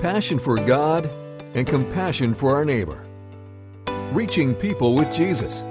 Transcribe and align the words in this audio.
passion 0.00 0.38
for 0.38 0.56
God, 0.58 1.06
and 1.54 1.66
compassion 1.66 2.34
for 2.34 2.54
our 2.54 2.64
neighbor. 2.64 3.06
Reaching 4.12 4.54
people 4.54 4.94
with 4.94 5.12
Jesus. 5.12 5.62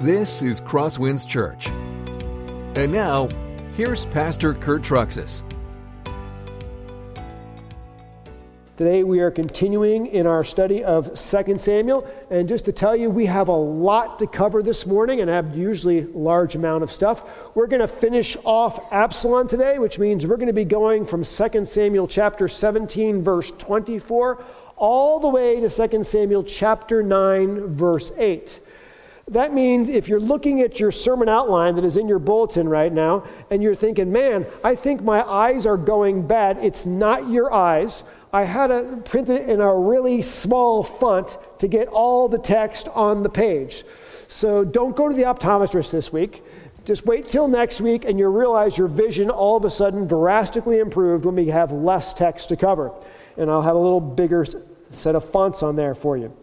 This 0.00 0.42
is 0.42 0.60
Crosswinds 0.60 1.26
Church. 1.26 1.68
And 2.76 2.92
now, 2.92 3.28
here's 3.76 4.06
Pastor 4.06 4.54
Kurt 4.54 4.82
Truxas. 4.82 5.42
Today 8.76 9.04
we 9.04 9.20
are 9.20 9.30
continuing 9.30 10.06
in 10.06 10.26
our 10.26 10.42
study 10.42 10.82
of 10.82 11.16
2 11.16 11.58
Samuel. 11.58 12.10
And 12.28 12.48
just 12.48 12.64
to 12.64 12.72
tell 12.72 12.96
you, 12.96 13.08
we 13.08 13.26
have 13.26 13.46
a 13.46 13.52
lot 13.52 14.18
to 14.18 14.26
cover 14.26 14.64
this 14.64 14.84
morning 14.84 15.20
and 15.20 15.30
have 15.30 15.56
usually 15.56 16.02
large 16.06 16.56
amount 16.56 16.82
of 16.82 16.90
stuff. 16.90 17.54
We're 17.54 17.68
going 17.68 17.82
to 17.82 17.86
finish 17.86 18.36
off 18.42 18.92
Absalom 18.92 19.46
today, 19.46 19.78
which 19.78 20.00
means 20.00 20.26
we're 20.26 20.38
going 20.38 20.48
to 20.48 20.52
be 20.52 20.64
going 20.64 21.06
from 21.06 21.22
2 21.22 21.66
Samuel 21.66 22.08
chapter 22.08 22.48
17, 22.48 23.22
verse 23.22 23.52
24, 23.52 24.42
all 24.74 25.20
the 25.20 25.28
way 25.28 25.60
to 25.60 25.70
2 25.70 26.02
Samuel 26.02 26.42
chapter 26.42 27.00
9, 27.00 27.68
verse 27.68 28.10
8. 28.16 28.58
That 29.28 29.54
means 29.54 29.88
if 29.88 30.08
you're 30.08 30.20
looking 30.20 30.60
at 30.60 30.80
your 30.80 30.90
sermon 30.90 31.28
outline 31.28 31.76
that 31.76 31.84
is 31.84 31.96
in 31.96 32.08
your 32.08 32.18
bulletin 32.18 32.68
right 32.68 32.92
now 32.92 33.24
and 33.50 33.62
you're 33.62 33.74
thinking, 33.74 34.12
man, 34.12 34.46
I 34.62 34.74
think 34.74 35.00
my 35.00 35.22
eyes 35.22 35.64
are 35.64 35.78
going 35.78 36.26
bad, 36.26 36.58
it's 36.58 36.84
not 36.84 37.30
your 37.30 37.52
eyes. 37.52 38.02
I 38.34 38.42
had 38.42 38.66
to 38.66 39.00
print 39.04 39.28
it 39.28 39.48
in 39.48 39.60
a 39.60 39.72
really 39.72 40.20
small 40.20 40.82
font 40.82 41.38
to 41.60 41.68
get 41.68 41.86
all 41.86 42.28
the 42.28 42.36
text 42.36 42.88
on 42.88 43.22
the 43.22 43.28
page. 43.28 43.84
So 44.26 44.64
don't 44.64 44.96
go 44.96 45.08
to 45.08 45.14
the 45.14 45.22
optometrist 45.22 45.92
this 45.92 46.12
week. 46.12 46.42
Just 46.84 47.06
wait 47.06 47.30
till 47.30 47.46
next 47.46 47.80
week 47.80 48.04
and 48.04 48.18
you'll 48.18 48.32
realize 48.32 48.76
your 48.76 48.88
vision 48.88 49.30
all 49.30 49.56
of 49.56 49.64
a 49.64 49.70
sudden 49.70 50.08
drastically 50.08 50.80
improved 50.80 51.24
when 51.24 51.36
we 51.36 51.46
have 51.46 51.70
less 51.70 52.12
text 52.12 52.48
to 52.48 52.56
cover. 52.56 52.90
And 53.36 53.48
I'll 53.48 53.62
have 53.62 53.76
a 53.76 53.78
little 53.78 54.00
bigger 54.00 54.44
set 54.90 55.14
of 55.14 55.30
fonts 55.30 55.62
on 55.62 55.76
there 55.76 55.94
for 55.94 56.16
you. 56.16 56.36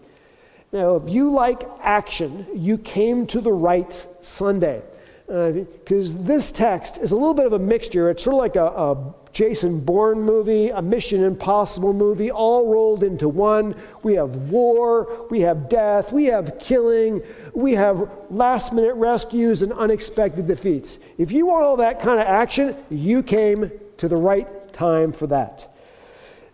Now, 0.72 0.96
if 0.96 1.10
you 1.10 1.30
like 1.32 1.64
action, 1.82 2.48
you 2.56 2.78
came 2.78 3.28
to 3.28 3.42
the 3.42 3.52
right 3.52 3.92
Sunday. 4.22 4.82
Because 5.28 6.16
uh, 6.16 6.20
this 6.22 6.54
text 6.54 7.00
is 7.00 7.12
a 7.12 7.16
little 7.16 7.34
bit 7.34 7.48
of 7.48 7.52
a 7.52 7.60
mixture. 7.60 8.10
It's 8.10 8.24
sort 8.24 8.36
of 8.36 8.40
like 8.40 8.56
a, 8.56 8.66
a 8.66 9.14
Jason 9.34 9.80
Bourne 9.80 10.22
movie, 10.22 10.70
a 10.70 10.82
Mission 10.82 11.24
Impossible 11.24 11.94
movie, 11.94 12.30
all 12.30 12.68
rolled 12.68 13.04
into 13.04 13.30
one. 13.30 13.76
We 14.04 14.16
have 14.16 14.36
war, 14.52 15.28
we 15.30 15.42
have 15.42 15.70
death, 15.70 16.12
we 16.12 16.26
have 16.26 16.60
killing, 16.60 17.22
we 17.54 17.74
have 17.74 18.10
last 18.30 18.74
minute 18.74 18.96
rescues 18.96 19.62
and 19.62 19.72
unexpected 19.74 20.48
defeats. 20.48 20.98
If 21.18 21.32
you 21.32 21.46
want 21.46 21.64
all 21.64 21.78
that 21.78 22.00
kind 22.00 22.20
of 22.20 22.28
action, 22.28 22.76
you 22.90 23.24
came 23.24 23.72
to 23.98 24.08
the 24.08 24.18
right 24.18 24.74
time 24.74 25.12
for 25.14 25.28
that. 25.28 25.74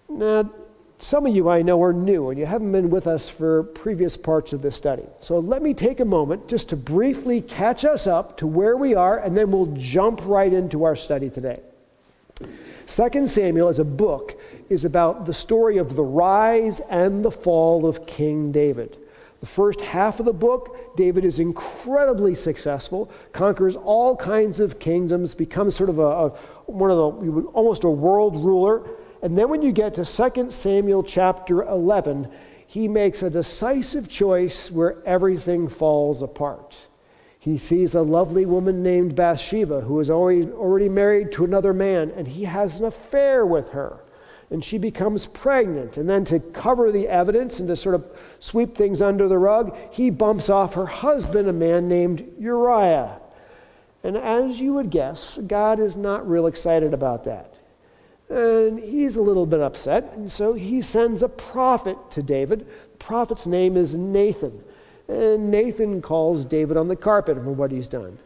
Now, 0.10 0.52
some 1.00 1.28
of 1.28 1.36
you 1.36 1.48
I 1.48 1.62
know 1.62 1.82
are 1.84 1.94
new 1.94 2.30
and 2.30 2.40
you 2.40 2.46
haven't 2.46 2.72
been 2.72 2.90
with 2.90 3.06
us 3.06 3.30
for 3.30 3.64
previous 3.64 4.18
parts 4.18 4.52
of 4.54 4.62
this 4.62 4.76
study. 4.76 5.04
So 5.20 5.40
let 5.40 5.62
me 5.62 5.74
take 5.74 6.00
a 6.00 6.06
moment 6.06 6.48
just 6.48 6.70
to 6.70 6.76
briefly 6.76 7.42
catch 7.42 7.86
us 7.86 8.08
up 8.08 8.38
to 8.38 8.48
where 8.48 8.76
we 8.76 8.96
are, 8.96 9.20
and 9.20 9.38
then 9.38 9.52
we'll 9.52 9.74
jump 9.78 10.22
right 10.26 10.52
into 10.52 10.84
our 10.84 10.96
study 10.96 11.30
today. 11.30 11.62
2 12.88 13.28
Samuel 13.28 13.68
as 13.68 13.80
a 13.80 13.86
book 13.86 14.40
is 14.70 14.86
about 14.86 15.26
the 15.26 15.34
story 15.34 15.78
of 15.78 15.96
the 15.96 16.04
rise 16.04 16.80
and 16.90 17.24
the 17.24 17.32
fall 17.32 17.86
of 17.86 18.08
King 18.08 18.54
David. 18.54 18.98
The 19.42 19.46
first 19.46 19.82
half 19.82 20.20
of 20.20 20.26
the 20.26 20.34
book, 20.34 20.96
David 20.96 21.26
is 21.26 21.38
incredibly 21.38 22.34
successful, 22.34 23.12
conquers 23.34 23.76
all 23.76 24.16
kinds 24.16 24.62
of 24.62 24.80
kingdoms, 24.80 25.36
becomes 25.36 25.76
sort 25.76 25.90
of 25.90 26.00
a, 26.00 26.02
a 26.02 26.30
one 26.66 26.90
of 26.90 26.98
the 26.98 27.42
almost 27.54 27.84
a 27.84 27.90
world 27.90 28.38
ruler. 28.38 28.90
And 29.22 29.38
then 29.38 29.50
when 29.50 29.62
you 29.62 29.74
get 29.74 29.94
to 29.96 30.06
2 30.06 30.50
Samuel 30.50 31.04
chapter 31.04 31.64
11, 31.64 32.32
he 32.66 32.88
makes 32.88 33.22
a 33.22 33.30
decisive 33.30 34.08
choice 34.08 34.72
where 34.72 35.04
everything 35.06 35.68
falls 35.68 36.22
apart. 36.24 36.78
He 37.40 37.58
sees 37.58 37.96
a 37.96 38.02
lovely 38.02 38.46
woman 38.46 38.84
named 38.84 39.16
Bathsheba 39.16 39.82
who 39.82 40.00
is 40.00 40.10
already, 40.10 40.90
married 40.90 41.32
to 41.34 41.46
another 41.46 41.74
man, 41.74 42.12
and 42.16 42.28
he 42.28 42.46
has 42.46 42.80
an 42.80 42.86
affair 42.86 43.46
with 43.46 43.72
her. 43.72 44.00
And 44.50 44.64
she 44.64 44.78
becomes 44.78 45.26
pregnant. 45.26 45.98
And 45.98 46.10
then, 46.10 46.24
to 46.26 46.40
cover 46.40 46.92
the 46.92 47.08
evidence 47.08 47.60
and 47.60 47.68
to 47.68 47.76
sort 47.76 47.96
of 47.96 48.06
sweep 48.40 48.76
things 48.76 49.02
under 49.02 49.28
the 49.28 49.38
rug, 49.38 49.78
he 49.92 50.10
bumps 50.10 50.50
off 50.50 50.74
her 50.74 50.86
husband, 50.86 51.48
a 51.50 51.54
man 51.54 51.88
named 51.88 52.26
Uriah. 52.40 53.20
And 54.04 54.16
as 54.16 54.60
you 54.60 54.74
would 54.74 54.90
guess, 54.90 55.38
God 55.38 55.80
is 55.80 55.98
not 55.98 56.28
real 56.28 56.48
excited 56.48 56.94
about 56.94 57.26
that. 57.26 57.56
And 58.30 58.80
he's 58.80 59.16
a 59.16 59.22
little 59.22 59.46
bit 59.46 59.62
upset, 59.62 60.12
and 60.14 60.32
so 60.32 60.54
he 60.54 60.82
sends 60.82 61.24
a 61.24 61.30
prophet 61.30 61.98
to 62.12 62.24
David. 62.24 62.68
The 62.92 62.98
prophet's 62.98 63.48
name 63.48 63.78
is 63.78 63.96
Nathan. 63.96 64.64
And 65.08 65.50
Nathan 65.50 66.02
calls 66.02 66.46
David 66.46 66.78
on 66.78 66.88
the 66.88 66.96
carpet 66.96 67.38
for 67.38 67.52
what 67.52 67.72
he's 67.72 67.88
done. 67.90 68.20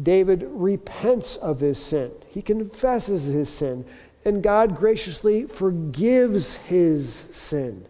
David 0.00 0.42
repents 0.46 1.36
of 1.36 1.60
his 1.60 1.78
sin, 1.78 2.12
he 2.28 2.42
confesses 2.42 3.24
his 3.24 3.48
sin, 3.48 3.86
and 4.22 4.42
God 4.42 4.76
graciously 4.76 5.44
forgives 5.44 6.56
his 6.56 7.24
sin. 7.30 7.86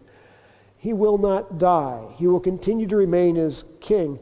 He 0.77 0.93
will 0.93 1.17
not 1.17 1.57
die, 1.57 2.15
he 2.17 2.25
will 2.25 2.39
continue 2.39 2.87
to 2.87 2.95
remain 2.95 3.35
as 3.35 3.65
king. 3.81 4.17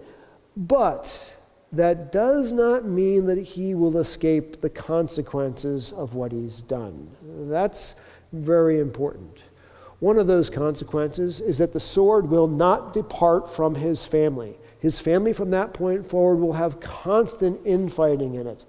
But 0.57 1.35
that 1.71 2.11
does 2.11 2.51
not 2.51 2.85
mean 2.85 3.27
that 3.27 3.37
he 3.37 3.75
will 3.75 3.97
escape 3.99 4.61
the 4.61 4.69
consequences 4.69 5.91
of 5.91 6.15
what 6.15 6.31
he's 6.31 6.61
done. 6.61 7.11
That's 7.21 7.93
very 8.33 8.79
important. 8.79 9.38
One 9.99 10.17
of 10.17 10.27
those 10.27 10.49
consequences 10.49 11.41
is 11.41 11.57
that 11.57 11.73
the 11.73 11.79
sword 11.79 12.29
will 12.29 12.47
not 12.47 12.93
depart 12.93 13.53
from 13.53 13.75
his 13.75 14.05
family. 14.05 14.55
His 14.79 14.99
family 14.99 15.33
from 15.33 15.51
that 15.51 15.73
point 15.73 16.09
forward 16.09 16.37
will 16.37 16.53
have 16.53 16.79
constant 16.79 17.59
infighting 17.65 18.35
in 18.35 18.47
it. 18.47 18.63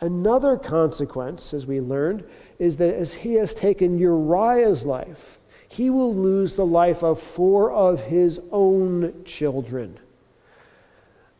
Another 0.00 0.56
consequence, 0.56 1.52
as 1.52 1.66
we 1.66 1.80
learned, 1.80 2.24
is 2.58 2.78
that 2.78 2.94
as 2.94 3.14
he 3.14 3.34
has 3.34 3.52
taken 3.52 3.98
Uriah's 3.98 4.86
life, 4.86 5.38
he 5.68 5.90
will 5.90 6.14
lose 6.14 6.54
the 6.54 6.66
life 6.66 7.02
of 7.02 7.20
four 7.20 7.70
of 7.70 8.04
his 8.04 8.40
own 8.50 9.22
children. 9.24 9.98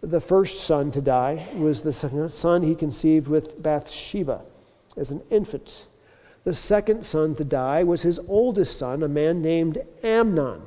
The 0.02 0.20
first 0.20 0.60
son 0.60 0.90
to 0.92 1.00
die 1.00 1.48
was 1.56 1.80
the 1.80 1.92
son 2.30 2.62
he 2.62 2.74
conceived 2.74 3.28
with 3.28 3.62
Bathsheba 3.62 4.42
as 4.96 5.10
an 5.10 5.22
infant. 5.30 5.86
The 6.44 6.54
second 6.54 7.04
son 7.04 7.34
to 7.36 7.44
die 7.44 7.84
was 7.84 8.02
his 8.02 8.18
oldest 8.26 8.78
son, 8.78 9.02
a 9.02 9.08
man 9.08 9.42
named 9.42 9.78
Amnon. 10.02 10.62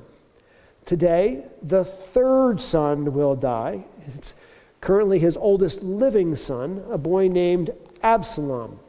Today, 0.86 1.46
the 1.62 1.84
third 1.86 2.62
son 2.62 3.14
will 3.14 3.36
die. 3.36 3.86
It's 4.16 4.34
currently 4.82 5.20
his 5.20 5.38
oldest 5.38 5.82
living 5.82 6.36
son, 6.36 6.84
a 6.92 6.98
boy 6.98 7.28
named 7.28 7.72
Absalom. 8.04 8.80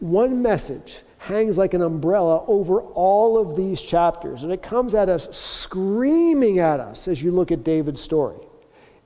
One 0.00 0.42
message 0.42 1.02
hangs 1.18 1.56
like 1.56 1.74
an 1.74 1.82
umbrella 1.82 2.44
over 2.46 2.80
all 2.80 3.38
of 3.38 3.56
these 3.56 3.80
chapters, 3.80 4.42
and 4.42 4.52
it 4.52 4.62
comes 4.62 4.94
at 4.94 5.08
us 5.08 5.28
screaming 5.36 6.58
at 6.58 6.80
us 6.80 7.06
as 7.06 7.22
you 7.22 7.30
look 7.30 7.52
at 7.52 7.62
David's 7.62 8.00
story. 8.00 8.38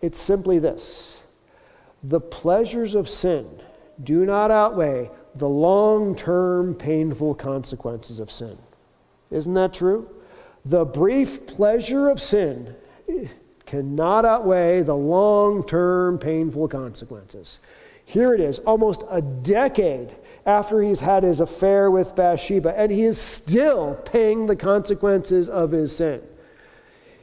It's 0.01 0.21
simply 0.21 0.59
this 0.59 1.23
the 2.03 2.21
pleasures 2.21 2.95
of 2.95 3.09
sin 3.09 3.49
do 4.03 4.27
not 4.27 4.51
outweigh 4.51 5.11
the 5.35 5.49
long 5.49 6.15
term 6.15 6.75
painful 6.75 7.35
consequences 7.35 8.21
of 8.21 8.31
sin. 8.31 8.57
Isn't 9.31 9.55
that 9.55 9.75
true? 9.75 10.09
The 10.65 10.85
brief 10.85 11.47
pleasure 11.47 12.09
of 12.09 12.21
sin 12.21 12.75
cannot 13.67 14.25
outweigh 14.25 14.83
the 14.83 14.95
long 14.95 15.67
term 15.67 16.19
painful 16.19 16.69
consequences. 16.69 17.59
Here 18.05 18.35
it 18.35 18.41
is, 18.41 18.59
almost 18.61 19.03
a 19.11 19.23
decade 19.23 20.11
after 20.47 20.83
he's 20.83 21.01
had 21.01 21.23
his 21.23 21.41
affair 21.41 21.91
with 21.91 22.15
Bathsheba, 22.15 22.79
and 22.79 22.93
he 22.93 23.03
is 23.03 23.21
still 23.21 23.95
paying 24.05 24.47
the 24.47 24.57
consequences 24.57 25.49
of 25.49 25.71
his 25.71 25.97
sin. 25.97 26.23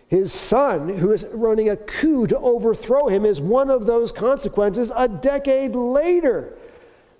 His 0.08 0.34
son, 0.34 0.98
who 0.98 1.12
is 1.12 1.24
running 1.32 1.70
a 1.70 1.78
coup 1.78 2.28
to 2.28 2.38
overthrow 2.40 3.08
him, 3.08 3.26
is 3.26 3.40
one 3.40 3.70
of 3.70 3.86
those 3.86 4.12
consequences 4.12 4.92
a 4.94 5.08
decade 5.08 5.76
later. 5.76 6.58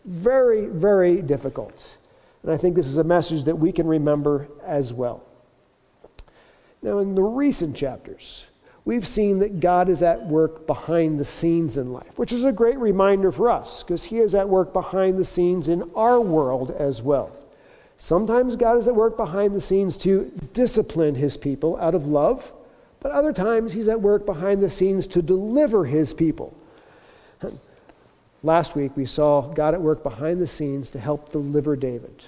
Very, 0.06 0.66
very 0.66 1.22
difficult. 1.22 1.98
And 2.44 2.52
I 2.52 2.58
think 2.58 2.76
this 2.76 2.88
is 2.88 2.98
a 2.98 3.04
message 3.04 3.44
that 3.44 3.58
we 3.58 3.72
can 3.72 3.88
remember 3.88 4.48
as 4.66 4.92
well. 4.92 5.24
Now, 6.82 6.98
in 6.98 7.14
the 7.14 7.22
recent 7.22 7.76
chapters, 7.76 8.46
we've 8.84 9.08
seen 9.08 9.38
that 9.40 9.60
God 9.60 9.90
is 9.90 10.02
at 10.02 10.26
work 10.26 10.66
behind 10.66 11.20
the 11.20 11.26
scenes 11.26 11.78
in 11.78 11.94
life, 11.94 12.18
which 12.18 12.32
is 12.32 12.44
a 12.44 12.52
great 12.52 12.80
reminder 12.80 13.32
for 13.32 13.50
us 13.50 13.84
because 13.84 14.06
He 14.06 14.18
is 14.18 14.34
at 14.34 14.50
work 14.50 14.74
behind 14.74 15.20
the 15.20 15.26
scenes 15.26 15.68
in 15.68 15.90
our 15.96 16.20
world 16.20 16.72
as 16.72 17.02
well. 17.04 17.32
Sometimes 17.98 18.56
God 18.56 18.78
is 18.78 18.88
at 18.88 18.96
work 18.96 19.16
behind 19.16 19.54
the 19.54 19.62
scenes 19.62 19.96
to 19.98 20.32
discipline 20.54 21.14
His 21.14 21.38
people 21.38 21.78
out 21.78 21.94
of 21.94 22.08
love, 22.08 22.52
but 23.00 23.12
other 23.12 23.32
times 23.32 23.74
He's 23.74 23.88
at 23.88 24.02
work 24.02 24.26
behind 24.26 24.64
the 24.64 24.72
scenes 24.72 25.06
to 25.08 25.22
deliver 25.22 25.86
His 25.86 26.16
people 26.16 26.58
Last 28.44 28.76
week, 28.76 28.94
we 28.96 29.06
saw 29.06 29.42
God 29.54 29.76
at 29.76 29.82
work 29.82 30.02
behind 30.02 30.42
the 30.42 30.48
scenes 30.48 30.90
to 30.92 31.00
help 31.00 31.32
deliver 31.32 31.76
David. 31.76 32.26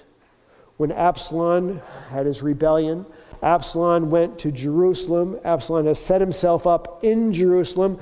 When 0.78 0.92
Absalom 0.92 1.82
had 2.10 2.28
his 2.28 2.44
rebellion, 2.44 3.08
Absalom 3.42 4.12
went 4.12 4.38
to 4.40 4.52
Jerusalem. 4.52 5.40
Absalom 5.44 5.88
has 5.88 6.00
set 6.00 6.22
himself 6.22 6.68
up 6.68 7.04
in 7.04 7.34
Jerusalem. 7.34 8.00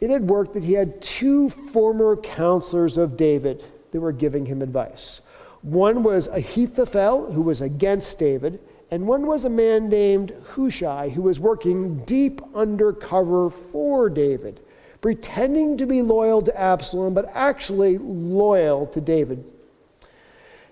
It 0.00 0.10
had 0.10 0.28
worked 0.28 0.54
that 0.54 0.64
he 0.64 0.72
had 0.72 1.00
two 1.00 1.50
former 1.50 2.16
counselors 2.16 2.96
of 2.96 3.16
David 3.16 3.62
that 3.92 4.00
were 4.00 4.12
giving 4.12 4.46
him 4.46 4.60
advice. 4.60 5.20
One 5.62 6.02
was 6.02 6.26
Ahithophel, 6.28 7.32
who 7.32 7.42
was 7.42 7.60
against 7.60 8.18
David, 8.18 8.58
and 8.90 9.06
one 9.06 9.26
was 9.26 9.44
a 9.44 9.50
man 9.50 9.88
named 9.88 10.32
Hushai, 10.54 11.10
who 11.10 11.22
was 11.22 11.38
working 11.38 11.98
deep 12.04 12.40
undercover 12.54 13.50
for 13.50 14.10
David, 14.10 14.58
pretending 15.00 15.76
to 15.78 15.86
be 15.86 16.02
loyal 16.02 16.42
to 16.42 16.60
Absalom, 16.60 17.14
but 17.14 17.30
actually 17.34 17.98
loyal 17.98 18.86
to 18.88 19.00
David. 19.00 19.44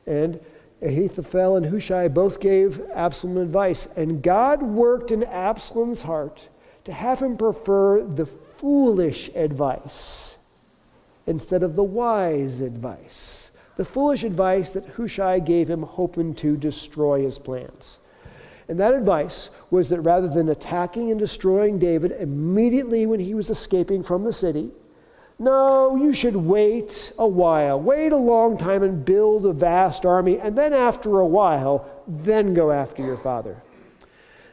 And 0.07 0.41
Ahithophel 0.81 1.57
and 1.57 1.67
Hushai 1.67 2.09
both 2.09 2.41
gave 2.41 2.81
Absalom 2.95 3.37
advice, 3.39 3.87
and 3.97 4.23
God 4.23 4.63
worked 4.63 5.11
in 5.11 5.25
Absalom's 5.25 6.03
heart 6.03 6.49
to 6.85 6.93
have 6.93 7.21
him 7.21 7.37
prefer 7.37 8.03
the 8.03 8.27
foolish 8.27 9.31
advice 9.35 10.39
instead 11.27 11.63
of 11.63 11.77
the 11.77 11.85
wise 11.85 12.61
advice. 12.61 13.51
The 13.77 13.85
foolish 13.85 14.25
advice 14.25 14.73
that 14.73 14.87
Hushai 14.87 15.41
gave 15.41 15.69
him, 15.69 15.83
hoping 15.83 16.35
to 16.37 16.57
destroy 16.57 17.23
his 17.23 17.39
plans. 17.39 17.99
And 18.69 18.79
that 18.81 18.95
advice 18.95 19.51
was 19.71 19.89
that 19.91 20.01
rather 20.01 20.29
than 20.29 20.49
attacking 20.49 21.11
and 21.11 21.21
destroying 21.21 21.79
David 21.79 22.13
immediately 22.13 23.07
when 23.07 23.21
he 23.21 23.35
was 23.35 23.51
escaping 23.51 24.03
from 24.03 24.25
the 24.25 24.33
city, 24.33 24.71
no, 25.39 25.95
you 25.95 26.13
should 26.15 26.35
wait 26.35 27.13
a 27.17 27.29
while. 27.29 27.81
Wait 27.81 28.11
a 28.11 28.17
long 28.17 28.59
time 28.59 28.83
and 28.83 29.05
build 29.05 29.47
a 29.47 29.53
vast 29.53 30.05
army, 30.05 30.39
and 30.39 30.59
then 30.59 30.73
after 30.73 31.21
a 31.21 31.27
while, 31.27 31.89
then 32.09 32.55
go 32.55 32.73
after 32.73 33.05
your 33.05 33.17
father. 33.17 33.63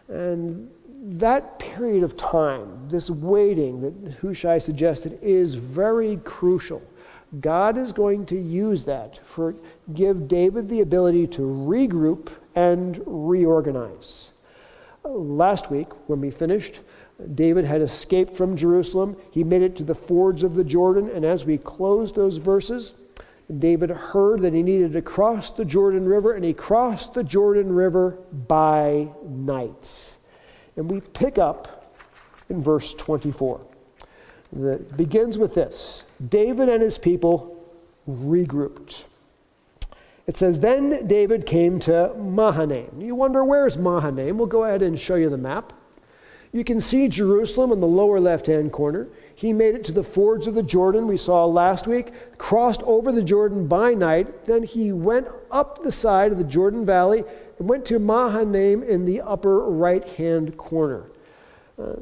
And 0.07 0.69
that 1.01 1.57
period 1.57 2.03
of 2.03 2.17
time, 2.17 2.87
this 2.89 3.09
waiting 3.09 3.81
that 3.81 4.17
Hushai 4.21 4.59
suggested, 4.59 5.17
is 5.21 5.55
very 5.55 6.17
crucial. 6.17 6.83
God 7.39 7.77
is 7.77 7.91
going 7.91 8.27
to 8.27 8.39
use 8.39 8.85
that 8.85 9.25
for 9.25 9.55
give 9.93 10.27
David 10.27 10.69
the 10.69 10.81
ability 10.81 11.27
to 11.27 11.41
regroup 11.41 12.29
and 12.53 13.01
reorganize. 13.05 14.31
Last 15.05 15.69
week, 15.69 15.87
when 16.07 16.19
we 16.19 16.31
finished, 16.31 16.79
David 17.35 17.65
had 17.65 17.81
escaped 17.81 18.35
from 18.35 18.57
Jerusalem. 18.57 19.15
He 19.31 19.43
made 19.43 19.61
it 19.61 19.75
to 19.77 19.83
the 19.83 19.95
fords 19.95 20.43
of 20.43 20.55
the 20.55 20.63
Jordan, 20.63 21.09
and 21.09 21.23
as 21.23 21.45
we 21.45 21.57
closed 21.57 22.15
those 22.15 22.37
verses, 22.37 22.93
David 23.55 23.91
heard 23.91 24.41
that 24.41 24.53
he 24.53 24.63
needed 24.63 24.93
to 24.93 25.01
cross 25.01 25.51
the 25.51 25.65
Jordan 25.65 26.05
River, 26.05 26.33
and 26.33 26.43
he 26.43 26.53
crossed 26.53 27.13
the 27.13 27.23
Jordan 27.23 27.71
River 27.73 28.17
by 28.31 29.09
night. 29.23 30.15
And 30.75 30.89
we 30.89 31.01
pick 31.01 31.37
up 31.37 31.93
in 32.49 32.61
verse 32.61 32.93
24. 32.93 33.61
That 34.53 34.97
begins 34.97 35.37
with 35.37 35.53
this 35.53 36.03
David 36.29 36.69
and 36.69 36.81
his 36.81 36.97
people 36.97 37.63
regrouped. 38.07 39.05
It 40.27 40.37
says, 40.37 40.59
Then 40.59 41.07
David 41.07 41.45
came 41.45 41.79
to 41.81 42.13
Mahanaim. 42.15 42.99
You 42.99 43.15
wonder, 43.15 43.43
where's 43.43 43.77
Mahanaim? 43.77 44.37
We'll 44.37 44.47
go 44.47 44.63
ahead 44.63 44.81
and 44.81 44.99
show 44.99 45.15
you 45.15 45.29
the 45.29 45.37
map. 45.37 45.73
You 46.51 46.63
can 46.63 46.79
see 46.79 47.09
Jerusalem 47.09 47.73
in 47.73 47.81
the 47.81 47.87
lower 47.87 48.19
left 48.19 48.47
hand 48.47 48.71
corner. 48.71 49.09
He 49.35 49.51
made 49.51 49.75
it 49.75 49.83
to 49.85 49.91
the 49.91 50.03
fords 50.03 50.47
of 50.47 50.53
the 50.53 50.63
Jordan, 50.63 51.05
we 51.05 51.17
saw 51.17 51.45
last 51.45 51.85
week, 51.85 52.37
crossed 52.37 52.81
over 52.83 53.11
the 53.11 53.23
Jordan 53.23 53.67
by 53.67 53.93
night. 53.93 54.45
Then 54.45 54.63
he 54.63 54.93
went 54.93 55.27
up 55.51 55.83
the 55.83 55.91
side 55.91 56.31
of 56.31 56.37
the 56.37 56.45
Jordan 56.45 56.85
Valley 56.85 57.25
and 57.59 57.67
went 57.67 57.85
to 57.87 57.99
Mahanaim 57.99 58.83
in 58.83 59.03
the 59.03 59.19
upper 59.19 59.69
right 59.69 60.07
hand 60.07 60.55
corner. 60.55 61.03
Uh, 61.77 61.95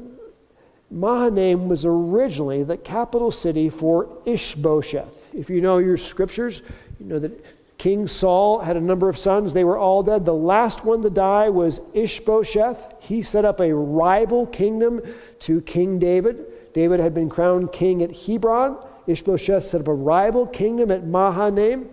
Mahanaim 0.88 1.68
was 1.68 1.84
originally 1.84 2.62
the 2.62 2.76
capital 2.76 3.32
city 3.32 3.68
for 3.68 4.08
Ishbosheth. 4.24 5.34
If 5.34 5.50
you 5.50 5.60
know 5.60 5.78
your 5.78 5.96
scriptures, 5.96 6.62
you 7.00 7.06
know 7.06 7.18
that 7.18 7.42
King 7.84 8.08
Saul 8.08 8.60
had 8.60 8.78
a 8.78 8.80
number 8.80 9.10
of 9.10 9.18
sons. 9.18 9.52
They 9.52 9.62
were 9.62 9.76
all 9.76 10.02
dead. 10.02 10.24
The 10.24 10.32
last 10.32 10.86
one 10.86 11.02
to 11.02 11.10
die 11.10 11.50
was 11.50 11.82
Ishbosheth. 11.92 12.86
He 12.98 13.20
set 13.20 13.44
up 13.44 13.60
a 13.60 13.74
rival 13.74 14.46
kingdom 14.46 15.02
to 15.40 15.60
King 15.60 15.98
David. 15.98 16.72
David 16.72 16.98
had 16.98 17.12
been 17.12 17.28
crowned 17.28 17.72
king 17.72 18.02
at 18.02 18.16
Hebron. 18.24 18.78
Ishbosheth 19.06 19.66
set 19.66 19.82
up 19.82 19.88
a 19.88 19.92
rival 19.92 20.46
kingdom 20.46 20.90
at 20.90 21.04
Mahanaim. 21.04 21.90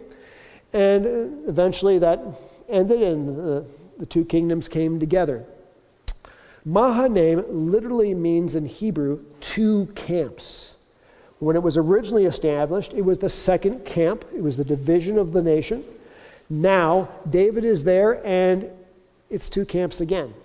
And 0.72 1.06
uh, 1.06 1.50
eventually 1.50 2.00
that 2.00 2.22
ended, 2.70 3.02
and 3.02 3.28
the, 3.28 3.68
the 3.98 4.06
two 4.06 4.24
kingdoms 4.24 4.70
came 4.70 4.98
together. 4.98 5.46
Mahanaim 6.64 7.44
literally 7.70 8.14
means 8.14 8.56
in 8.56 8.66
Hebrew 8.66 9.26
two 9.42 9.88
camps. 9.96 10.71
When 11.42 11.56
it 11.56 11.64
was 11.64 11.76
originally 11.76 12.26
established, 12.26 12.94
it 12.94 13.02
was 13.02 13.18
the 13.18 13.28
second 13.28 13.84
camp, 13.84 14.26
it 14.32 14.44
was 14.44 14.58
the 14.58 14.64
division 14.64 15.18
of 15.18 15.34
the 15.34 15.42
nation. 15.42 15.84
Now, 16.52 17.10
David 17.28 17.66
is 17.66 17.84
there, 17.84 18.24
and 18.24 18.70
it's 19.28 19.50
two 19.50 19.66
camps 19.66 20.00
again, 20.00 20.36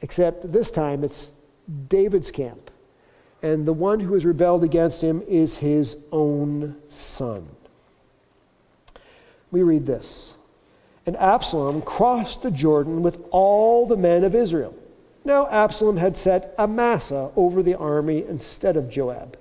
except 0.00 0.52
this 0.52 0.72
time 0.72 1.04
it's 1.04 1.34
David's 1.88 2.32
camp. 2.32 2.72
And 3.40 3.66
the 3.66 3.72
one 3.72 4.00
who 4.00 4.14
has 4.14 4.24
rebelled 4.24 4.64
against 4.64 5.00
him 5.00 5.22
is 5.28 5.58
his 5.58 5.96
own 6.10 6.74
son. 6.88 7.46
We 9.52 9.62
read 9.62 9.86
this. 9.86 10.34
And 11.06 11.16
Absalom 11.18 11.82
crossed 11.82 12.42
the 12.42 12.50
Jordan 12.50 13.00
with 13.00 13.24
all 13.30 13.86
the 13.86 13.96
men 13.96 14.24
of 14.24 14.34
Israel. 14.34 14.74
Now 15.24 15.46
Absalom 15.46 15.98
had 15.98 16.16
set 16.16 16.52
Amasa 16.58 17.30
over 17.36 17.62
the 17.62 17.78
army 17.78 18.24
instead 18.26 18.76
of 18.76 18.90
Joab. 18.90 19.36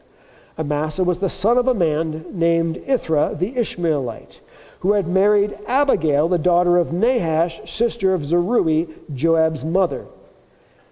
Amasa 0.58 1.04
was 1.04 1.20
the 1.20 1.30
son 1.30 1.58
of 1.58 1.68
a 1.68 1.74
man 1.74 2.26
named 2.32 2.78
Ithra 2.88 3.36
the 3.36 3.56
Ishmaelite, 3.58 4.42
who 4.82 4.94
had 4.94 5.08
married 5.08 5.58
Abigail, 5.68 6.28
the 6.28 6.38
daughter 6.38 6.78
of 6.78 6.92
Nahash, 6.92 7.72
sister 7.72 8.14
of 8.14 8.26
Zeruiah, 8.26 8.88
Joab's 9.14 9.64
mother. 9.64 10.06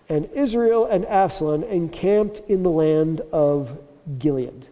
And 0.07 0.29
Israel 0.33 0.85
and 0.85 1.05
Absalom 1.05 1.63
encamped 1.63 2.41
in 2.49 2.63
the 2.63 2.71
land 2.71 3.21
of 3.31 3.79
Gilead. 4.17 4.67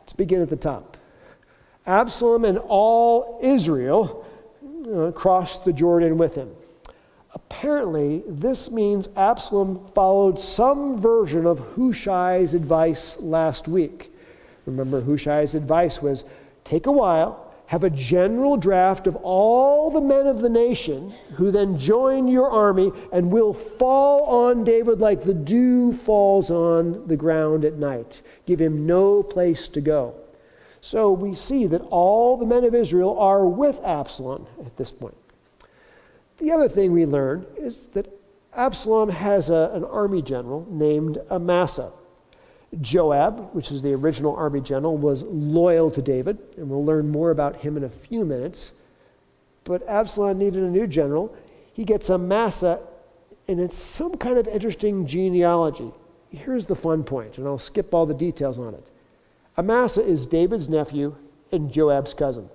Let's 0.00 0.12
begin 0.12 0.40
at 0.40 0.50
the 0.50 0.56
top. 0.56 0.96
Absalom 1.86 2.44
and 2.44 2.58
all 2.58 3.40
Israel 3.42 4.26
uh, 4.92 5.10
crossed 5.12 5.64
the 5.64 5.72
Jordan 5.72 6.18
with 6.18 6.34
him. 6.34 6.50
Apparently, 7.32 8.22
this 8.26 8.70
means 8.70 9.08
Absalom 9.16 9.86
followed 9.88 10.40
some 10.40 11.00
version 11.00 11.46
of 11.46 11.74
Hushai's 11.76 12.54
advice 12.54 13.18
last 13.20 13.68
week. 13.68 14.12
Remember, 14.66 15.00
Hushai's 15.00 15.54
advice 15.54 16.02
was 16.02 16.24
take 16.64 16.86
a 16.86 16.92
while, 16.92 17.52
have 17.66 17.84
a 17.84 17.90
general 17.90 18.56
draft 18.56 19.06
of 19.06 19.14
all 19.16 19.92
the 19.92 20.00
men 20.00 20.26
of 20.26 20.40
the 20.40 20.48
nation 20.48 21.12
who 21.36 21.52
then 21.52 21.78
join 21.78 22.26
your 22.26 22.50
army 22.50 22.90
and 23.12 23.30
will 23.30 23.54
fall 23.54 24.24
on 24.24 24.64
David 24.64 25.00
like 25.00 25.22
the 25.22 25.34
dew 25.34 25.92
falls 25.92 26.50
on 26.50 27.06
the 27.06 27.16
ground 27.16 27.64
at 27.64 27.74
night. 27.74 28.22
Give 28.44 28.60
him 28.60 28.86
no 28.86 29.22
place 29.22 29.68
to 29.68 29.80
go. 29.80 30.14
So 30.80 31.12
we 31.12 31.36
see 31.36 31.66
that 31.68 31.82
all 31.90 32.36
the 32.36 32.46
men 32.46 32.64
of 32.64 32.74
Israel 32.74 33.16
are 33.20 33.46
with 33.46 33.80
Absalom 33.84 34.48
at 34.66 34.76
this 34.76 34.90
point. 34.90 35.16
The 36.40 36.50
other 36.52 36.68
thing 36.68 36.92
we 36.92 37.04
learn 37.04 37.46
is 37.56 37.88
that 37.88 38.10
Absalom 38.54 39.10
has 39.10 39.50
a, 39.50 39.70
an 39.74 39.84
army 39.84 40.22
general 40.22 40.66
named 40.70 41.18
Amasa. 41.30 41.92
Joab, 42.80 43.50
which 43.52 43.70
is 43.70 43.82
the 43.82 43.92
original 43.94 44.34
army 44.34 44.60
general, 44.60 44.96
was 44.96 45.22
loyal 45.22 45.90
to 45.90 46.00
David, 46.00 46.38
and 46.56 46.70
we'll 46.70 46.84
learn 46.84 47.08
more 47.08 47.30
about 47.30 47.56
him 47.56 47.76
in 47.76 47.84
a 47.84 47.88
few 47.88 48.24
minutes. 48.24 48.72
But 49.64 49.86
Absalom 49.86 50.38
needed 50.38 50.62
a 50.62 50.70
new 50.70 50.86
general. 50.86 51.36
He 51.72 51.84
gets 51.84 52.08
Amasa, 52.08 52.80
and 53.46 53.60
it's 53.60 53.76
some 53.76 54.16
kind 54.16 54.38
of 54.38 54.48
interesting 54.48 55.06
genealogy. 55.06 55.92
Here's 56.30 56.66
the 56.66 56.76
fun 56.76 57.04
point, 57.04 57.38
and 57.38 57.46
I'll 57.46 57.58
skip 57.58 57.92
all 57.92 58.06
the 58.06 58.14
details 58.14 58.58
on 58.58 58.74
it. 58.74 58.86
Amasa 59.58 60.02
is 60.02 60.26
David's 60.26 60.68
nephew 60.68 61.16
and 61.52 61.72
Joab's 61.72 62.14
cousin. 62.14 62.48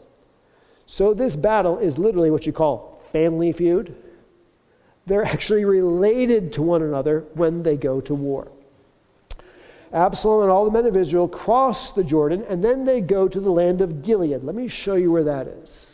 So 0.88 1.13
this 1.13 1.36
battle 1.36 1.77
is 1.77 1.98
literally 1.98 2.32
what 2.32 2.46
you 2.46 2.54
call 2.54 2.95
family 3.15 3.53
feud. 3.53 3.95
They're 5.05 5.24
actually 5.36 5.63
related 5.63 6.51
to 6.53 6.62
one 6.62 6.81
another 6.81 7.22
when 7.34 7.63
they 7.63 7.77
go 7.77 8.01
to 8.01 8.13
war. 8.13 8.51
Absalom 9.93 10.41
and 10.41 10.51
all 10.51 10.65
the 10.65 10.72
men 10.72 10.86
of 10.86 10.98
Israel 10.98 11.29
cross 11.29 11.93
the 11.93 12.03
Jordan, 12.03 12.43
and 12.50 12.62
then 12.62 12.84
they 12.84 13.00
go 13.00 13.29
to 13.29 13.39
the 13.39 13.51
land 13.51 13.79
of 13.79 14.03
Gilead. 14.03 14.43
Let 14.43 14.53
me 14.53 14.67
show 14.67 14.95
you 14.95 15.13
where 15.13 15.24
that 15.24 15.48
is. 15.48 15.88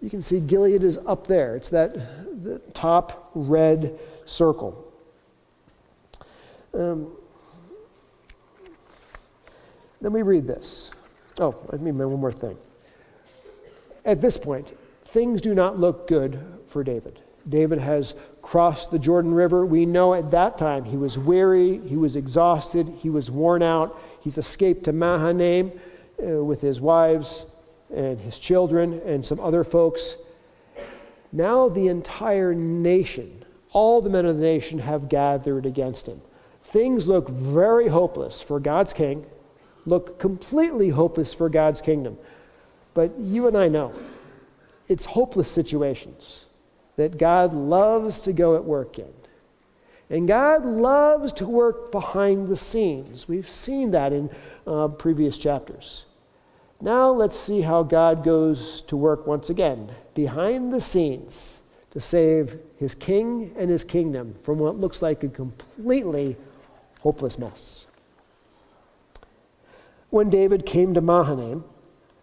You 0.00 0.08
can 0.08 0.22
see 0.22 0.40
Gilead 0.40 0.82
is 0.82 0.98
up 1.06 1.26
there. 1.26 1.54
It's 1.54 1.68
that 1.68 1.94
the 2.42 2.58
top 2.72 3.30
red 3.34 3.98
circle. 4.24 4.90
Um, 6.72 7.14
then 10.00 10.14
we 10.14 10.22
read 10.22 10.46
this. 10.46 10.92
Oh, 11.38 11.54
I 11.70 11.76
mean 11.76 11.98
one 11.98 12.18
more 12.18 12.32
thing. 12.32 12.56
At 14.06 14.22
this 14.22 14.38
point, 14.38 14.72
things 15.12 15.42
do 15.42 15.54
not 15.54 15.78
look 15.78 16.08
good 16.08 16.42
for 16.66 16.82
David. 16.82 17.20
David 17.46 17.78
has 17.78 18.14
crossed 18.40 18.90
the 18.90 18.98
Jordan 18.98 19.34
River. 19.34 19.66
We 19.66 19.84
know 19.84 20.14
at 20.14 20.30
that 20.30 20.56
time 20.56 20.84
he 20.84 20.96
was 20.96 21.18
weary, 21.18 21.78
he 21.86 21.96
was 21.96 22.16
exhausted, 22.16 22.88
he 23.00 23.10
was 23.10 23.30
worn 23.30 23.62
out. 23.62 24.00
He's 24.20 24.38
escaped 24.38 24.84
to 24.84 24.92
Mahanaim 24.92 25.72
uh, 26.18 26.42
with 26.42 26.62
his 26.62 26.80
wives 26.80 27.44
and 27.94 28.18
his 28.20 28.38
children 28.38 29.02
and 29.04 29.26
some 29.26 29.38
other 29.38 29.64
folks. 29.64 30.16
Now 31.30 31.68
the 31.68 31.88
entire 31.88 32.54
nation, 32.54 33.44
all 33.72 34.00
the 34.00 34.10
men 34.10 34.24
of 34.24 34.36
the 34.38 34.42
nation, 34.42 34.78
have 34.78 35.10
gathered 35.10 35.66
against 35.66 36.06
him. 36.06 36.22
Things 36.64 37.06
look 37.06 37.28
very 37.28 37.88
hopeless 37.88 38.40
for 38.40 38.58
God's 38.60 38.94
king, 38.94 39.26
look 39.84 40.18
completely 40.18 40.88
hopeless 40.88 41.34
for 41.34 41.50
God's 41.50 41.82
kingdom. 41.82 42.16
But 42.94 43.18
you 43.18 43.46
and 43.46 43.56
I 43.58 43.68
know 43.68 43.92
it's 44.88 45.04
hopeless 45.04 45.50
situations 45.50 46.44
that 46.96 47.18
God 47.18 47.54
loves 47.54 48.20
to 48.20 48.32
go 48.32 48.56
at 48.56 48.64
work 48.64 48.98
in. 48.98 49.12
And 50.10 50.28
God 50.28 50.64
loves 50.64 51.32
to 51.34 51.46
work 51.46 51.90
behind 51.90 52.48
the 52.48 52.56
scenes. 52.56 53.26
We've 53.28 53.48
seen 53.48 53.92
that 53.92 54.12
in 54.12 54.28
uh, 54.66 54.88
previous 54.88 55.38
chapters. 55.38 56.04
Now 56.82 57.10
let's 57.10 57.38
see 57.38 57.62
how 57.62 57.82
God 57.82 58.24
goes 58.24 58.82
to 58.82 58.96
work 58.96 59.26
once 59.26 59.48
again 59.48 59.90
behind 60.14 60.72
the 60.72 60.80
scenes 60.80 61.62
to 61.92 62.00
save 62.00 62.58
his 62.76 62.94
king 62.94 63.54
and 63.56 63.70
his 63.70 63.84
kingdom 63.84 64.34
from 64.34 64.58
what 64.58 64.76
looks 64.76 65.00
like 65.00 65.22
a 65.22 65.28
completely 65.28 66.36
hopeless 67.00 67.38
mess. 67.38 67.86
When 70.10 70.28
David 70.28 70.66
came 70.66 70.92
to 70.94 71.00
Mahanaim, 71.00 71.64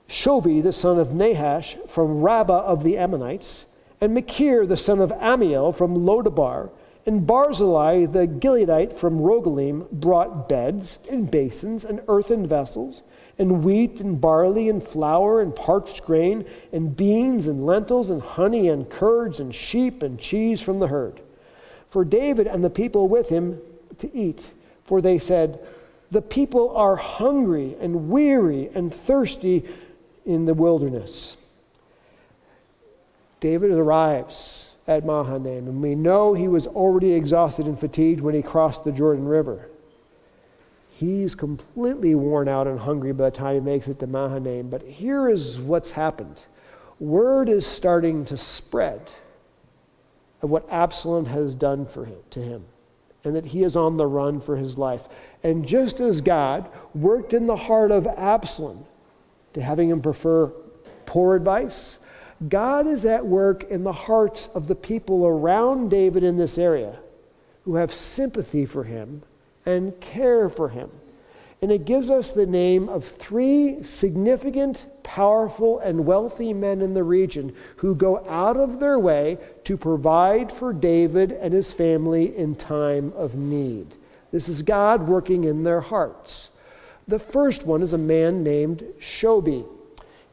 Shobi, 0.10 0.62
the 0.62 0.74
son 0.74 1.00
of 1.00 1.14
Nahash 1.14 1.78
from 1.88 2.22
Rabbah 2.22 2.66
of 2.66 2.84
the 2.84 2.98
Ammonites, 2.98 3.68
and 4.02 4.14
Machir, 4.14 4.66
the 4.66 4.76
son 4.76 5.00
of 5.00 5.12
Amiel 5.12 5.72
from 5.72 5.96
Lodabar, 5.96 6.72
and 7.06 7.28
Barzillai, 7.28 8.06
the 8.06 8.28
Gileadite 8.28 8.98
from 8.98 9.20
Rogelim, 9.20 9.90
brought 9.92 10.50
beds 10.50 10.98
and 11.10 11.30
basins 11.30 11.86
and 11.86 12.02
earthen 12.08 12.48
vessels, 12.48 13.04
and 13.38 13.64
wheat 13.64 14.02
and 14.02 14.20
barley 14.20 14.68
and 14.68 14.84
flour 14.84 15.42
and 15.42 15.56
parched 15.56 16.04
grain, 16.04 16.44
and 16.74 16.98
beans 16.98 17.48
and 17.48 17.66
lentils 17.66 18.10
and 18.10 18.22
honey 18.22 18.68
and 18.68 18.90
curds 18.90 19.40
and 19.40 19.54
sheep 19.54 20.02
and 20.02 20.20
cheese 20.20 20.62
from 20.62 20.80
the 20.80 20.88
herd. 20.88 21.22
For 21.90 22.04
David 22.04 22.48
and 22.48 22.64
the 22.64 22.70
people 22.70 23.08
with 23.08 23.30
him 23.30 23.60
to 24.00 24.14
eat, 24.14 24.52
for 24.86 25.02
they 25.02 25.20
said, 25.20 25.60
The 26.10 26.22
people 26.22 26.76
are 26.76 26.96
hungry 26.96 27.76
and 27.80 28.10
weary 28.10 28.70
and 28.74 28.94
thirsty 28.94 29.66
in 30.30 30.46
the 30.46 30.54
wilderness. 30.54 31.36
David 33.40 33.72
arrives 33.72 34.68
at 34.88 35.04
Mahanaim, 35.04 35.68
and 35.68 35.82
we 35.82 35.96
know 35.96 36.36
he 36.36 36.48
was 36.48 36.68
already 36.68 37.14
exhausted 37.14 37.66
and 37.66 37.80
fatigued 37.80 38.22
when 38.22 38.36
he 38.36 38.44
crossed 38.44 38.84
the 38.84 38.92
Jordan 38.92 39.28
River. 39.28 39.70
He's 40.92 41.34
completely 41.34 42.14
worn 42.14 42.48
out 42.48 42.68
and 42.68 42.80
hungry 42.80 43.12
by 43.12 43.32
the 43.32 43.36
time 43.38 43.56
he 43.56 43.60
makes 43.62 43.88
it 43.88 44.00
to 44.00 44.08
Mahanaim. 44.08 44.70
But 44.70 44.84
here 44.84 45.28
is 45.28 45.60
what's 45.60 45.92
happened 45.92 46.38
word 47.00 47.48
is 47.48 47.66
starting 47.66 48.26
to 48.26 48.36
spread 48.36 49.10
of 50.42 50.50
what 50.50 50.68
Absalom 50.70 51.26
has 51.28 51.56
done 51.56 51.86
for 51.86 52.04
him, 52.06 52.20
to 52.32 52.42
him, 52.42 52.66
and 53.24 53.34
that 53.36 53.46
he 53.46 53.64
is 53.64 53.76
on 53.78 53.96
the 53.96 54.06
run 54.06 54.42
for 54.42 54.58
his 54.58 54.78
life. 54.78 55.08
And 55.42 55.66
just 55.66 56.02
as 56.02 56.20
God 56.20 56.70
worked 56.94 57.34
in 57.34 57.48
the 57.48 57.56
heart 57.56 57.92
of 57.92 58.06
Absalom 58.06 58.86
to 59.54 59.62
having 59.62 59.90
him 59.90 60.02
prefer 60.02 60.48
poor 61.06 61.36
advice. 61.36 62.00
God 62.48 62.88
is 62.88 63.06
at 63.06 63.26
work 63.26 63.64
in 63.64 63.84
the 63.84 63.92
hearts 63.92 64.48
of 64.54 64.68
the 64.68 64.76
people 64.76 65.26
around 65.26 65.90
David 65.90 66.24
in 66.24 66.38
this 66.38 66.58
area 66.58 67.00
who 67.66 67.76
have 67.76 67.94
sympathy 67.94 68.66
for 68.66 68.86
him 68.86 69.24
and 69.66 70.00
care 70.00 70.50
for 70.50 70.70
him. 70.70 70.90
And 71.62 71.72
it 71.72 71.84
gives 71.84 72.10
us 72.10 72.32
the 72.32 72.46
name 72.46 72.88
of 72.88 73.04
three 73.04 73.84
significant, 73.84 74.86
powerful, 75.04 75.80
and 75.80 76.06
wealthy 76.06 76.54
men 76.54 76.82
in 76.82 76.94
the 76.94 77.04
region 77.04 77.54
who 77.78 77.96
go 77.96 78.26
out 78.28 78.56
of 78.56 78.80
their 78.80 78.98
way 78.98 79.38
to 79.66 79.76
provide 79.76 80.54
for 80.54 80.72
David 80.72 81.34
and 81.34 81.54
his 81.54 81.74
family 81.74 82.36
in 82.36 82.56
time 82.56 83.12
of 83.14 83.36
need. 83.36 83.96
This 84.32 84.48
is 84.48 84.62
God 84.62 85.08
working 85.08 85.44
in 85.44 85.64
their 85.64 85.82
hearts. 85.82 86.50
The 87.10 87.18
first 87.18 87.66
one 87.66 87.82
is 87.82 87.92
a 87.92 87.98
man 87.98 88.44
named 88.44 88.84
Shobi. 89.00 89.66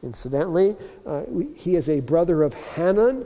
Incidentally, 0.03 0.75
uh, 1.07 1.23
he 1.55 1.75
is 1.75 1.89
a 1.89 2.01
brother 2.01 2.43
of 2.43 2.53
Hanan. 2.53 3.25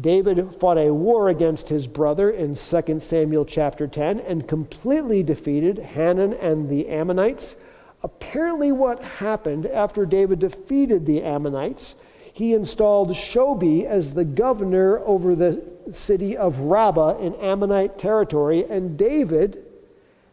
David 0.00 0.52
fought 0.56 0.76
a 0.76 0.92
war 0.92 1.28
against 1.28 1.68
his 1.68 1.86
brother 1.86 2.28
in 2.28 2.56
2 2.56 2.98
Samuel 2.98 3.44
chapter 3.44 3.86
10 3.86 4.18
and 4.18 4.48
completely 4.48 5.22
defeated 5.22 5.78
Hanan 5.78 6.32
and 6.32 6.68
the 6.68 6.88
Ammonites. 6.88 7.54
Apparently, 8.02 8.72
what 8.72 9.00
happened 9.00 9.66
after 9.66 10.04
David 10.04 10.40
defeated 10.40 11.06
the 11.06 11.22
Ammonites, 11.22 11.94
he 12.32 12.54
installed 12.54 13.10
Shobi 13.10 13.84
as 13.84 14.14
the 14.14 14.24
governor 14.24 14.98
over 15.06 15.36
the 15.36 15.62
city 15.92 16.36
of 16.36 16.58
Rabbah 16.58 17.18
in 17.18 17.36
Ammonite 17.36 18.00
territory, 18.00 18.64
and 18.68 18.98
David 18.98 19.64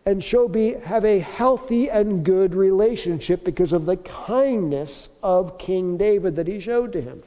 and 0.07 0.21
Shobi 0.21 0.81
have 0.83 1.03
a 1.03 1.19
healthy 1.19 1.89
and 1.89 2.23
good 2.23 2.55
relationship 2.55 3.43
because 3.43 3.73
of 3.73 3.85
the 3.85 3.97
kindness 3.97 5.09
of 5.21 5.57
King 5.57 5.97
David 5.97 6.37
that 6.37 6.47
he 6.47 6.61
showed 6.61 6.93
to 6.93 7.01
him. 7.01 7.23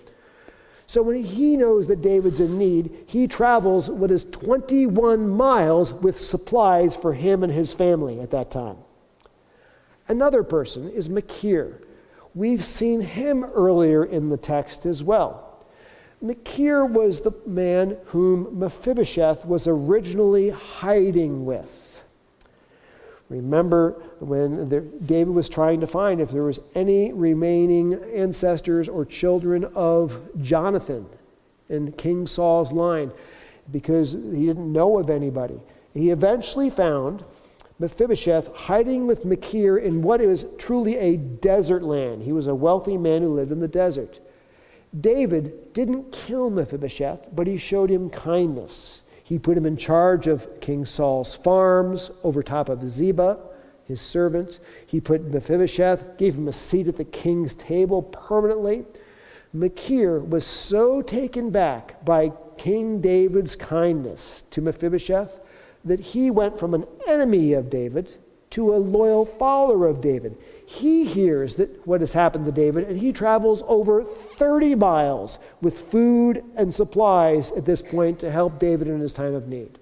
So 0.86 1.02
when 1.02 1.22
he 1.22 1.58
knows 1.58 1.88
that 1.88 2.00
David's 2.00 2.40
in 2.40 2.56
need, 2.56 2.90
he 3.06 3.28
travels 3.28 3.90
what 3.90 4.10
is 4.10 4.24
21 4.24 5.28
miles 5.28 5.92
with 5.92 6.18
supplies 6.18 6.96
for 6.96 7.12
him 7.12 7.42
and 7.42 7.52
his 7.52 7.74
family 7.74 8.18
at 8.18 8.30
that 8.30 8.50
time. 8.50 8.78
Another 10.08 10.42
person 10.42 10.88
is 10.88 11.10
Machir. 11.10 11.82
We've 12.34 12.64
seen 12.64 13.02
him 13.02 13.44
earlier 13.44 14.02
in 14.02 14.30
the 14.30 14.38
text 14.38 14.86
as 14.86 15.04
well. 15.04 15.66
Machir 16.22 16.86
was 16.86 17.20
the 17.20 17.32
man 17.44 17.98
whom 18.06 18.58
Mephibosheth 18.58 19.44
was 19.44 19.66
originally 19.66 20.48
hiding 20.48 21.44
with. 21.44 21.79
Remember 23.30 23.92
when 24.18 24.68
David 24.68 25.32
was 25.32 25.48
trying 25.48 25.80
to 25.80 25.86
find 25.86 26.20
if 26.20 26.32
there 26.32 26.42
was 26.42 26.58
any 26.74 27.12
remaining 27.12 27.94
ancestors 27.94 28.88
or 28.88 29.04
children 29.04 29.64
of 29.74 30.20
Jonathan 30.42 31.06
in 31.68 31.92
King 31.92 32.26
Saul's 32.26 32.72
line 32.72 33.12
because 33.70 34.12
he 34.12 34.46
didn't 34.46 34.72
know 34.72 34.98
of 34.98 35.08
anybody. 35.08 35.60
He 35.94 36.10
eventually 36.10 36.70
found 36.70 37.24
Mephibosheth 37.78 38.52
hiding 38.54 39.06
with 39.06 39.24
Machir 39.24 39.78
in 39.78 40.02
what 40.02 40.20
is 40.20 40.44
truly 40.58 40.96
a 40.96 41.16
desert 41.16 41.84
land. 41.84 42.24
He 42.24 42.32
was 42.32 42.48
a 42.48 42.54
wealthy 42.54 42.98
man 42.98 43.22
who 43.22 43.32
lived 43.32 43.52
in 43.52 43.60
the 43.60 43.68
desert. 43.68 44.18
David 44.98 45.72
didn't 45.72 46.10
kill 46.10 46.50
Mephibosheth, 46.50 47.28
but 47.32 47.46
he 47.46 47.56
showed 47.56 47.90
him 47.90 48.10
kindness. 48.10 49.02
He 49.30 49.38
put 49.38 49.56
him 49.56 49.64
in 49.64 49.76
charge 49.76 50.26
of 50.26 50.60
King 50.60 50.84
Saul's 50.84 51.36
farms 51.36 52.10
over 52.24 52.42
top 52.42 52.68
of 52.68 52.82
Ziba, 52.82 53.38
his 53.84 54.00
servant. 54.00 54.58
He 54.84 55.00
put 55.00 55.22
Mephibosheth, 55.22 56.18
gave 56.18 56.34
him 56.34 56.48
a 56.48 56.52
seat 56.52 56.88
at 56.88 56.96
the 56.96 57.04
king's 57.04 57.54
table 57.54 58.02
permanently. 58.02 58.86
Machir 59.52 60.18
was 60.18 60.44
so 60.44 61.00
taken 61.00 61.50
back 61.50 62.04
by 62.04 62.32
King 62.58 63.00
David's 63.00 63.54
kindness 63.54 64.42
to 64.50 64.60
Mephibosheth 64.60 65.38
that 65.84 66.00
he 66.00 66.28
went 66.28 66.58
from 66.58 66.74
an 66.74 66.84
enemy 67.06 67.52
of 67.52 67.70
David 67.70 68.16
to 68.50 68.74
a 68.74 68.78
loyal 68.78 69.24
follower 69.24 69.86
of 69.86 70.00
David 70.00 70.36
he 70.70 71.04
hears 71.04 71.56
that 71.56 71.84
what 71.84 72.00
has 72.00 72.12
happened 72.12 72.44
to 72.44 72.52
David, 72.52 72.88
and 72.88 72.96
he 72.96 73.12
travels 73.12 73.64
over 73.66 74.04
30 74.04 74.76
miles 74.76 75.40
with 75.60 75.76
food 75.76 76.44
and 76.54 76.72
supplies 76.72 77.50
at 77.52 77.66
this 77.66 77.82
point 77.82 78.20
to 78.20 78.30
help 78.30 78.60
David 78.60 78.86
in 78.86 79.00
his 79.00 79.12
time 79.12 79.34
of 79.34 79.48
need. 79.48 79.80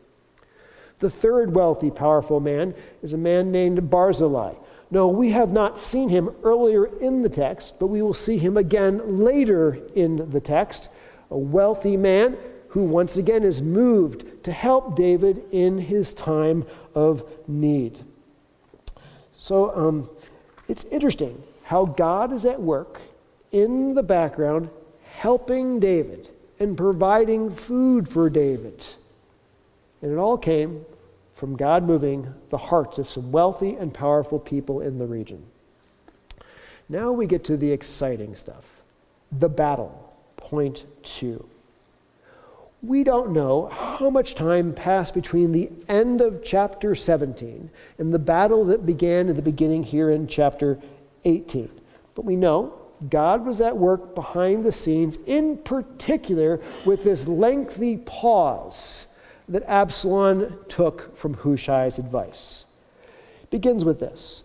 The 1.00 1.10
third 1.10 1.54
wealthy, 1.54 1.90
powerful 1.90 2.40
man 2.40 2.74
is 3.02 3.12
a 3.12 3.18
man 3.18 3.52
named 3.52 3.90
Barzillai. 3.90 4.54
No, 4.90 5.08
we 5.08 5.32
have 5.32 5.52
not 5.52 5.78
seen 5.78 6.08
him 6.08 6.34
earlier 6.42 6.86
in 6.86 7.20
the 7.20 7.28
text, 7.28 7.78
but 7.78 7.88
we 7.88 8.00
will 8.00 8.14
see 8.14 8.38
him 8.38 8.56
again 8.56 9.18
later 9.22 9.78
in 9.94 10.30
the 10.30 10.40
text. 10.40 10.88
A 11.30 11.36
wealthy 11.36 11.98
man 11.98 12.38
who 12.68 12.84
once 12.84 13.18
again 13.18 13.42
is 13.42 13.60
moved 13.60 14.42
to 14.44 14.52
help 14.52 14.96
David 14.96 15.42
in 15.52 15.76
his 15.76 16.14
time 16.14 16.64
of 16.94 17.30
need. 17.46 17.98
So, 19.36 19.76
um, 19.76 20.10
it's 20.68 20.84
interesting 20.84 21.42
how 21.64 21.84
God 21.84 22.32
is 22.32 22.44
at 22.44 22.60
work 22.60 23.00
in 23.50 23.94
the 23.94 24.02
background 24.02 24.70
helping 25.04 25.80
David 25.80 26.28
and 26.60 26.76
providing 26.76 27.50
food 27.50 28.08
for 28.08 28.30
David. 28.30 28.86
And 30.02 30.12
it 30.12 30.16
all 30.16 30.38
came 30.38 30.84
from 31.34 31.56
God 31.56 31.84
moving 31.84 32.34
the 32.50 32.58
hearts 32.58 32.98
of 32.98 33.08
some 33.08 33.32
wealthy 33.32 33.74
and 33.74 33.92
powerful 33.92 34.38
people 34.38 34.80
in 34.80 34.98
the 34.98 35.06
region. 35.06 35.44
Now 36.88 37.12
we 37.12 37.26
get 37.26 37.44
to 37.44 37.56
the 37.56 37.72
exciting 37.72 38.34
stuff 38.34 38.82
the 39.30 39.48
battle. 39.48 40.04
point 40.36 40.86
two. 41.02 41.46
We 42.82 43.02
don't 43.02 43.32
know 43.32 43.66
how 43.66 44.08
much 44.08 44.36
time 44.36 44.72
passed 44.72 45.12
between 45.12 45.50
the 45.50 45.70
end 45.88 46.20
of 46.20 46.44
chapter 46.44 46.94
17 46.94 47.70
and 47.98 48.14
the 48.14 48.20
battle 48.20 48.64
that 48.66 48.86
began 48.86 49.28
at 49.28 49.34
the 49.34 49.42
beginning 49.42 49.82
here 49.82 50.10
in 50.10 50.28
chapter 50.28 50.78
18. 51.24 51.70
But 52.14 52.24
we 52.24 52.36
know 52.36 52.72
God 53.10 53.44
was 53.44 53.60
at 53.60 53.76
work 53.76 54.14
behind 54.14 54.64
the 54.64 54.70
scenes, 54.70 55.18
in 55.26 55.58
particular 55.58 56.60
with 56.84 57.02
this 57.02 57.26
lengthy 57.26 57.96
pause 57.96 59.06
that 59.48 59.64
Absalom 59.64 60.58
took 60.68 61.16
from 61.16 61.34
Hushai's 61.34 61.98
advice. 61.98 62.64
It 63.42 63.50
begins 63.50 63.84
with 63.84 63.98
this. 63.98 64.44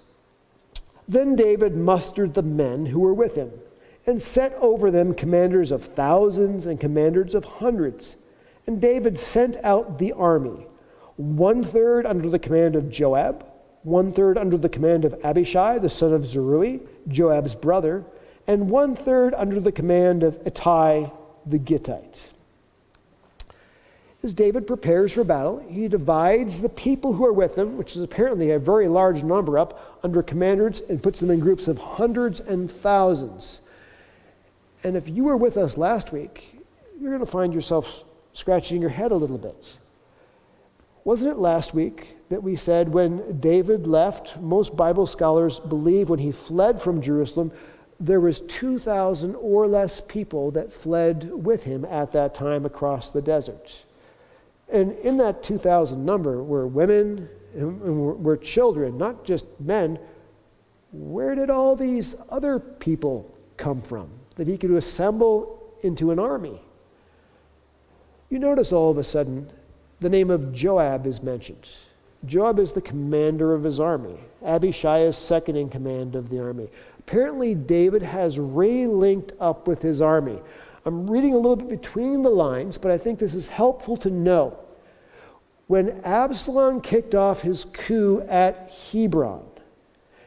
Then 1.08 1.36
David 1.36 1.76
mustered 1.76 2.34
the 2.34 2.42
men 2.42 2.88
who 2.88 3.00
were 3.00 3.14
with 3.14 3.36
him 3.36 3.52
and 4.08 4.20
set 4.20 4.54
over 4.56 4.90
them 4.90 5.14
commanders 5.14 5.70
of 5.72 5.84
thousands 5.84 6.66
and 6.66 6.80
commanders 6.80 7.36
of 7.36 7.46
hundreds 7.46 8.16
and 8.66 8.82
David 8.82 9.20
sent 9.20 9.58
out 9.64 10.00
the 10.00 10.14
army, 10.14 10.66
one 11.18 11.64
third 11.64 12.06
under 12.06 12.30
the 12.30 12.40
command 12.40 12.76
of 12.76 12.90
Joab, 12.90 13.46
one 13.84 14.12
third 14.12 14.38
under 14.38 14.58
the 14.58 14.70
command 14.70 15.06
of 15.06 15.14
Abishai, 15.24 15.78
the 15.78 15.90
son 15.90 16.14
of 16.14 16.26
Zeruiah, 16.26 16.80
Joab's 17.08 17.56
brother, 17.56 18.06
and 18.48 18.70
one 18.70 18.96
third 18.96 19.34
under 19.34 19.60
the 19.60 19.72
command 19.72 20.24
of 20.24 20.40
Ittai 20.46 21.12
the 21.46 21.60
Gittite. 21.60 22.30
As 24.24 24.34
David 24.34 24.66
prepares 24.66 25.12
for 25.12 25.26
battle, 25.26 25.60
he 25.70 25.90
divides 25.90 26.62
the 26.62 26.70
people 26.70 27.14
who 27.14 27.26
are 27.26 27.34
with 27.34 27.58
him, 27.58 27.78
which 27.78 27.98
is 27.98 28.02
apparently 28.02 28.52
a 28.52 28.60
very 28.60 28.88
large 28.88 29.22
number, 29.22 29.58
up 29.58 30.00
under 30.02 30.24
commanders 30.24 30.82
and 30.88 31.04
puts 31.04 31.20
them 31.20 31.30
in 31.30 31.42
groups 31.42 31.68
of 31.68 31.78
hundreds 31.78 32.40
and 32.40 32.72
thousands. 32.72 33.60
And 34.82 34.96
if 34.96 35.10
you 35.10 35.26
were 35.26 35.36
with 35.36 35.58
us 35.58 35.78
last 35.78 36.14
week, 36.14 36.58
you're 37.02 37.12
going 37.12 37.26
to 37.26 37.30
find 37.30 37.54
yourself 37.54 38.06
scratching 38.34 38.82
your 38.82 38.90
head 38.90 39.12
a 39.12 39.16
little 39.16 39.38
bit. 39.38 39.78
Wasn't 41.04 41.32
it 41.32 41.38
last 41.38 41.74
week 41.74 42.16
that 42.30 42.44
we 42.44 42.56
said 42.56 42.90
when 42.90 43.40
David 43.40 43.86
left, 43.88 44.38
most 44.40 44.76
Bible 44.76 45.06
scholars 45.06 45.60
believe 45.60 46.10
when 46.10 46.20
he 46.20 46.32
fled 46.32 46.82
from 46.82 47.02
Jerusalem, 47.02 47.52
there 48.00 48.20
was 48.20 48.42
2,000 48.42 49.36
or 49.36 49.68
less 49.68 50.02
people 50.02 50.52
that 50.52 50.74
fled 50.74 51.32
with 51.32 51.66
him 51.66 51.86
at 51.86 52.12
that 52.14 52.34
time 52.34 52.66
across 52.66 53.12
the 53.12 53.22
desert. 53.22 53.84
And 54.72 54.94
in 55.00 55.18
that 55.18 55.44
2,000 55.44 56.04
number 56.04 56.42
were 56.42 56.68
women 56.68 57.30
and 57.54 58.24
were 58.24 58.38
children, 58.38 58.98
not 58.98 59.26
just 59.26 59.46
men. 59.60 60.00
Where 60.92 61.36
did 61.36 61.50
all 61.50 61.76
these 61.76 62.16
other 62.30 62.60
people 62.60 63.38
come 63.58 63.82
from 63.82 64.10
that 64.36 64.48
he 64.48 64.58
could 64.58 64.72
assemble 64.72 65.76
into 65.82 66.12
an 66.12 66.20
army? 66.20 66.60
You 68.34 68.40
notice 68.40 68.72
all 68.72 68.90
of 68.90 68.98
a 68.98 69.04
sudden 69.04 69.52
the 70.00 70.10
name 70.10 70.32
of 70.32 70.52
Joab 70.52 71.06
is 71.06 71.22
mentioned. 71.22 71.70
Joab 72.26 72.58
is 72.58 72.74
the 72.74 72.82
commander 72.82 73.54
of 73.54 73.64
his 73.64 73.80
army. 73.80 74.18
Abishai 74.44 75.02
is 75.02 75.20
second 75.20 75.56
in 75.56 75.70
command 75.70 76.16
of 76.16 76.32
the 76.32 76.40
army. 76.42 76.70
Apparently, 76.98 77.54
David 77.54 78.02
has 78.02 78.40
re-linked 78.40 79.34
up 79.40 79.68
with 79.68 79.84
his 79.84 80.02
army. 80.02 80.40
I'm 80.84 81.08
reading 81.12 81.36
a 81.36 81.38
little 81.38 81.58
bit 81.58 81.70
between 81.70 82.24
the 82.24 82.32
lines, 82.32 82.80
but 82.80 82.90
I 82.90 82.98
think 82.98 83.20
this 83.20 83.36
is 83.36 83.50
helpful 83.50 83.98
to 83.98 84.10
know. 84.10 84.58
When 85.68 86.02
Absalom 86.04 86.82
kicked 86.82 87.14
off 87.14 87.44
his 87.44 87.66
coup 87.66 88.26
at 88.28 88.74
Hebron, 88.92 89.46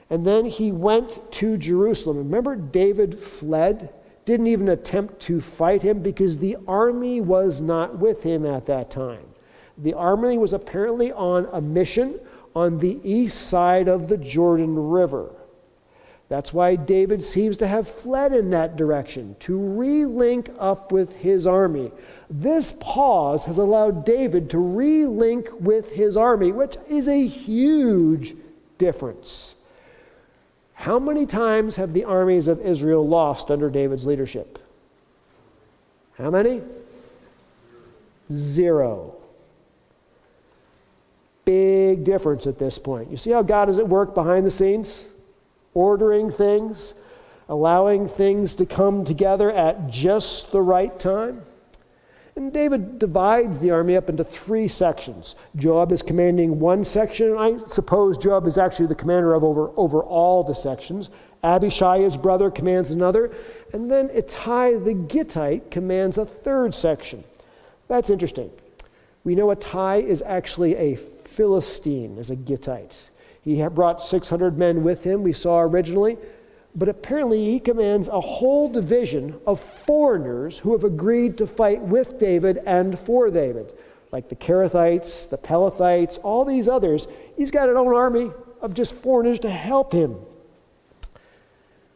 and 0.09 0.25
then 0.25 0.45
he 0.45 0.71
went 0.71 1.33
to 1.33 1.59
Jerusalem, 1.59 2.19
remember 2.19 2.55
David 2.55 3.19
fled? 3.19 3.93
Didn't 4.27 4.49
even 4.49 4.69
attempt 4.69 5.21
to 5.21 5.41
fight 5.41 5.83
him 5.83 6.01
because 6.01 6.39
the 6.39 6.59
army 6.69 7.21
was 7.21 7.61
not 7.61 7.99
with 7.99 8.23
him 8.25 8.45
at 8.45 8.67
that 8.67 8.91
time. 8.91 9.25
The 9.79 9.95
army 9.95 10.37
was 10.37 10.53
apparently 10.53 11.13
on 11.13 11.49
a 11.53 11.61
mission 11.61 12.21
on 12.55 12.81
the 12.81 12.99
east 13.03 13.49
side 13.49 13.89
of 13.89 14.09
the 14.09 14.17
Jordan 14.17 14.91
River. 14.91 15.31
That's 16.29 16.53
why 16.53 16.75
David 16.75 17.23
seems 17.23 17.57
to 17.59 17.69
have 17.69 17.87
fled 17.89 18.33
in 18.33 18.51
that 18.51 18.77
direction, 18.77 19.37
to 19.41 19.57
relink 19.59 20.53
up 20.59 20.91
with 20.91 21.17
his 21.19 21.47
army. 21.47 21.93
This 22.29 22.73
pause 22.81 23.45
has 23.45 23.59
allowed 23.59 24.05
David 24.05 24.51
to 24.51 24.57
relink 24.57 25.53
with 25.61 25.93
his 25.93 26.17
army, 26.17 26.51
which 26.51 26.77
is 26.89 27.07
a 27.07 27.27
huge 27.27 28.35
difference. 28.79 29.56
How 30.77 30.99
many 30.99 31.27
times 31.27 31.77
have 31.77 31.95
the 31.95 32.05
armies 32.05 32.47
of 32.49 32.61
Israel 32.61 33.07
lost 33.07 33.51
under 33.51 33.69
David's 33.69 34.07
leadership? 34.07 34.59
How 36.17 36.31
many? 36.31 36.63
Zero. 38.31 39.15
Big 41.45 42.05
difference 42.05 42.47
at 42.47 42.59
this 42.59 42.79
point. 42.79 43.11
You 43.11 43.17
see 43.17 43.31
how 43.31 43.43
God 43.43 43.69
is 43.69 43.79
at 43.79 43.89
work 43.89 44.15
behind 44.15 44.47
the 44.47 44.51
scenes, 44.51 45.07
ordering 45.75 46.31
things, 46.31 46.95
allowing 47.49 48.07
things 48.09 48.55
to 48.57 48.67
come 48.67 49.05
together 49.05 49.51
at 49.51 49.89
just 49.89 50.53
the 50.53 50.63
right 50.63 50.97
time? 50.99 51.43
And 52.37 52.53
David 52.53 52.99
divides 52.99 53.61
the 53.61 53.71
army 53.71 53.97
up 53.97 54.11
into 54.11 54.23
three 54.23 54.69
sections. 54.69 55.37
Joab 55.57 55.91
is 55.91 56.03
commanding 56.03 56.61
one 56.61 56.85
section, 56.85 57.31
and 57.31 57.39
I 57.39 57.57
suppose 57.67 58.19
Joab 58.19 58.47
is 58.47 58.59
actually 58.59 58.89
the 58.89 58.95
commander 58.95 59.33
of 59.33 59.43
over, 59.43 59.71
over 59.75 60.03
all 60.03 60.45
the 60.45 60.55
sections. 60.55 61.09
Abishai, 61.43 62.01
his 62.01 62.19
brother, 62.19 62.51
commands 62.51 62.91
another. 62.91 63.35
And 63.73 63.91
then 63.91 64.11
Ittai 64.11 64.75
the 64.75 64.93
Gittite 64.93 65.71
commands 65.71 66.19
a 66.19 66.27
third 66.27 66.75
section. 66.75 67.25
That's 67.89 68.11
interesting. 68.11 68.51
We 69.25 69.35
know 69.35 69.51
Ittai 69.51 70.07
is 70.07 70.23
actually 70.27 70.77
a 70.77 70.97
Philistine, 70.97 72.19
as 72.19 72.29
a 72.29 72.37
Gittite. 72.37 73.09
He 73.43 73.67
brought 73.69 74.05
600 74.05 74.59
men 74.59 74.83
with 74.83 75.05
him, 75.05 75.23
we 75.23 75.33
saw 75.33 75.61
originally 75.61 76.19
but 76.77 76.91
apparently 76.91 77.43
he 77.43 77.59
commands 77.59 78.07
a 78.07 78.21
whole 78.21 78.71
division 78.71 79.41
of 79.47 79.59
foreigners 79.59 80.59
who 80.59 80.73
have 80.73 80.85
agreed 80.85 81.39
to 81.39 81.47
fight 81.47 81.81
with 81.81 82.19
David 82.19 82.59
and 82.67 82.99
for 82.99 83.31
David, 83.31 83.73
like 84.13 84.29
the 84.29 84.37
Kerethites, 84.37 85.29
the 85.31 85.39
Pelethites, 85.39 86.19
all 86.23 86.45
these 86.45 86.69
others. 86.69 87.09
He's 87.35 87.51
got 87.51 87.71
an 87.71 87.79
own 87.79 87.95
army 87.95 88.31
of 88.61 88.75
just 88.75 88.95
foreigners 88.95 89.39
to 89.41 89.51
help 89.51 89.93
him. 89.93 90.17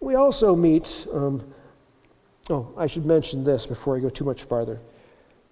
We 0.00 0.14
also 0.14 0.56
meet, 0.56 1.06
um, 1.12 1.52
oh, 2.48 2.72
I 2.78 2.86
should 2.86 3.04
mention 3.04 3.44
this 3.44 3.66
before 3.66 3.98
I 3.98 4.00
go 4.00 4.08
too 4.08 4.24
much 4.24 4.44
farther. 4.44 4.80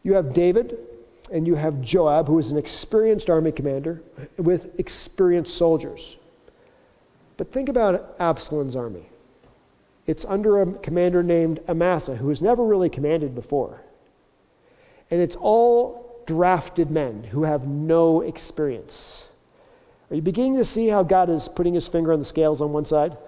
You 0.02 0.14
have 0.14 0.32
David 0.32 0.78
and 1.30 1.46
you 1.46 1.54
have 1.56 1.82
Joab, 1.82 2.28
who 2.28 2.38
is 2.38 2.50
an 2.50 2.56
experienced 2.56 3.28
army 3.28 3.52
commander 3.52 4.02
with 4.38 4.80
experienced 4.80 5.54
soldiers. 5.54 6.16
But 7.36 7.52
think 7.52 7.68
about 7.68 8.16
Absalom's 8.18 8.74
army. 8.74 9.07
It's 10.08 10.24
under 10.24 10.62
a 10.62 10.72
commander 10.72 11.22
named 11.22 11.60
Amasa, 11.68 12.16
who 12.16 12.30
has 12.30 12.40
never 12.40 12.64
really 12.64 12.88
commanded 12.88 13.34
before. 13.34 13.82
And 15.10 15.20
it's 15.20 15.36
all 15.36 16.22
drafted 16.26 16.90
men 16.90 17.24
who 17.24 17.42
have 17.42 17.66
no 17.66 18.22
experience. 18.22 19.28
Are 20.10 20.16
you 20.16 20.22
beginning 20.22 20.56
to 20.56 20.64
see 20.64 20.88
how 20.88 21.02
God 21.02 21.28
is 21.28 21.46
putting 21.46 21.74
his 21.74 21.86
finger 21.86 22.10
on 22.14 22.20
the 22.20 22.24
scales 22.24 22.62
on 22.62 22.72
one 22.72 22.86
side? 22.86 23.18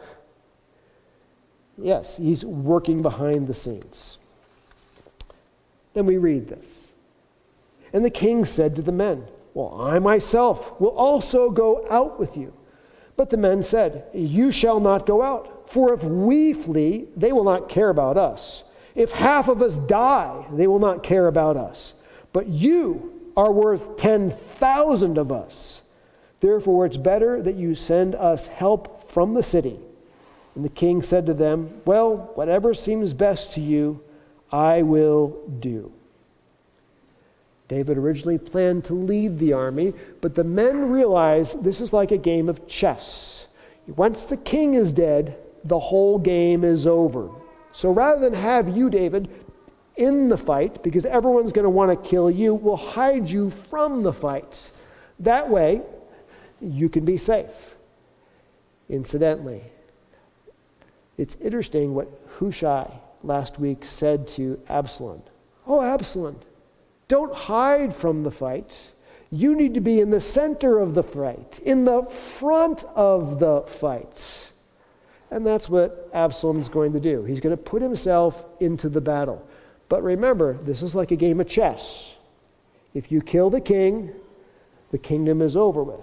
Yes, 1.76 2.16
he's 2.16 2.46
working 2.46 3.02
behind 3.02 3.46
the 3.46 3.54
scenes. 3.54 4.16
Then 5.92 6.06
we 6.06 6.16
read 6.16 6.48
this. 6.48 6.88
And 7.92 8.06
the 8.06 8.10
king 8.10 8.46
said 8.46 8.74
to 8.76 8.82
the 8.82 8.90
men, 8.90 9.26
Well, 9.52 9.78
I 9.78 9.98
myself 9.98 10.80
will 10.80 10.96
also 10.96 11.50
go 11.50 11.86
out 11.90 12.18
with 12.18 12.38
you. 12.38 12.54
But 13.16 13.28
the 13.28 13.36
men 13.36 13.62
said, 13.62 14.06
You 14.14 14.50
shall 14.50 14.80
not 14.80 15.04
go 15.04 15.20
out. 15.20 15.59
For 15.70 15.94
if 15.94 16.02
we 16.02 16.52
flee, 16.52 17.06
they 17.16 17.30
will 17.30 17.44
not 17.44 17.68
care 17.68 17.90
about 17.90 18.16
us. 18.16 18.64
If 18.96 19.12
half 19.12 19.46
of 19.46 19.62
us 19.62 19.76
die, 19.76 20.44
they 20.52 20.66
will 20.66 20.80
not 20.80 21.04
care 21.04 21.28
about 21.28 21.56
us. 21.56 21.94
But 22.32 22.48
you 22.48 23.30
are 23.36 23.52
worth 23.52 23.96
10,000 23.96 25.16
of 25.16 25.30
us. 25.30 25.82
Therefore, 26.40 26.86
it's 26.86 26.96
better 26.96 27.40
that 27.40 27.54
you 27.54 27.76
send 27.76 28.16
us 28.16 28.48
help 28.48 29.08
from 29.12 29.34
the 29.34 29.44
city. 29.44 29.78
And 30.56 30.64
the 30.64 30.70
king 30.70 31.04
said 31.04 31.24
to 31.26 31.34
them, 31.34 31.70
Well, 31.84 32.32
whatever 32.34 32.74
seems 32.74 33.14
best 33.14 33.52
to 33.52 33.60
you, 33.60 34.02
I 34.50 34.82
will 34.82 35.40
do. 35.60 35.92
David 37.68 37.96
originally 37.96 38.38
planned 38.38 38.84
to 38.86 38.94
lead 38.94 39.38
the 39.38 39.52
army, 39.52 39.94
but 40.20 40.34
the 40.34 40.42
men 40.42 40.90
realized 40.90 41.62
this 41.62 41.80
is 41.80 41.92
like 41.92 42.10
a 42.10 42.18
game 42.18 42.48
of 42.48 42.66
chess. 42.66 43.46
Once 43.86 44.24
the 44.24 44.36
king 44.36 44.74
is 44.74 44.92
dead, 44.92 45.36
the 45.64 45.78
whole 45.78 46.18
game 46.18 46.64
is 46.64 46.86
over. 46.86 47.30
So 47.72 47.92
rather 47.92 48.20
than 48.20 48.34
have 48.34 48.68
you, 48.68 48.90
David, 48.90 49.28
in 49.96 50.28
the 50.28 50.38
fight, 50.38 50.82
because 50.82 51.04
everyone's 51.04 51.52
going 51.52 51.64
to 51.64 51.70
want 51.70 51.90
to 51.90 52.08
kill 52.08 52.30
you, 52.30 52.54
we'll 52.54 52.76
hide 52.76 53.28
you 53.28 53.50
from 53.50 54.02
the 54.02 54.12
fight. 54.12 54.70
That 55.18 55.50
way, 55.50 55.82
you 56.60 56.88
can 56.88 57.04
be 57.04 57.18
safe. 57.18 57.76
Incidentally, 58.88 59.62
it's 61.16 61.36
interesting 61.36 61.94
what 61.94 62.08
Hushai 62.38 62.90
last 63.22 63.58
week 63.58 63.84
said 63.84 64.26
to 64.28 64.60
Absalom, 64.68 65.22
Oh, 65.66 65.82
Absalom, 65.82 66.40
don't 67.06 67.34
hide 67.34 67.94
from 67.94 68.22
the 68.22 68.30
fight. 68.30 68.92
You 69.30 69.54
need 69.54 69.74
to 69.74 69.80
be 69.80 70.00
in 70.00 70.10
the 70.10 70.20
center 70.20 70.78
of 70.78 70.94
the 70.94 71.02
fight, 71.02 71.60
in 71.64 71.84
the 71.84 72.02
front 72.04 72.84
of 72.96 73.38
the 73.38 73.62
fight. 73.62 74.50
And 75.30 75.46
that's 75.46 75.68
what 75.68 76.08
Absalom's 76.12 76.68
going 76.68 76.92
to 76.94 77.00
do. 77.00 77.24
He's 77.24 77.40
going 77.40 77.56
to 77.56 77.62
put 77.62 77.82
himself 77.82 78.44
into 78.58 78.88
the 78.88 79.00
battle. 79.00 79.46
But 79.88 80.02
remember, 80.02 80.54
this 80.54 80.82
is 80.82 80.94
like 80.94 81.10
a 81.10 81.16
game 81.16 81.40
of 81.40 81.48
chess. 81.48 82.16
If 82.94 83.12
you 83.12 83.20
kill 83.20 83.50
the 83.50 83.60
king, 83.60 84.12
the 84.90 84.98
kingdom 84.98 85.40
is 85.40 85.56
over 85.56 85.82
with. 85.82 86.02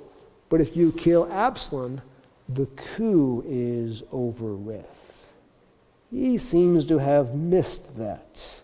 But 0.50 0.62
if 0.62 0.78
you 0.78 0.94
kill 0.94 1.32
Absalom, 1.32 2.02
the 2.48 2.68
coup 2.68 3.44
is 3.46 4.04
over 4.12 4.56
with. 4.56 5.28
He 6.10 6.38
seems 6.38 6.86
to 6.86 7.00
have 7.00 7.36
missed 7.36 7.98
that. 7.98 8.62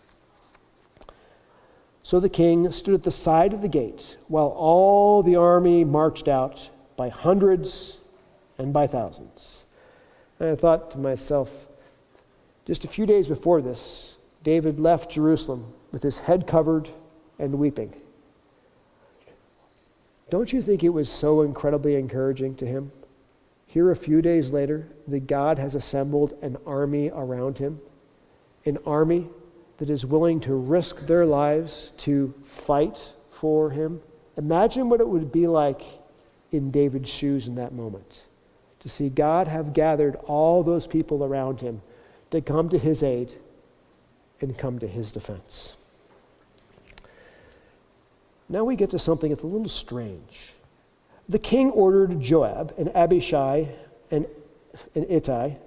So 2.04 2.19
the 2.19 2.30
king 2.30 2.71
stood 2.71 2.93
at 2.93 3.04
the 3.04 3.12
side 3.12 3.54
of 3.54 3.62
the 3.62 3.67
gate 3.69 4.17
while 4.28 4.47
all 4.47 5.23
the 5.23 5.36
army 5.36 5.84
marched 5.84 6.28
out 6.28 6.69
by 6.95 7.10
hundreds 7.10 7.99
and 8.58 8.71
by 8.71 8.88
thousands. 8.88 9.62
And 10.43 10.51
I 10.51 10.56
thought 10.56 10.91
to 10.91 10.97
myself, 10.97 11.67
just 12.65 12.84
a 12.84 12.88
few 12.89 13.06
days 13.06 13.29
before 13.29 13.62
this, 13.62 14.17
David 14.43 14.77
left 14.77 15.10
Jerusalem 15.10 15.73
with 15.93 16.03
his 16.03 16.17
head 16.17 16.47
covered 16.47 16.89
and 17.39 17.58
weeping. 17.58 17.93
Don't 20.29 20.51
you 20.51 20.62
think 20.62 20.84
it 20.84 20.89
was 20.89 21.08
so 21.08 21.43
incredibly 21.43 21.95
encouraging 21.95 22.56
to 22.56 22.65
him? 22.65 22.91
Here, 23.67 23.89
a 23.89 23.95
few 23.95 24.21
days 24.21 24.51
later, 24.51 24.89
that 25.08 25.27
God 25.27 25.60
has 25.60 25.75
assembled 25.75 26.34
an 26.41 26.58
army 26.67 27.10
around 27.10 27.60
him, 27.60 27.79
an 28.65 28.79
army 28.86 29.29
that 29.77 29.89
is 29.89 30.06
willing 30.06 30.41
to 30.41 30.53
risk 30.53 31.08
their 31.08 31.25
lives 31.25 31.93
to 31.99 32.34
fight 32.43 33.13
for 33.32 33.69
him. 33.69 34.01
Imagine 34.36 34.89
what 34.89 34.99
it 34.99 35.08
would 35.08 35.32
be 35.32 35.47
like 35.47 35.84
in 36.51 36.69
David's 36.69 37.08
shoes 37.08 37.47
in 37.47 37.56
that 37.56 37.71
moment 37.71 38.25
to 38.84 38.89
see 38.89 39.10
God 39.10 39.48
have 39.48 39.74
gathered 39.74 40.15
all 40.26 40.62
those 40.62 40.88
people 40.88 41.24
around 41.24 41.62
him 41.62 41.82
to 42.32 42.41
come 42.41 42.69
to 42.69 42.78
his 42.78 43.02
aid 43.02 43.34
and 44.41 44.58
come 44.58 44.78
to 44.80 44.88
his 44.88 45.12
defense. 45.12 45.76
Now 48.50 48.65
we 48.65 48.76
get 48.76 48.91
to 48.91 49.00
something 49.00 49.30
that's 49.30 49.43
a 49.43 49.48
little 49.48 49.69
strange. 49.69 50.54
The 51.28 51.39
king 51.39 51.72
ordered 51.72 52.19
Joab 52.19 52.74
and 52.78 52.89
Abishai 52.96 53.69
and, 54.12 54.28
and 54.93 55.10
Ittai 55.10 55.58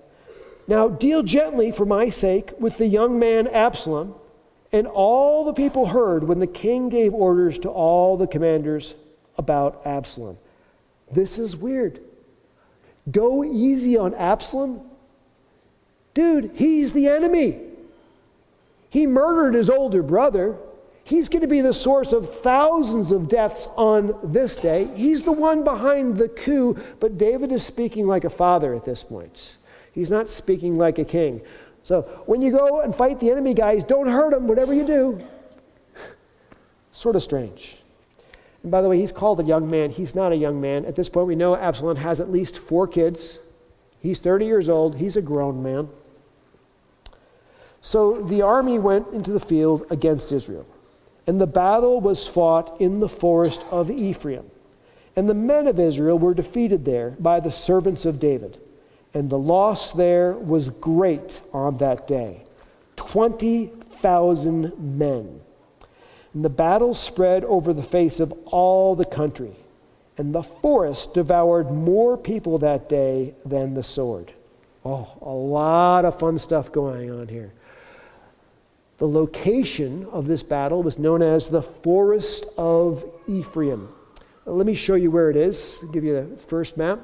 now 0.69 0.89
deal 0.89 1.23
gently 1.23 1.71
for 1.71 1.87
my 1.87 2.11
sake 2.11 2.53
with 2.59 2.77
the 2.77 2.87
young 2.87 3.19
man 3.19 3.47
Absalom. 3.47 4.15
And 4.73 4.87
all 4.87 5.45
the 5.45 5.53
people 5.53 5.87
heard 5.87 6.25
when 6.25 6.41
the 6.41 6.47
king 6.47 6.89
gave 6.89 7.15
orders 7.15 7.59
to 7.61 7.71
all 7.71 8.17
the 8.17 8.27
commanders 8.27 8.95
about 9.39 9.81
Absalom. 9.87 10.39
This 11.11 11.39
is 11.39 11.57
weird. 11.57 12.01
Go 13.11 13.45
easy 13.45 13.97
on 13.97 14.15
Absalom? 14.15 14.81
Dude, 16.15 16.53
he's 16.55 16.93
the 16.93 17.09
enemy. 17.09 17.61
He 18.89 19.07
murdered 19.07 19.55
his 19.55 19.69
older 19.69 20.03
brother. 20.03 20.57
He's 21.05 21.29
going 21.29 21.43
to 21.43 21.49
be 21.49 21.61
the 21.61 21.75
source 21.75 22.13
of 22.13 22.41
thousands 22.41 23.13
of 23.13 23.29
deaths 23.29 23.69
on 23.77 24.19
this 24.25 24.57
day. 24.57 24.89
He's 24.97 25.23
the 25.23 25.33
one 25.33 25.63
behind 25.63 26.19
the 26.19 26.29
coup, 26.29 26.83
but 26.99 27.17
David 27.17 27.53
is 27.53 27.65
speaking 27.65 28.07
like 28.07 28.25
a 28.25 28.31
father 28.31 28.75
at 28.75 28.85
this 28.85 29.05
point. 29.05 29.57
He's 29.93 30.11
not 30.11 30.29
speaking 30.29 30.79
like 30.79 30.99
a 30.99 31.05
king. 31.05 31.43
So 31.83 32.03
when 32.27 32.43
you 32.43 32.51
go 32.51 32.81
and 32.81 32.95
fight 32.95 33.21
the 33.21 33.31
enemy 33.31 33.55
guys, 33.55 33.85
don't 33.85 34.09
hurt 34.09 34.33
him, 34.33 34.49
whatever 34.49 34.75
you 34.75 34.85
do. 34.85 35.25
sort 36.91 37.15
of 37.15 37.23
strange. 37.23 37.79
And 38.67 38.73
by 38.73 38.83
the 38.83 38.89
way, 38.89 38.99
he's 38.99 39.13
called 39.13 39.39
a 39.39 39.45
young 39.45 39.71
man. 39.71 39.91
He's 39.91 40.17
not 40.17 40.33
a 40.33 40.37
young 40.37 40.61
man. 40.61 40.87
At 40.87 40.97
this 40.97 41.09
point, 41.09 41.29
we 41.29 41.37
know 41.37 41.55
Absalom 41.55 41.99
has 41.99 42.21
at 42.21 42.33
least 42.33 42.59
four 42.59 42.89
kids. 42.89 43.39
He's 44.01 44.19
30 44.19 44.45
years 44.45 44.69
old. 44.69 44.97
He's 44.97 45.17
a 45.17 45.23
grown 45.23 45.63
man. 45.63 45.89
So 47.81 48.21
the 48.21 48.43
army 48.43 48.81
went 48.81 49.07
into 49.13 49.31
the 49.31 49.39
field 49.39 49.87
against 49.89 50.33
Israel. 50.33 50.67
And 51.29 51.41
the 51.41 51.47
battle 51.47 52.01
was 52.01 52.27
fought 52.27 52.81
in 52.81 52.99
the 52.99 53.09
forest 53.09 53.63
of 53.71 53.89
Ephraim. 53.89 54.51
And 55.15 55.29
the 55.29 55.35
men 55.35 55.69
of 55.69 55.79
Israel 55.79 56.19
were 56.19 56.35
defeated 56.35 56.85
there 56.85 57.13
by 57.21 57.39
the 57.39 57.53
servants 57.53 58.05
of 58.05 58.19
David 58.19 58.59
and 59.17 59.31
the 59.31 59.39
loss 59.39 59.93
there 59.93 60.35
was 60.35 60.69
great 60.69 61.41
on 61.55 61.79
that 61.79 62.07
day 62.07 62.45
20,000 62.97 64.99
men. 64.99 65.41
And 66.37 66.45
the 66.45 66.51
battle 66.51 66.93
spread 66.93 67.45
over 67.45 67.73
the 67.73 67.83
face 67.83 68.21
of 68.21 68.31
all 68.45 68.95
the 68.95 69.07
country, 69.07 69.53
and 70.19 70.35
the 70.35 70.43
forest 70.43 71.15
devoured 71.15 71.71
more 71.71 72.19
people 72.19 72.59
that 72.59 72.91
day 72.91 73.35
than 73.47 73.73
the 73.73 73.83
sword. 73.83 74.35
Oh, 74.85 75.17
a 75.23 75.33
lot 75.33 76.05
of 76.05 76.19
fun 76.19 76.39
stuff 76.39 76.71
going 76.71 77.11
on 77.11 77.29
here. 77.29 77.55
The 78.99 79.09
location 79.09 80.07
of 80.13 80.27
this 80.27 80.43
battle 80.43 80.83
was 80.83 80.99
known 80.99 81.23
as 81.23 81.49
the 81.49 81.63
Forest 81.63 82.45
of 82.59 83.07
Ephraim. 83.27 83.89
Let 84.45 84.67
me 84.67 84.75
show 84.75 84.95
you 84.95 85.11
where 85.11 85.31
it 85.31 85.37
is. 85.37 85.83
Give 85.91 86.05
you 86.05 86.13
the 86.21 86.37
first 86.37 86.77
map. 86.77 87.01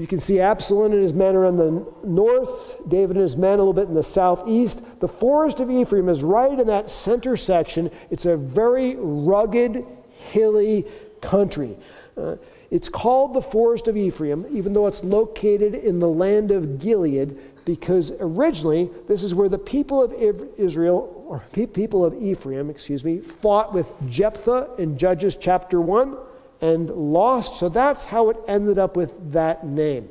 You 0.00 0.06
can 0.06 0.18
see 0.18 0.40
Absalom 0.40 0.92
and 0.92 1.02
his 1.02 1.12
men 1.12 1.36
are 1.36 1.44
in 1.44 1.58
the 1.58 1.86
north, 2.04 2.88
David 2.88 3.16
and 3.16 3.22
his 3.22 3.36
men 3.36 3.52
a 3.52 3.56
little 3.58 3.74
bit 3.74 3.88
in 3.88 3.94
the 3.94 4.02
southeast. 4.02 4.98
The 4.98 5.08
forest 5.08 5.60
of 5.60 5.70
Ephraim 5.70 6.08
is 6.08 6.22
right 6.22 6.58
in 6.58 6.68
that 6.68 6.90
center 6.90 7.36
section. 7.36 7.90
It's 8.08 8.24
a 8.24 8.34
very 8.34 8.96
rugged, 8.96 9.84
hilly 10.30 10.86
country. 11.20 11.76
Uh, 12.16 12.36
it's 12.70 12.88
called 12.88 13.34
the 13.34 13.42
forest 13.42 13.88
of 13.88 13.96
Ephraim, 13.98 14.46
even 14.50 14.72
though 14.72 14.86
it's 14.86 15.04
located 15.04 15.74
in 15.74 15.98
the 15.98 16.08
land 16.08 16.50
of 16.50 16.78
Gilead, 16.78 17.38
because 17.66 18.10
originally 18.20 18.88
this 19.06 19.22
is 19.22 19.34
where 19.34 19.50
the 19.50 19.58
people 19.58 20.02
of 20.02 20.14
Israel, 20.56 21.26
or 21.28 21.40
people 21.74 22.06
of 22.06 22.14
Ephraim, 22.14 22.70
excuse 22.70 23.04
me, 23.04 23.18
fought 23.18 23.74
with 23.74 23.92
Jephthah 24.08 24.76
in 24.78 24.96
Judges 24.96 25.36
chapter 25.36 25.78
1 25.78 26.16
and 26.60 26.90
lost. 26.90 27.56
So 27.56 27.68
that's 27.68 28.06
how 28.06 28.30
it 28.30 28.36
ended 28.46 28.78
up 28.78 28.96
with 28.96 29.32
that 29.32 29.66
name. 29.66 30.08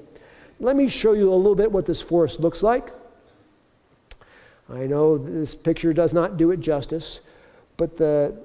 Let 0.60 0.76
me 0.76 0.90
show 0.90 1.14
you 1.14 1.32
a 1.32 1.36
little 1.36 1.56
bit 1.56 1.72
what 1.72 1.86
this 1.86 2.02
forest 2.02 2.40
looks 2.40 2.62
like. 2.62 2.90
I 4.72 4.86
know 4.86 5.18
this 5.18 5.56
picture 5.56 5.94
does 5.94 6.14
not 6.14 6.38
do 6.38 6.52
it 6.52 6.60
justice, 6.60 7.22
but 7.78 7.98
the, 7.98 8.36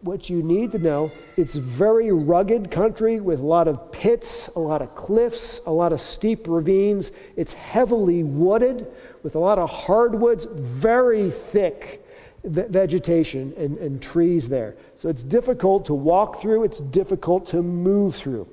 what 0.00 0.30
you 0.30 0.42
need 0.42 0.72
to 0.72 0.78
know, 0.78 1.10
it's 1.36 1.56
very 1.56 2.12
rugged 2.12 2.70
country 2.70 3.18
with 3.20 3.40
a 3.40 3.46
lot 3.46 3.66
of 3.66 3.90
pits, 3.90 4.48
a 4.48 4.60
lot 4.60 4.82
of 4.82 4.94
cliffs, 4.94 5.60
a 5.66 5.72
lot 5.72 5.92
of 5.92 6.00
steep 6.00 6.46
ravines. 6.46 7.10
It's 7.36 7.52
heavily 7.54 8.22
wooded 8.22 8.86
with 9.22 9.34
a 9.34 9.40
lot 9.40 9.58
of 9.58 9.68
hardwoods, 9.68 10.44
very 10.44 11.30
thick 11.30 12.04
vegetation 12.44 13.52
and, 13.56 13.76
and 13.78 14.00
trees 14.00 14.48
there. 14.48 14.76
So 14.96 15.08
it's 15.08 15.22
difficult 15.22 15.86
to 15.86 15.94
walk 15.94 16.40
through, 16.40 16.64
it's 16.64 16.80
difficult 16.80 17.48
to 17.48 17.62
move 17.62 18.16
through. 18.16 18.48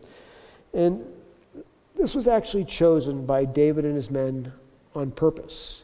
And 0.74 1.06
this 1.96 2.14
was 2.14 2.28
actually 2.28 2.66
chosen 2.66 3.26
by 3.26 3.46
David 3.46 3.86
and 3.86 3.96
his 3.96 4.12
men 4.12 4.52
on 4.94 5.12
purpose. 5.12 5.84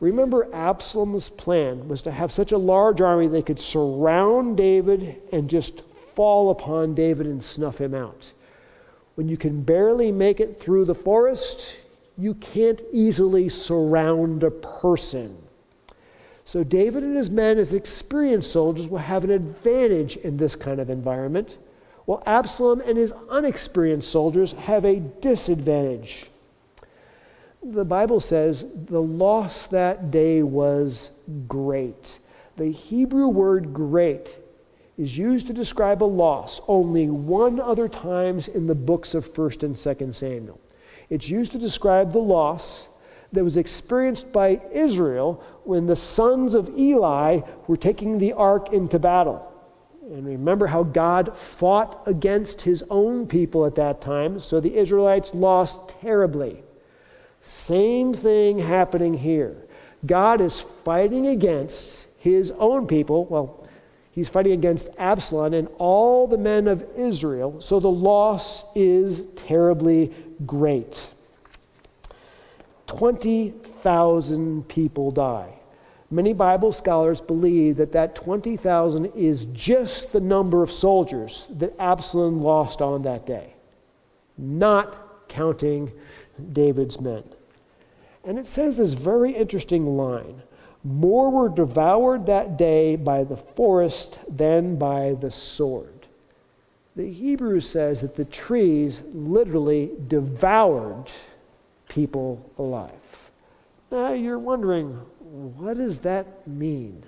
Remember, 0.00 0.48
Absalom's 0.54 1.28
plan 1.28 1.88
was 1.88 2.02
to 2.02 2.10
have 2.10 2.32
such 2.32 2.52
a 2.52 2.58
large 2.58 3.00
army 3.00 3.28
they 3.28 3.42
could 3.42 3.60
surround 3.60 4.56
David 4.56 5.16
and 5.32 5.48
just 5.48 5.82
fall 6.14 6.50
upon 6.50 6.94
David 6.94 7.26
and 7.26 7.42
snuff 7.42 7.78
him 7.78 7.94
out. 7.94 8.32
When 9.14 9.28
you 9.28 9.36
can 9.36 9.62
barely 9.62 10.10
make 10.10 10.40
it 10.40 10.58
through 10.58 10.86
the 10.86 10.94
forest, 10.94 11.74
you 12.16 12.34
can't 12.34 12.82
easily 12.92 13.48
surround 13.48 14.42
a 14.42 14.50
person. 14.50 15.36
So 16.50 16.64
David 16.64 17.04
and 17.04 17.16
his 17.16 17.30
men, 17.30 17.58
as 17.58 17.72
experienced 17.72 18.50
soldiers, 18.50 18.88
will 18.88 18.98
have 18.98 19.22
an 19.22 19.30
advantage 19.30 20.16
in 20.16 20.36
this 20.36 20.56
kind 20.56 20.80
of 20.80 20.90
environment, 20.90 21.56
while 22.06 22.24
Absalom 22.26 22.80
and 22.80 22.98
his 22.98 23.14
unexperienced 23.30 24.10
soldiers 24.10 24.50
have 24.50 24.84
a 24.84 24.98
disadvantage. 24.98 26.26
The 27.62 27.84
Bible 27.84 28.18
says 28.18 28.64
the 28.86 29.00
loss 29.00 29.68
that 29.68 30.10
day 30.10 30.42
was 30.42 31.12
great. 31.46 32.18
The 32.56 32.72
Hebrew 32.72 33.28
word 33.28 33.72
great 33.72 34.36
is 34.98 35.16
used 35.16 35.46
to 35.46 35.52
describe 35.52 36.02
a 36.02 36.04
loss 36.04 36.60
only 36.66 37.08
one 37.08 37.60
other 37.60 37.88
times 37.88 38.48
in 38.48 38.66
the 38.66 38.74
books 38.74 39.14
of 39.14 39.32
1st 39.32 39.62
and 39.62 39.76
2nd 39.76 40.16
Samuel. 40.16 40.60
It's 41.10 41.28
used 41.28 41.52
to 41.52 41.58
describe 41.58 42.12
the 42.12 42.18
loss 42.18 42.88
that 43.32 43.44
was 43.44 43.56
experienced 43.56 44.32
by 44.32 44.60
Israel 44.72 45.44
when 45.64 45.86
the 45.86 45.96
sons 45.96 46.54
of 46.54 46.70
Eli 46.76 47.40
were 47.66 47.76
taking 47.76 48.18
the 48.18 48.32
ark 48.32 48.72
into 48.72 48.98
battle. 48.98 49.46
And 50.02 50.26
remember 50.26 50.66
how 50.66 50.82
God 50.82 51.36
fought 51.36 52.02
against 52.06 52.62
his 52.62 52.82
own 52.90 53.26
people 53.26 53.64
at 53.64 53.76
that 53.76 54.00
time, 54.00 54.40
so 54.40 54.58
the 54.58 54.76
Israelites 54.76 55.34
lost 55.34 55.94
terribly. 56.00 56.62
Same 57.40 58.12
thing 58.12 58.58
happening 58.58 59.14
here. 59.14 59.56
God 60.04 60.40
is 60.40 60.60
fighting 60.60 61.26
against 61.26 62.06
his 62.18 62.50
own 62.52 62.86
people. 62.86 63.26
Well, 63.26 63.66
he's 64.10 64.28
fighting 64.28 64.52
against 64.52 64.88
Absalom 64.98 65.54
and 65.54 65.68
all 65.78 66.26
the 66.26 66.38
men 66.38 66.66
of 66.66 66.84
Israel, 66.96 67.60
so 67.60 67.78
the 67.78 67.90
loss 67.90 68.64
is 68.74 69.22
terribly 69.36 70.12
great. 70.44 71.08
20,000 73.82 74.68
people 74.68 75.10
die. 75.10 75.54
Many 76.10 76.32
Bible 76.32 76.72
scholars 76.72 77.20
believe 77.20 77.76
that 77.76 77.92
that 77.92 78.14
20,000 78.14 79.06
is 79.14 79.46
just 79.46 80.12
the 80.12 80.20
number 80.20 80.62
of 80.62 80.70
soldiers 80.70 81.46
that 81.50 81.78
Absalom 81.78 82.42
lost 82.42 82.82
on 82.82 83.02
that 83.04 83.26
day, 83.26 83.54
not 84.36 85.28
counting 85.28 85.92
David's 86.52 87.00
men. 87.00 87.22
And 88.24 88.38
it 88.38 88.48
says 88.48 88.76
this 88.76 88.92
very 88.92 89.32
interesting 89.32 89.96
line 89.96 90.42
More 90.84 91.30
were 91.30 91.48
devoured 91.48 92.26
that 92.26 92.58
day 92.58 92.96
by 92.96 93.24
the 93.24 93.36
forest 93.36 94.18
than 94.28 94.76
by 94.76 95.14
the 95.14 95.30
sword. 95.30 96.06
The 96.96 97.10
Hebrew 97.10 97.60
says 97.60 98.02
that 98.02 98.16
the 98.16 98.26
trees 98.26 99.02
literally 99.14 99.90
devoured 100.08 101.06
people 101.88 102.50
alive. 102.58 102.99
Now 103.90 104.12
you're 104.12 104.38
wondering, 104.38 104.92
what 105.20 105.76
does 105.76 106.00
that 106.00 106.46
mean? 106.46 107.04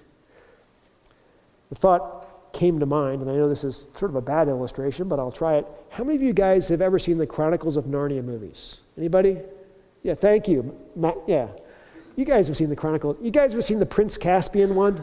The 1.69 1.77
thought 1.77 2.53
came 2.53 2.81
to 2.81 2.87
mind, 2.87 3.23
and 3.23 3.31
I 3.31 3.35
know 3.35 3.49
this 3.49 3.65
is 3.65 3.87
sort 3.95 4.11
of 4.11 4.17
a 4.17 4.21
bad 4.21 4.49
illustration, 4.49 5.09
but 5.09 5.19
I'll 5.19 5.33
try 5.33 5.55
it. 5.55 5.67
How 5.91 6.05
many 6.05 6.17
of 6.17 6.23
you 6.23 6.33
guys 6.33 6.69
have 6.69 6.83
ever 6.83 6.99
seen 6.99 7.19
the 7.19 7.27
Chronicles 7.27 7.77
of 7.77 7.87
Narnia 7.87 8.23
movies? 8.23 8.79
Anybody? 8.99 9.39
Yeah, 10.03 10.15
thank 10.15 10.49
you. 10.49 10.77
Yeah. 11.27 11.49
You 12.17 12.25
guys 12.25 12.47
have 12.49 12.57
seen 12.57 12.69
the 12.69 12.77
Chronicle. 12.77 13.17
You 13.23 13.31
guys 13.31 13.53
have 13.55 13.65
seen 13.65 13.79
the 13.79 13.87
Prince 13.87 14.19
Caspian 14.19 14.75
one? 14.75 14.97
Do 14.97 15.03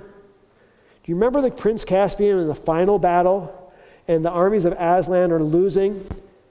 you 1.05 1.15
remember 1.15 1.41
the 1.41 1.49
Prince 1.49 1.85
Caspian 1.85 2.37
in 2.37 2.47
the 2.47 2.55
final 2.55 2.99
battle? 2.99 3.73
And 4.07 4.25
the 4.25 4.31
armies 4.31 4.65
of 4.65 4.73
Aslan 4.73 5.31
are 5.31 5.41
losing, 5.41 6.03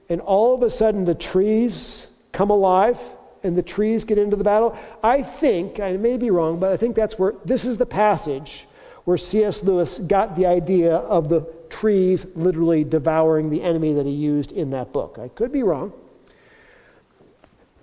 and 0.09 0.21
all 0.21 0.55
of 0.55 0.63
a 0.63 0.69
sudden 0.69 1.05
the 1.05 1.15
trees 1.15 2.07
come 2.31 2.49
alive 2.49 2.99
and 3.43 3.57
the 3.57 3.63
trees 3.63 4.05
get 4.05 4.17
into 4.17 4.35
the 4.35 4.43
battle. 4.43 4.77
I 5.03 5.21
think, 5.21 5.79
I 5.79 5.97
may 5.97 6.17
be 6.17 6.31
wrong, 6.31 6.59
but 6.59 6.71
I 6.71 6.77
think 6.77 6.95
that's 6.95 7.17
where 7.17 7.35
this 7.45 7.65
is 7.65 7.77
the 7.77 7.85
passage 7.85 8.67
where 9.05 9.17
C.S. 9.17 9.63
Lewis 9.63 9.97
got 9.97 10.35
the 10.35 10.45
idea 10.45 10.95
of 10.95 11.29
the 11.29 11.51
trees 11.69 12.27
literally 12.35 12.83
devouring 12.83 13.49
the 13.49 13.63
enemy 13.63 13.93
that 13.93 14.05
he 14.05 14.11
used 14.11 14.51
in 14.51 14.71
that 14.71 14.93
book. 14.93 15.17
I 15.19 15.29
could 15.29 15.51
be 15.51 15.63
wrong. 15.63 15.93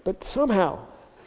But 0.04 0.22
somehow, 0.22 0.86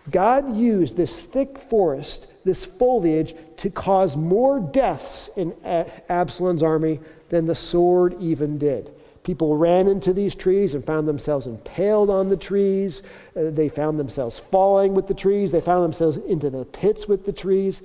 God 0.09 0.55
used 0.55 0.95
this 0.95 1.21
thick 1.21 1.57
forest, 1.57 2.27
this 2.45 2.63
foliage, 2.63 3.35
to 3.57 3.69
cause 3.69 4.15
more 4.15 4.59
deaths 4.59 5.29
in 5.35 5.53
Absalom's 5.63 6.63
army 6.63 7.01
than 7.27 7.45
the 7.45 7.55
sword 7.55 8.15
even 8.21 8.57
did. 8.57 8.91
People 9.23 9.57
ran 9.57 9.87
into 9.87 10.13
these 10.13 10.33
trees 10.33 10.73
and 10.73 10.83
found 10.83 11.07
themselves 11.07 11.45
impaled 11.45 12.09
on 12.09 12.29
the 12.29 12.37
trees. 12.37 13.03
Uh, 13.35 13.49
they 13.51 13.69
found 13.69 13.99
themselves 13.99 14.39
falling 14.39 14.93
with 14.93 15.07
the 15.07 15.13
trees. 15.13 15.51
They 15.51 15.61
found 15.61 15.83
themselves 15.83 16.17
into 16.17 16.49
the 16.49 16.65
pits 16.65 17.07
with 17.07 17.25
the 17.25 17.33
trees. 17.33 17.83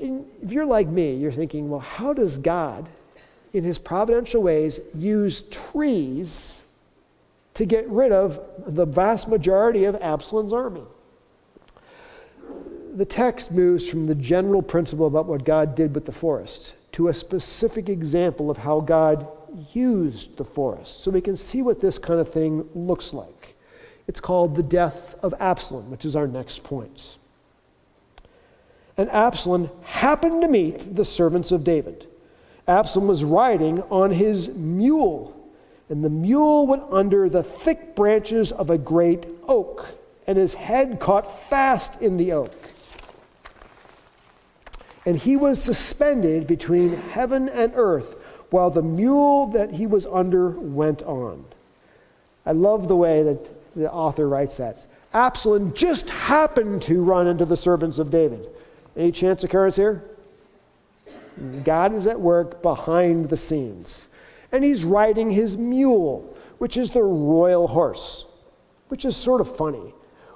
And 0.00 0.26
if 0.42 0.52
you're 0.52 0.66
like 0.66 0.88
me, 0.88 1.14
you're 1.14 1.32
thinking, 1.32 1.70
well, 1.70 1.80
how 1.80 2.12
does 2.12 2.38
God, 2.38 2.88
in 3.52 3.64
his 3.64 3.78
providential 3.78 4.42
ways, 4.42 4.78
use 4.94 5.42
trees 5.42 6.64
to 7.54 7.64
get 7.64 7.88
rid 7.88 8.12
of 8.12 8.40
the 8.66 8.86
vast 8.86 9.28
majority 9.28 9.84
of 9.84 9.94
Absalom's 9.96 10.52
army? 10.52 10.84
The 12.94 13.06
text 13.06 13.50
moves 13.50 13.88
from 13.88 14.06
the 14.06 14.14
general 14.14 14.60
principle 14.60 15.06
about 15.06 15.26
what 15.26 15.44
God 15.44 15.74
did 15.74 15.94
with 15.94 16.04
the 16.04 16.12
forest 16.12 16.74
to 16.92 17.08
a 17.08 17.14
specific 17.14 17.88
example 17.88 18.50
of 18.50 18.58
how 18.58 18.80
God 18.80 19.26
used 19.72 20.36
the 20.36 20.44
forest. 20.44 21.02
So 21.02 21.10
we 21.10 21.20
can 21.20 21.36
see 21.36 21.62
what 21.62 21.80
this 21.80 21.98
kind 21.98 22.20
of 22.20 22.32
thing 22.32 22.68
looks 22.74 23.12
like. 23.12 23.54
It's 24.06 24.20
called 24.20 24.56
the 24.56 24.62
death 24.62 25.14
of 25.22 25.34
Absalom, 25.38 25.90
which 25.90 26.04
is 26.04 26.16
our 26.16 26.26
next 26.26 26.64
point. 26.64 27.16
And 28.96 29.08
Absalom 29.10 29.70
happened 29.84 30.42
to 30.42 30.48
meet 30.48 30.96
the 30.96 31.04
servants 31.04 31.52
of 31.52 31.64
David. 31.64 32.06
Absalom 32.68 33.08
was 33.08 33.24
riding 33.24 33.82
on 33.82 34.10
his 34.10 34.48
mule, 34.50 35.36
and 35.88 36.04
the 36.04 36.10
mule 36.10 36.66
went 36.66 36.84
under 36.90 37.28
the 37.28 37.42
thick 37.42 37.96
branches 37.96 38.52
of 38.52 38.70
a 38.70 38.78
great 38.78 39.26
oak, 39.48 39.98
and 40.26 40.38
his 40.38 40.54
head 40.54 41.00
caught 41.00 41.48
fast 41.48 42.00
in 42.00 42.16
the 42.16 42.32
oak. 42.32 42.54
And 45.04 45.16
he 45.16 45.36
was 45.36 45.60
suspended 45.60 46.46
between 46.46 46.94
heaven 46.94 47.48
and 47.48 47.72
earth 47.74 48.16
while 48.52 48.70
the 48.70 48.82
mule 48.82 49.46
that 49.48 49.72
he 49.72 49.86
was 49.86 50.06
under 50.06 50.50
went 50.50 51.02
on. 51.02 51.44
I 52.44 52.52
love 52.52 52.88
the 52.88 52.96
way 52.96 53.22
that 53.22 53.74
the 53.74 53.90
author 53.90 54.28
writes 54.28 54.58
that. 54.58 54.86
Absalom 55.14 55.72
just 55.74 56.10
happened 56.10 56.82
to 56.82 57.02
run 57.02 57.26
into 57.26 57.44
the 57.44 57.56
servants 57.56 57.98
of 57.98 58.10
David. 58.10 58.48
Any 58.96 59.12
chance 59.12 59.42
occurrence 59.42 59.76
here? 59.76 60.02
God 61.64 61.94
is 61.94 62.06
at 62.06 62.20
work 62.20 62.62
behind 62.62 63.30
the 63.30 63.36
scenes. 63.36 64.08
And 64.50 64.62
he's 64.62 64.84
riding 64.84 65.30
his 65.30 65.56
mule, 65.56 66.36
which 66.58 66.76
is 66.76 66.90
the 66.90 67.02
royal 67.02 67.68
horse, 67.68 68.26
which 68.88 69.04
is 69.04 69.16
sort 69.16 69.40
of 69.40 69.56
funny. 69.56 69.94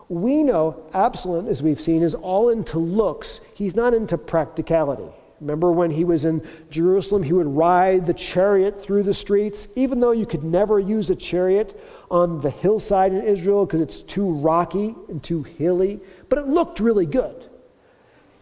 We 0.09 0.42
know 0.42 0.83
Absalom, 0.94 1.48
as 1.48 1.62
we've 1.62 1.81
seen, 1.81 2.02
is 2.02 2.14
all 2.14 2.48
into 2.48 2.79
looks, 2.79 3.40
he's 3.55 3.76
not 3.76 3.92
into 3.92 4.16
practicality. 4.16 5.11
Remember 5.40 5.70
when 5.70 5.90
he 5.90 6.05
was 6.05 6.25
in 6.25 6.46
Jerusalem, 6.70 7.22
he 7.22 7.33
would 7.33 7.46
ride 7.46 8.07
the 8.07 8.14
chariot 8.14 8.83
through 8.83 9.03
the 9.03 9.12
streets, 9.12 9.68
even 9.77 10.01
though 10.01 10.12
you 10.12 10.25
could 10.25 10.42
never 10.42 10.79
use 10.79 11.11
a 11.11 11.16
chariot 11.16 11.79
on 12.11 12.40
the 12.40 12.51
hillside 12.51 13.12
in 13.12 13.22
Israel 13.22 13.66
because 13.66 13.81
it's 13.81 14.01
too 14.01 14.33
rocky 14.33 14.94
and 15.09 15.22
too 15.22 15.42
hilly, 15.42 16.01
but 16.29 16.38
it 16.38 16.46
looked 16.46 16.81
really 16.81 17.07
good. 17.07 17.44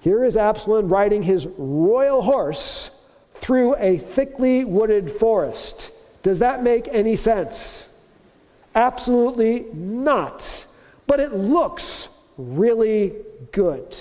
Here 0.03 0.23
is 0.23 0.37
Absalom 0.37 0.89
riding 0.89 1.23
his 1.23 1.47
royal 1.47 2.23
horse 2.23 2.91
through 3.35 3.75
a 3.77 3.97
thickly 3.97 4.65
wooded 4.65 5.11
forest. 5.11 5.91
Does 6.23 6.39
that 6.39 6.63
make 6.63 6.87
any 6.89 7.17
sense? 7.17 7.89
Absolutely 8.75 9.67
not. 9.73 10.67
But 11.07 11.21
it 11.21 11.33
looks 11.33 12.09
really 12.37 13.15
good. 13.53 13.97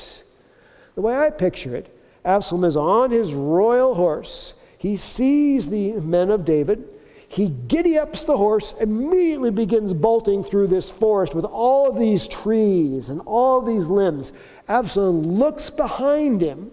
The 0.95 1.01
way 1.01 1.15
I 1.15 1.29
picture 1.29 1.75
it, 1.75 1.92
Absalom 2.25 2.63
is 2.63 2.77
on 2.77 3.11
his 3.11 3.33
royal 3.33 3.95
horse. 3.95 4.53
He 4.77 4.97
sees 4.97 5.69
the 5.69 5.93
men 5.93 6.29
of 6.29 6.45
David. 6.45 6.87
He 7.27 7.47
giddy 7.47 7.97
ups 7.97 8.23
the 8.23 8.37
horse, 8.37 8.73
immediately 8.79 9.49
begins 9.49 9.93
bolting 9.93 10.43
through 10.43 10.67
this 10.67 10.91
forest 10.91 11.33
with 11.33 11.45
all 11.45 11.89
of 11.89 11.97
these 11.97 12.27
trees 12.27 13.09
and 13.09 13.21
all 13.25 13.61
these 13.61 13.87
limbs. 13.87 14.33
Absalom 14.67 15.21
looks 15.21 15.69
behind 15.69 16.41
him 16.41 16.71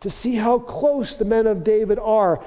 to 0.00 0.10
see 0.10 0.34
how 0.36 0.58
close 0.58 1.16
the 1.16 1.24
men 1.24 1.46
of 1.46 1.62
David 1.62 1.98
are. 1.98 2.42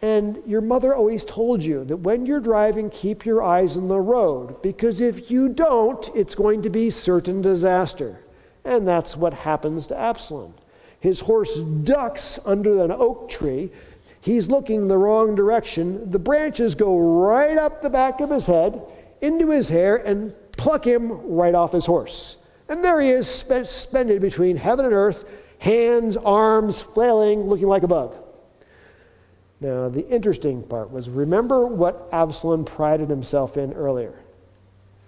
And 0.00 0.42
your 0.46 0.60
mother 0.60 0.94
always 0.94 1.24
told 1.24 1.62
you 1.62 1.84
that 1.84 1.98
when 1.98 2.26
you're 2.26 2.40
driving, 2.40 2.90
keep 2.90 3.24
your 3.24 3.42
eyes 3.42 3.76
on 3.76 3.88
the 3.88 4.00
road, 4.00 4.60
because 4.62 5.00
if 5.00 5.30
you 5.30 5.48
don't, 5.48 6.08
it's 6.14 6.34
going 6.34 6.62
to 6.62 6.70
be 6.70 6.90
certain 6.90 7.42
disaster. 7.42 8.24
And 8.64 8.86
that's 8.88 9.16
what 9.16 9.34
happens 9.34 9.86
to 9.88 9.98
Absalom. 9.98 10.54
His 11.02 11.18
horse 11.18 11.58
ducks 11.58 12.38
under 12.46 12.84
an 12.84 12.92
oak 12.92 13.28
tree. 13.28 13.72
He's 14.20 14.46
looking 14.46 14.86
the 14.86 14.96
wrong 14.96 15.34
direction. 15.34 16.12
The 16.12 16.20
branches 16.20 16.76
go 16.76 16.96
right 17.24 17.58
up 17.58 17.82
the 17.82 17.90
back 17.90 18.20
of 18.20 18.30
his 18.30 18.46
head, 18.46 18.80
into 19.20 19.50
his 19.50 19.68
hair, 19.68 19.96
and 19.96 20.32
pluck 20.56 20.86
him 20.86 21.10
right 21.28 21.56
off 21.56 21.72
his 21.72 21.86
horse. 21.86 22.36
And 22.68 22.84
there 22.84 23.00
he 23.00 23.08
is, 23.08 23.26
suspended 23.26 24.22
between 24.22 24.56
heaven 24.56 24.84
and 24.84 24.94
earth, 24.94 25.28
hands, 25.58 26.16
arms 26.16 26.80
flailing, 26.80 27.40
looking 27.40 27.66
like 27.66 27.82
a 27.82 27.88
bug. 27.88 28.14
Now, 29.60 29.88
the 29.88 30.06
interesting 30.06 30.62
part 30.62 30.92
was 30.92 31.10
remember 31.10 31.66
what 31.66 32.08
Absalom 32.12 32.64
prided 32.64 33.10
himself 33.10 33.56
in 33.56 33.72
earlier 33.72 34.14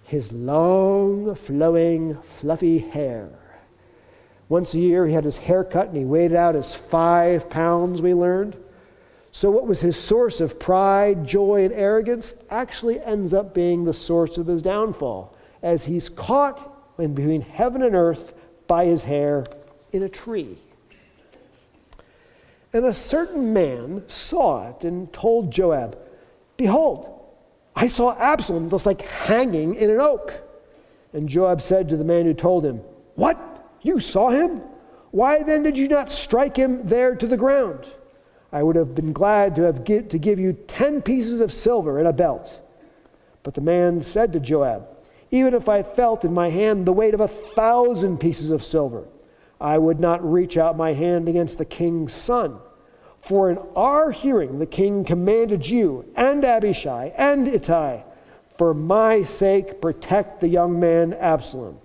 his 0.03 0.33
long, 0.33 1.33
flowing, 1.35 2.15
fluffy 2.21 2.79
hair. 2.79 3.29
Once 4.47 4.73
a 4.73 4.79
year, 4.79 5.07
he 5.07 5.13
had 5.13 5.23
his 5.23 5.37
hair 5.37 5.63
cut 5.63 5.87
and 5.87 5.97
he 5.97 6.05
weighed 6.05 6.33
out 6.33 6.55
as 6.55 6.75
five 6.75 7.49
pounds, 7.49 8.01
we 8.01 8.13
learned. 8.13 8.55
So, 9.31 9.49
what 9.49 9.67
was 9.67 9.81
his 9.81 9.97
source 9.97 10.39
of 10.39 10.59
pride, 10.59 11.25
joy, 11.25 11.65
and 11.65 11.73
arrogance 11.73 12.33
actually 12.49 13.01
ends 13.01 13.33
up 13.33 13.53
being 13.53 13.83
the 13.83 13.93
source 13.93 14.37
of 14.37 14.47
his 14.47 14.61
downfall, 14.61 15.35
as 15.61 15.85
he's 15.85 16.07
caught 16.07 16.71
in 16.97 17.13
between 17.13 17.41
heaven 17.41 17.81
and 17.81 17.95
earth 17.95 18.33
by 18.67 18.85
his 18.85 19.03
hair 19.03 19.45
in 19.91 20.03
a 20.03 20.09
tree. 20.09 20.57
And 22.71 22.85
a 22.85 22.93
certain 22.93 23.53
man 23.53 24.03
saw 24.07 24.69
it 24.69 24.83
and 24.83 25.11
told 25.11 25.51
Joab, 25.51 25.97
Behold, 26.57 27.09
I 27.75 27.87
saw 27.87 28.17
Absalom 28.17 28.69
just 28.69 28.85
like 28.85 29.01
hanging 29.01 29.75
in 29.75 29.89
an 29.89 29.99
oak. 29.99 30.33
And 31.13 31.27
Joab 31.27 31.61
said 31.61 31.89
to 31.89 31.97
the 31.97 32.05
man 32.05 32.25
who 32.25 32.33
told 32.33 32.65
him, 32.65 32.81
What? 33.15 33.54
You 33.85 33.99
saw 33.99 34.29
him? 34.29 34.63
Why 35.11 35.43
then 35.43 35.61
did 35.61 35.77
you 35.77 35.87
not 35.87 36.09
strike 36.09 36.57
him 36.57 36.87
there 36.87 37.15
to 37.15 37.27
the 37.27 37.37
ground? 37.37 37.87
I 38.51 38.63
would 38.63 38.75
have 38.75 38.95
been 38.95 39.13
glad 39.13 39.55
to 39.57 39.61
have 39.61 39.83
give, 39.83 40.09
to 40.09 40.17
give 40.17 40.39
you 40.39 40.53
ten 40.53 41.03
pieces 41.03 41.39
of 41.39 41.53
silver 41.53 41.99
and 41.99 42.07
a 42.07 42.13
belt. 42.13 42.61
But 43.43 43.53
the 43.53 43.61
man 43.61 44.01
said 44.01 44.33
to 44.33 44.39
Joab, 44.39 44.89
Even 45.29 45.53
if 45.53 45.69
I 45.69 45.83
felt 45.83 46.25
in 46.25 46.33
my 46.33 46.49
hand 46.49 46.87
the 46.87 46.93
weight 46.93 47.13
of 47.13 47.19
a 47.19 47.27
thousand 47.27 48.19
pieces 48.19 48.49
of 48.49 48.63
silver, 48.63 49.05
I 49.61 49.77
would 49.77 49.99
not 49.99 50.29
reach 50.29 50.57
out 50.57 50.75
my 50.75 50.93
hand 50.93 51.29
against 51.29 51.59
the 51.59 51.63
king's 51.65 52.11
son. 52.11 52.57
For 53.21 53.51
in 53.51 53.59
our 53.75 54.09
hearing 54.09 54.57
the 54.57 54.65
king 54.65 55.05
commanded 55.05 55.69
you 55.69 56.11
and 56.17 56.43
Abishai 56.43 57.13
and 57.15 57.47
Ittai, 57.47 58.01
for 58.57 58.73
my 58.73 59.21
sake 59.21 59.79
protect 59.79 60.41
the 60.41 60.47
young 60.47 60.79
man 60.79 61.13
Absalom. 61.13 61.77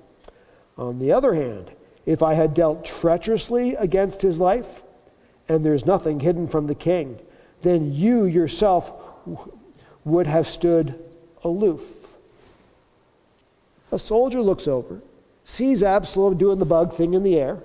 On 0.79 0.99
the 0.99 1.13
other 1.13 1.35
hand, 1.35 1.73
if 2.07 2.23
I 2.23 2.35
had 2.35 2.55
dealt 2.55 2.85
treacherously 2.85 3.75
against 3.75 4.23
his 4.23 4.39
life, 4.39 4.83
and 5.49 5.65
there's 5.65 5.85
nothing 5.87 6.21
hidden 6.21 6.49
from 6.49 6.67
the 6.67 6.75
king, 6.75 7.19
then 7.63 7.93
you 7.93 8.25
yourself 8.25 8.93
would 10.05 10.27
have 10.27 10.47
stood 10.47 10.99
aloof. 11.45 12.17
A 13.93 13.99
soldier 13.99 14.41
looks 14.41 14.69
over, 14.69 15.03
sees 15.45 15.83
Absalom 15.83 16.39
doing 16.39 16.59
the 16.59 16.65
bug 16.65 16.95
thing 16.95 17.15
in 17.15 17.23
the 17.23 17.37
air, 17.37 17.59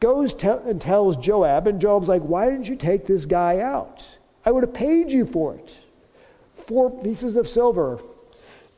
goes 0.00 0.32
and 0.44 0.80
tells 0.80 1.16
Joab, 1.16 1.66
and 1.66 1.80
Joab's 1.80 2.08
like, 2.08 2.22
Why 2.22 2.48
didn't 2.48 2.68
you 2.68 2.76
take 2.76 3.06
this 3.06 3.26
guy 3.26 3.58
out? 3.60 4.06
I 4.44 4.52
would 4.52 4.62
have 4.62 4.74
paid 4.74 5.10
you 5.10 5.26
for 5.26 5.54
it. 5.56 5.76
Four 6.66 7.02
pieces 7.02 7.36
of 7.36 7.48
silver, 7.48 7.98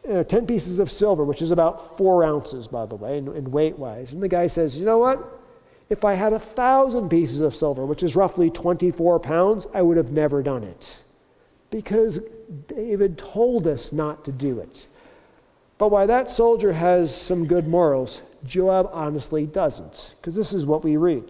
uh, 0.08 0.24
10 0.24 0.46
pieces 0.46 0.78
of 0.78 0.90
silver, 0.90 1.24
which 1.24 1.42
is 1.42 1.50
about 1.50 1.96
four 1.96 2.24
ounces, 2.24 2.68
by 2.68 2.86
the 2.86 2.94
way, 2.94 3.18
in, 3.18 3.28
in 3.34 3.50
weight 3.50 3.78
wise. 3.78 4.12
And 4.12 4.22
the 4.22 4.28
guy 4.28 4.46
says, 4.46 4.76
You 4.76 4.84
know 4.84 4.98
what? 4.98 5.38
If 5.90 6.04
I 6.04 6.14
had 6.14 6.32
a 6.32 6.38
thousand 6.38 7.08
pieces 7.08 7.40
of 7.40 7.54
silver, 7.54 7.86
which 7.86 8.02
is 8.02 8.14
roughly 8.14 8.50
24 8.50 9.20
pounds, 9.20 9.66
I 9.72 9.82
would 9.82 9.96
have 9.96 10.12
never 10.12 10.42
done 10.42 10.62
it. 10.62 11.02
Because 11.70 12.20
David 12.66 13.18
told 13.18 13.66
us 13.66 13.92
not 13.92 14.24
to 14.26 14.32
do 14.32 14.60
it. 14.60 14.86
But 15.78 15.90
why 15.90 16.06
that 16.06 16.30
soldier 16.30 16.72
has 16.72 17.14
some 17.14 17.46
good 17.46 17.68
morals, 17.68 18.20
Joab 18.44 18.90
honestly 18.92 19.46
doesn't. 19.46 20.14
Because 20.16 20.34
this 20.34 20.52
is 20.52 20.66
what 20.66 20.84
we 20.84 20.96
read. 20.96 21.24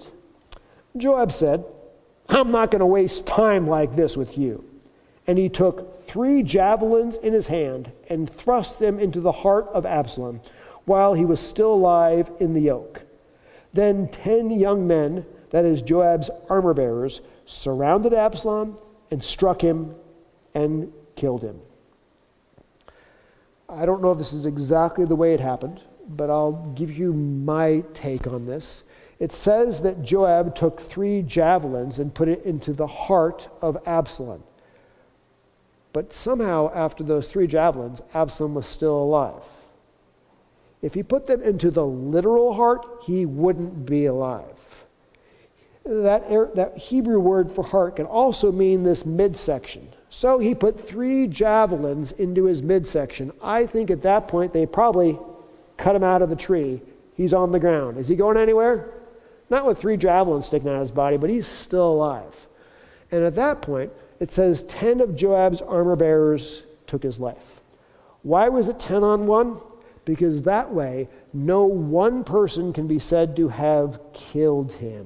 Joab 0.96 1.32
said, 1.32 1.64
I'm 2.28 2.50
not 2.50 2.70
going 2.70 2.80
to 2.80 2.86
waste 2.86 3.26
time 3.26 3.66
like 3.66 3.94
this 3.94 4.16
with 4.16 4.36
you. 4.36 4.64
And 5.28 5.38
he 5.38 5.50
took 5.50 6.02
three 6.02 6.42
javelins 6.42 7.18
in 7.18 7.34
his 7.34 7.46
hand 7.48 7.92
and 8.08 8.28
thrust 8.28 8.78
them 8.78 8.98
into 8.98 9.20
the 9.20 9.30
heart 9.30 9.68
of 9.74 9.84
Absalom 9.84 10.40
while 10.86 11.12
he 11.12 11.26
was 11.26 11.38
still 11.38 11.74
alive 11.74 12.30
in 12.40 12.54
the 12.54 12.62
yoke. 12.62 13.02
Then 13.74 14.08
ten 14.08 14.50
young 14.50 14.86
men, 14.86 15.26
that 15.50 15.66
is 15.66 15.82
Joab's 15.82 16.30
armor 16.48 16.72
bearers, 16.72 17.20
surrounded 17.44 18.14
Absalom 18.14 18.78
and 19.10 19.22
struck 19.22 19.60
him 19.60 19.94
and 20.54 20.92
killed 21.14 21.42
him. 21.42 21.60
I 23.68 23.84
don't 23.84 24.00
know 24.00 24.12
if 24.12 24.18
this 24.18 24.32
is 24.32 24.46
exactly 24.46 25.04
the 25.04 25.14
way 25.14 25.34
it 25.34 25.40
happened, 25.40 25.82
but 26.08 26.30
I'll 26.30 26.72
give 26.74 26.90
you 26.90 27.12
my 27.12 27.84
take 27.92 28.26
on 28.26 28.46
this. 28.46 28.82
It 29.18 29.30
says 29.30 29.82
that 29.82 30.02
Joab 30.02 30.54
took 30.54 30.80
three 30.80 31.20
javelins 31.20 31.98
and 31.98 32.14
put 32.14 32.28
it 32.28 32.44
into 32.44 32.72
the 32.72 32.86
heart 32.86 33.50
of 33.60 33.76
Absalom. 33.86 34.42
But 35.92 36.12
somehow, 36.12 36.70
after 36.74 37.02
those 37.02 37.28
three 37.28 37.46
javelins, 37.46 38.02
Absalom 38.14 38.54
was 38.54 38.66
still 38.66 38.96
alive. 38.96 39.42
If 40.80 40.94
he 40.94 41.02
put 41.02 41.26
them 41.26 41.42
into 41.42 41.70
the 41.70 41.86
literal 41.86 42.54
heart, 42.54 42.86
he 43.02 43.26
wouldn't 43.26 43.86
be 43.86 44.06
alive. 44.06 44.84
That, 45.84 46.24
er, 46.30 46.50
that 46.54 46.76
Hebrew 46.76 47.18
word 47.18 47.50
for 47.50 47.64
heart 47.64 47.96
can 47.96 48.06
also 48.06 48.52
mean 48.52 48.84
this 48.84 49.06
midsection. 49.06 49.88
So 50.10 50.38
he 50.38 50.54
put 50.54 50.78
three 50.78 51.26
javelins 51.26 52.12
into 52.12 52.44
his 52.44 52.62
midsection. 52.62 53.32
I 53.42 53.66
think 53.66 53.90
at 53.90 54.02
that 54.02 54.28
point 54.28 54.52
they 54.52 54.66
probably 54.66 55.18
cut 55.76 55.96
him 55.96 56.04
out 56.04 56.22
of 56.22 56.30
the 56.30 56.36
tree. 56.36 56.80
He's 57.16 57.32
on 57.32 57.52
the 57.52 57.58
ground. 57.58 57.98
Is 57.98 58.08
he 58.08 58.16
going 58.16 58.36
anywhere? 58.36 58.88
Not 59.50 59.66
with 59.66 59.78
three 59.78 59.96
javelins 59.96 60.46
sticking 60.46 60.68
out 60.68 60.76
of 60.76 60.82
his 60.82 60.90
body, 60.90 61.16
but 61.16 61.30
he's 61.30 61.46
still 61.46 61.92
alive. 61.92 62.46
And 63.10 63.24
at 63.24 63.34
that 63.36 63.62
point, 63.62 63.90
it 64.20 64.30
says 64.30 64.62
10 64.64 65.00
of 65.00 65.16
Joab's 65.16 65.62
armor 65.62 65.96
bearers 65.96 66.62
took 66.86 67.02
his 67.02 67.20
life. 67.20 67.60
Why 68.22 68.48
was 68.48 68.68
it 68.68 68.80
10 68.80 69.04
on 69.04 69.26
1? 69.26 69.60
because 70.08 70.44
that 70.44 70.72
way 70.72 71.06
no 71.34 71.66
one 71.66 72.24
person 72.24 72.72
can 72.72 72.86
be 72.88 72.98
said 72.98 73.36
to 73.36 73.48
have 73.48 74.00
killed 74.14 74.72
him. 74.72 75.04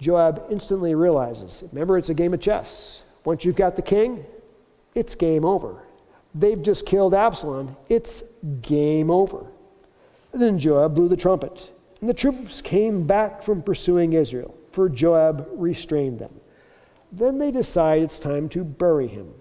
Joab 0.00 0.46
instantly 0.50 0.94
realizes 0.94 1.62
remember, 1.72 1.98
it's 1.98 2.08
a 2.08 2.14
game 2.14 2.32
of 2.32 2.40
chess. 2.40 3.02
Once 3.22 3.44
you've 3.44 3.54
got 3.54 3.76
the 3.76 3.82
king, 3.82 4.24
it's 4.94 5.14
game 5.14 5.44
over. 5.44 5.82
They've 6.34 6.62
just 6.62 6.86
killed 6.86 7.12
Absalom, 7.12 7.76
it's 7.90 8.22
game 8.62 9.10
over. 9.10 9.44
And 10.32 10.40
then 10.40 10.58
Joab 10.58 10.94
blew 10.94 11.08
the 11.08 11.18
trumpet, 11.18 11.70
and 12.00 12.08
the 12.08 12.14
troops 12.14 12.62
came 12.62 13.06
back 13.06 13.42
from 13.42 13.62
pursuing 13.62 14.14
Israel, 14.14 14.54
for 14.74 14.88
Joab 14.88 15.46
restrained 15.52 16.18
them. 16.18 16.40
Then 17.12 17.38
they 17.38 17.52
decide 17.52 18.02
it's 18.02 18.18
time 18.18 18.48
to 18.50 18.64
bury 18.64 19.06
him. 19.06 19.34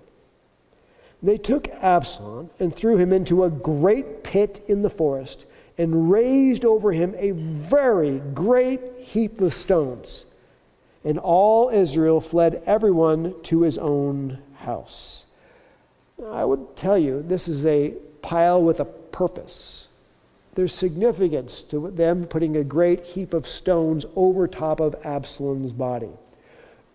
They 1.24 1.38
took 1.38 1.69
Absalom 1.69 2.52
and 2.60 2.74
threw 2.74 2.98
him 2.98 3.12
into 3.12 3.43
a 3.43 3.50
great 3.50 4.24
pit 4.24 4.63
in 4.67 4.84
the 4.84 4.89
forest 4.89 5.46
and 5.78 6.12
raised 6.12 6.63
over 6.63 6.91
him 6.91 7.15
a 7.17 7.32
very 7.32 8.19
great 8.19 8.82
heap 9.00 9.41
of 9.41 9.56
stones. 9.56 10.26
And 11.04 11.17
all 11.17 11.69
Israel 11.69 12.22
fled 12.22 12.62
everyone 12.65 13.41
to 13.43 13.62
his 13.62 13.78
own 13.78 14.38
house. 14.58 15.26
I 16.32 16.46
would 16.46 16.76
tell 16.76 16.98
you, 16.98 17.24
this 17.24 17.48
is 17.48 17.65
a 17.65 17.96
pile 18.22 18.62
with 18.62 18.80
a 18.80 18.86
purpose. 18.86 19.83
There's 20.56 20.74
significance 20.74 21.62
to 21.63 21.89
them 21.89 22.26
putting 22.26 22.56
a 22.56 22.63
great 22.63 23.06
heap 23.06 23.34
of 23.34 23.48
stones 23.48 24.06
over 24.16 24.48
top 24.48 24.80
of 24.80 24.96
Absalom's 25.04 25.72
body. 25.72 26.12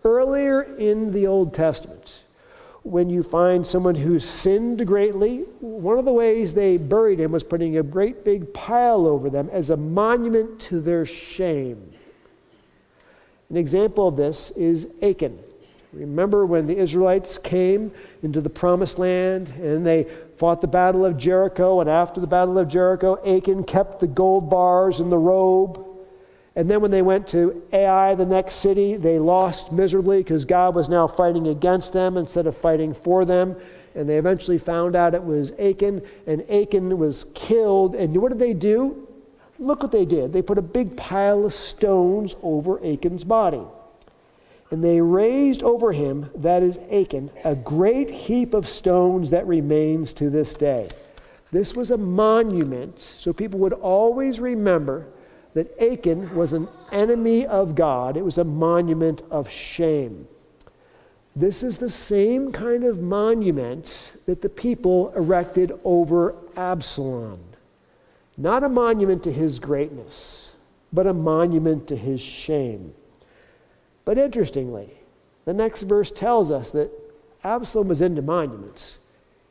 Earlier 0.04 0.62
in 0.62 1.12
the 1.12 1.26
Old 1.26 1.52
Testament, 1.54 2.20
when 2.84 3.10
you 3.10 3.22
find 3.22 3.66
someone 3.66 3.96
who 3.96 4.20
sinned 4.20 4.86
greatly, 4.86 5.40
one 5.60 5.98
of 5.98 6.04
the 6.04 6.12
ways 6.12 6.54
they 6.54 6.76
buried 6.76 7.18
him 7.18 7.32
was 7.32 7.42
putting 7.42 7.76
a 7.76 7.82
great 7.82 8.24
big 8.24 8.54
pile 8.54 9.06
over 9.06 9.28
them 9.28 9.50
as 9.52 9.70
a 9.70 9.76
monument 9.76 10.60
to 10.60 10.80
their 10.80 11.04
shame. 11.04 11.92
An 13.50 13.56
example 13.56 14.06
of 14.06 14.16
this 14.16 14.50
is 14.52 14.88
Achan. 15.02 15.38
Remember 15.92 16.46
when 16.46 16.66
the 16.66 16.76
Israelites 16.76 17.38
came 17.38 17.90
into 18.22 18.40
the 18.40 18.50
promised 18.50 18.98
land 18.98 19.48
and 19.60 19.84
they 19.84 20.06
fought 20.38 20.60
the 20.60 20.68
battle 20.68 21.04
of 21.04 21.18
Jericho, 21.18 21.80
and 21.80 21.90
after 21.90 22.20
the 22.20 22.26
battle 22.26 22.58
of 22.58 22.68
Jericho, 22.68 23.18
Achan 23.26 23.64
kept 23.64 24.00
the 24.00 24.06
gold 24.06 24.48
bars 24.48 25.00
and 25.00 25.10
the 25.10 25.18
robe 25.18 25.84
and 26.58 26.68
then 26.68 26.80
when 26.80 26.90
they 26.90 27.02
went 27.02 27.28
to 27.28 27.62
Ai, 27.72 28.16
the 28.16 28.26
next 28.26 28.56
city, 28.56 28.96
they 28.96 29.20
lost 29.20 29.70
miserably 29.70 30.24
because 30.24 30.44
God 30.44 30.74
was 30.74 30.88
now 30.88 31.06
fighting 31.06 31.46
against 31.46 31.92
them 31.92 32.16
instead 32.16 32.48
of 32.48 32.56
fighting 32.56 32.94
for 32.94 33.24
them. 33.24 33.54
And 33.94 34.08
they 34.08 34.18
eventually 34.18 34.58
found 34.58 34.96
out 34.96 35.14
it 35.14 35.22
was 35.22 35.52
Achan, 35.52 36.02
and 36.26 36.42
Achan 36.50 36.98
was 36.98 37.26
killed. 37.36 37.94
And 37.94 38.16
what 38.20 38.30
did 38.30 38.40
they 38.40 38.54
do? 38.54 39.06
Look 39.60 39.84
what 39.84 39.92
they 39.92 40.04
did. 40.04 40.32
They 40.32 40.42
put 40.42 40.58
a 40.58 40.62
big 40.62 40.96
pile 40.96 41.46
of 41.46 41.54
stones 41.54 42.34
over 42.42 42.84
Achan's 42.84 43.22
body. 43.22 43.62
And 44.70 44.84
they 44.84 45.00
raised 45.00 45.62
over 45.62 45.92
him, 45.92 46.30
that 46.34 46.62
is 46.62 46.78
Achan, 46.92 47.30
a 47.44 47.54
great 47.54 48.10
heap 48.10 48.52
of 48.52 48.68
stones 48.68 49.30
that 49.30 49.46
remains 49.46 50.12
to 50.14 50.28
this 50.28 50.52
day. 50.54 50.90
This 51.50 51.74
was 51.74 51.90
a 51.90 51.96
monument, 51.96 53.00
so 53.00 53.32
people 53.32 53.58
would 53.60 53.72
always 53.72 54.38
remember 54.38 55.06
that 55.54 55.80
Achan 55.80 56.34
was 56.34 56.52
an 56.52 56.68
enemy 56.92 57.46
of 57.46 57.74
God, 57.74 58.16
it 58.16 58.24
was 58.24 58.36
a 58.36 58.44
monument 58.44 59.22
of 59.30 59.48
shame. 59.48 60.28
This 61.34 61.62
is 61.62 61.78
the 61.78 61.90
same 61.90 62.52
kind 62.52 62.84
of 62.84 63.00
monument 63.00 64.12
that 64.26 64.42
the 64.42 64.48
people 64.48 65.10
erected 65.14 65.72
over 65.84 66.34
Absalom. 66.56 67.40
Not 68.36 68.64
a 68.64 68.68
monument 68.68 69.22
to 69.24 69.32
his 69.32 69.58
greatness, 69.58 70.52
but 70.92 71.06
a 71.06 71.14
monument 71.14 71.88
to 71.88 71.96
his 71.96 72.20
shame. 72.20 72.92
But 74.08 74.16
interestingly, 74.16 74.94
the 75.44 75.52
next 75.52 75.82
verse 75.82 76.10
tells 76.10 76.50
us 76.50 76.70
that 76.70 76.90
Absalom 77.44 77.88
was 77.88 78.00
into 78.00 78.22
monuments. 78.22 78.96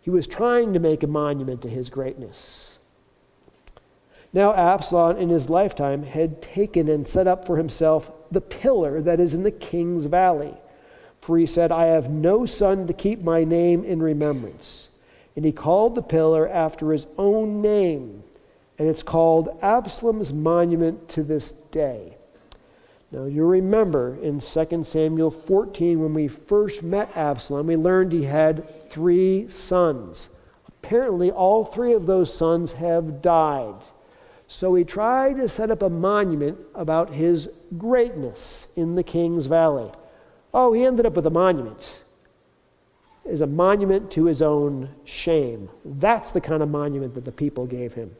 He 0.01 0.09
was 0.09 0.25
trying 0.25 0.73
to 0.73 0.79
make 0.79 1.03
a 1.03 1.07
monument 1.07 1.61
to 1.61 1.69
his 1.69 1.91
greatness. 1.91 2.79
Now, 4.33 4.55
Absalom 4.55 5.17
in 5.17 5.29
his 5.29 5.47
lifetime 5.47 6.01
had 6.01 6.41
taken 6.41 6.87
and 6.87 7.07
set 7.07 7.27
up 7.27 7.45
for 7.45 7.57
himself 7.57 8.09
the 8.31 8.41
pillar 8.41 8.99
that 8.99 9.19
is 9.19 9.35
in 9.35 9.43
the 9.43 9.51
king's 9.51 10.07
valley. 10.07 10.55
For 11.21 11.37
he 11.37 11.45
said, 11.45 11.71
I 11.71 11.85
have 11.85 12.09
no 12.09 12.47
son 12.47 12.87
to 12.87 12.93
keep 12.93 13.21
my 13.21 13.43
name 13.43 13.83
in 13.83 14.01
remembrance. 14.01 14.89
And 15.35 15.45
he 15.45 15.51
called 15.51 15.93
the 15.93 16.01
pillar 16.01 16.49
after 16.49 16.93
his 16.93 17.05
own 17.15 17.61
name, 17.61 18.23
and 18.79 18.87
it's 18.87 19.03
called 19.03 19.55
Absalom's 19.61 20.33
monument 20.33 21.09
to 21.09 21.21
this 21.21 21.51
day. 21.51 22.16
Now, 23.11 23.23
you 23.23 23.45
remember 23.45 24.17
in 24.21 24.41
2 24.41 24.83
Samuel 24.83 25.31
14, 25.31 25.99
when 26.01 26.13
we 26.13 26.27
first 26.27 26.83
met 26.83 27.15
Absalom, 27.15 27.67
we 27.67 27.77
learned 27.77 28.11
he 28.11 28.25
had 28.25 28.89
three 28.89 29.47
sons. 29.47 30.29
Apparently, 30.67 31.31
all 31.31 31.63
three 31.63 31.93
of 31.93 32.05
those 32.05 32.33
sons 32.33 32.73
have 32.73 33.21
died. 33.21 33.75
So 34.47 34.75
he 34.75 34.83
tried 34.83 35.37
to 35.37 35.47
set 35.47 35.71
up 35.71 35.81
a 35.81 35.89
monument 35.89 36.59
about 36.75 37.13
his 37.13 37.49
greatness 37.77 38.67
in 38.75 38.95
the 38.95 39.03
king's 39.03 39.45
valley. 39.45 39.91
Oh, 40.53 40.73
he 40.73 40.83
ended 40.83 41.05
up 41.05 41.15
with 41.15 41.25
a 41.27 41.31
monument. 41.31 42.03
Is 43.25 43.41
a 43.41 43.47
monument 43.47 44.09
to 44.11 44.25
his 44.25 44.41
own 44.41 44.89
shame. 45.03 45.69
That's 45.83 46.31
the 46.31 46.39
kind 46.39 46.63
of 46.63 46.69
monument 46.69 47.13
that 47.15 47.25
the 47.25 47.31
people 47.31 47.65
gave 47.65 47.93
him. 47.93 48.15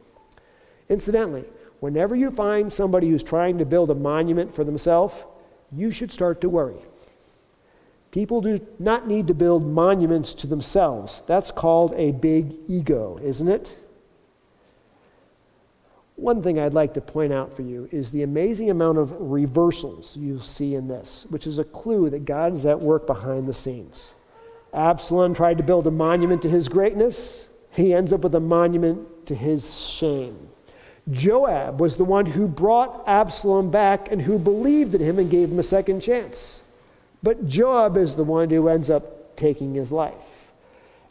Incidentally, 0.90 1.44
whenever 1.80 2.14
you 2.14 2.30
find 2.30 2.72
somebody 2.72 3.08
who's 3.08 3.22
trying 3.22 3.58
to 3.58 3.64
build 3.64 3.90
a 3.90 3.94
monument 3.94 4.54
for 4.54 4.64
themselves, 4.64 5.24
you 5.72 5.90
should 5.90 6.12
start 6.12 6.40
to 6.40 6.48
worry. 6.48 6.80
People 8.10 8.40
do 8.40 8.66
not 8.78 9.06
need 9.06 9.26
to 9.26 9.34
build 9.34 9.66
monuments 9.66 10.32
to 10.34 10.46
themselves. 10.46 11.22
That's 11.26 11.50
called 11.50 11.92
a 11.94 12.12
big 12.12 12.54
ego, 12.66 13.18
isn't 13.22 13.48
it? 13.48 13.76
One 16.16 16.42
thing 16.42 16.58
I'd 16.58 16.74
like 16.74 16.94
to 16.94 17.00
point 17.00 17.32
out 17.32 17.54
for 17.54 17.62
you 17.62 17.88
is 17.92 18.10
the 18.10 18.24
amazing 18.24 18.70
amount 18.70 18.98
of 18.98 19.14
reversals 19.20 20.16
you'll 20.16 20.40
see 20.40 20.74
in 20.74 20.88
this, 20.88 21.26
which 21.28 21.46
is 21.46 21.58
a 21.58 21.64
clue 21.64 22.10
that 22.10 22.24
God 22.24 22.54
is 22.54 22.66
at 22.66 22.80
work 22.80 23.06
behind 23.06 23.46
the 23.46 23.54
scenes. 23.54 24.14
Absalom 24.72 25.32
tried 25.32 25.58
to 25.58 25.62
build 25.62 25.86
a 25.86 25.92
monument 25.92 26.42
to 26.42 26.50
his 26.50 26.68
greatness, 26.68 27.48
he 27.70 27.94
ends 27.94 28.12
up 28.12 28.22
with 28.22 28.34
a 28.34 28.40
monument 28.40 29.26
to 29.26 29.34
his 29.34 29.86
shame. 29.86 30.47
Joab 31.10 31.80
was 31.80 31.96
the 31.96 32.04
one 32.04 32.26
who 32.26 32.46
brought 32.46 33.06
Absalom 33.06 33.70
back 33.70 34.10
and 34.10 34.22
who 34.22 34.38
believed 34.38 34.94
in 34.94 35.00
him 35.00 35.18
and 35.18 35.30
gave 35.30 35.50
him 35.50 35.58
a 35.58 35.62
second 35.62 36.00
chance. 36.00 36.62
But 37.22 37.48
Joab 37.48 37.96
is 37.96 38.16
the 38.16 38.24
one 38.24 38.50
who 38.50 38.68
ends 38.68 38.90
up 38.90 39.36
taking 39.36 39.74
his 39.74 39.90
life. 39.90 40.52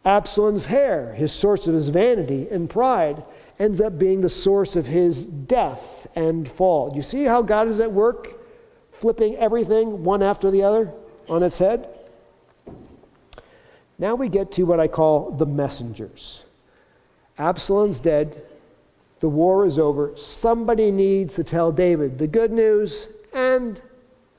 Absalom's 0.06 0.66
hair, 0.66 1.14
his 1.14 1.34
source 1.34 1.68
of 1.68 1.74
his 1.74 1.90
vanity 1.90 2.48
and 2.50 2.70
pride, 2.70 3.24
ends 3.60 3.82
up 3.82 3.98
being 3.98 4.22
the 4.22 4.30
source 4.30 4.76
of 4.76 4.86
his 4.86 5.26
death 5.26 6.08
and 6.16 6.48
fall. 6.48 6.96
You 6.96 7.02
see 7.02 7.24
how 7.24 7.42
God 7.42 7.68
is 7.68 7.80
at 7.80 7.92
work, 7.92 8.34
flipping 8.94 9.36
everything 9.36 10.04
one 10.04 10.22
after 10.22 10.52
the 10.52 10.64
other 10.64 10.94
on 11.28 11.44
its 11.44 11.60
head? 11.60 11.88
Now 14.00 14.16
we 14.16 14.30
get 14.30 14.52
to 14.54 14.64
what 14.64 14.80
I 14.80 14.88
call 14.88 15.32
the 15.32 15.46
messengers. 15.46 16.44
Absalom's 17.38 18.00
dead. 18.00 18.44
The 19.20 19.30
war 19.30 19.66
is 19.66 19.80
over. 19.80 20.16
Somebody 20.16 20.92
needs 20.92 21.36
to 21.36 21.44
tell 21.44 21.72
David 21.72 22.18
the 22.18 22.28
good 22.28 22.52
news 22.52 23.08
and 23.34 23.82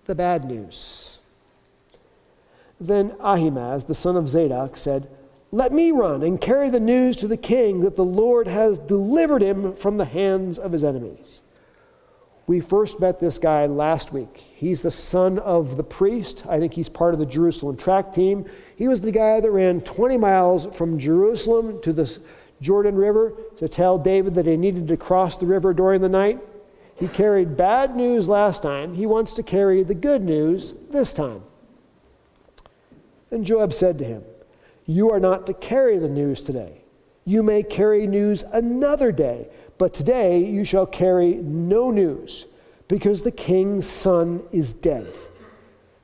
the 0.07 0.15
bad 0.15 0.45
news. 0.45 1.19
Then 2.81 3.15
Ahimaaz, 3.21 3.85
the 3.85 3.95
son 3.95 4.17
of 4.17 4.29
Zadok, 4.29 4.77
said, 4.77 5.09
Let 5.51 5.73
me 5.73 5.91
run 5.91 6.23
and 6.23 6.41
carry 6.41 6.71
the 6.71 6.81
news 6.81 7.17
to 7.17 7.27
the 7.27 7.37
king 7.37 7.81
that 7.81 7.97
the 7.97 8.05
Lord 8.05 8.47
has 8.47 8.79
delivered 8.79 9.43
him 9.43 9.75
from 9.75 9.97
the 9.97 10.05
hands 10.05 10.59
of 10.59 10.73
his 10.73 10.85
enemies. 10.85 11.43
We 12.47 12.61
first 12.61 12.99
met 12.99 13.21
this 13.21 13.37
guy 13.37 13.67
last 13.67 14.11
week. 14.11 14.39
He's 14.39 14.81
the 14.81 14.91
son 14.91 15.39
of 15.39 15.77
the 15.77 15.85
priest. 15.85 16.45
I 16.49 16.59
think 16.59 16.73
he's 16.73 16.89
part 16.89 17.13
of 17.13 17.21
the 17.21 17.27
Jerusalem 17.27 17.77
track 17.77 18.15
team. 18.15 18.47
He 18.75 18.89
was 18.89 19.03
the 19.03 19.13
guy 19.13 19.41
that 19.41 19.51
ran 19.51 19.83
20 19.83 20.17
miles 20.17 20.75
from 20.75 20.99
Jerusalem 20.99 21.83
to 21.83 21.93
the 21.93 22.19
Jordan 22.61 22.97
River 22.97 23.33
to 23.59 23.69
tell 23.69 23.99
David 23.99 24.35
that 24.35 24.47
he 24.47 24.57
needed 24.57 24.89
to 24.89 24.97
cross 24.97 25.37
the 25.37 25.47
river 25.47 25.73
during 25.73 26.01
the 26.01 26.09
night. 26.09 26.41
He 26.97 27.07
carried 27.07 27.57
bad 27.57 27.95
news 27.95 28.29
last 28.29 28.63
time. 28.63 28.95
He 28.95 29.07
wants 29.07 29.33
to 29.35 29.43
carry 29.43 29.83
the 29.83 29.95
good 29.95 30.23
news 30.23 30.75
this 30.91 31.13
time. 31.13 31.43
And 33.31 33.45
Joab 33.45 33.73
said 33.73 33.99
to 33.99 34.05
him, 34.05 34.25
You 34.87 35.11
are 35.11 35.21
not 35.21 35.47
to 35.47 35.55
carry 35.55 35.99
the 35.99 36.09
news 36.09 36.41
today. 36.41 36.83
You 37.25 37.43
may 37.43 37.63
carry 37.63 38.07
news 38.07 38.43
another 38.53 39.13
day, 39.13 39.49
but 39.77 39.95
today 39.95 40.45
you 40.45 40.65
shall 40.65 40.87
carry 40.87 41.35
no 41.35 41.91
news, 41.91 42.47
because 42.89 43.23
the 43.23 43.31
king's 43.31 43.87
son 43.87 44.43
is 44.51 44.73
dead. 44.73 45.07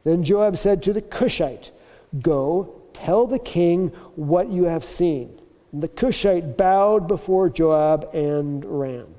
Then 0.05 0.23
Joab 0.23 0.59
said 0.59 0.83
to 0.83 0.93
the 0.93 1.03
Cushite, 1.03 1.73
Go, 2.21 2.83
tell 2.93 3.27
the 3.27 3.39
king 3.39 3.89
what 4.15 4.51
you 4.51 4.65
have 4.65 4.85
seen. 4.85 5.41
And 5.75 5.83
the 5.83 5.89
Cushite 5.89 6.57
bowed 6.57 7.09
before 7.09 7.51
Joab 7.51 8.09
and 8.15 8.65
ran. 8.65 9.13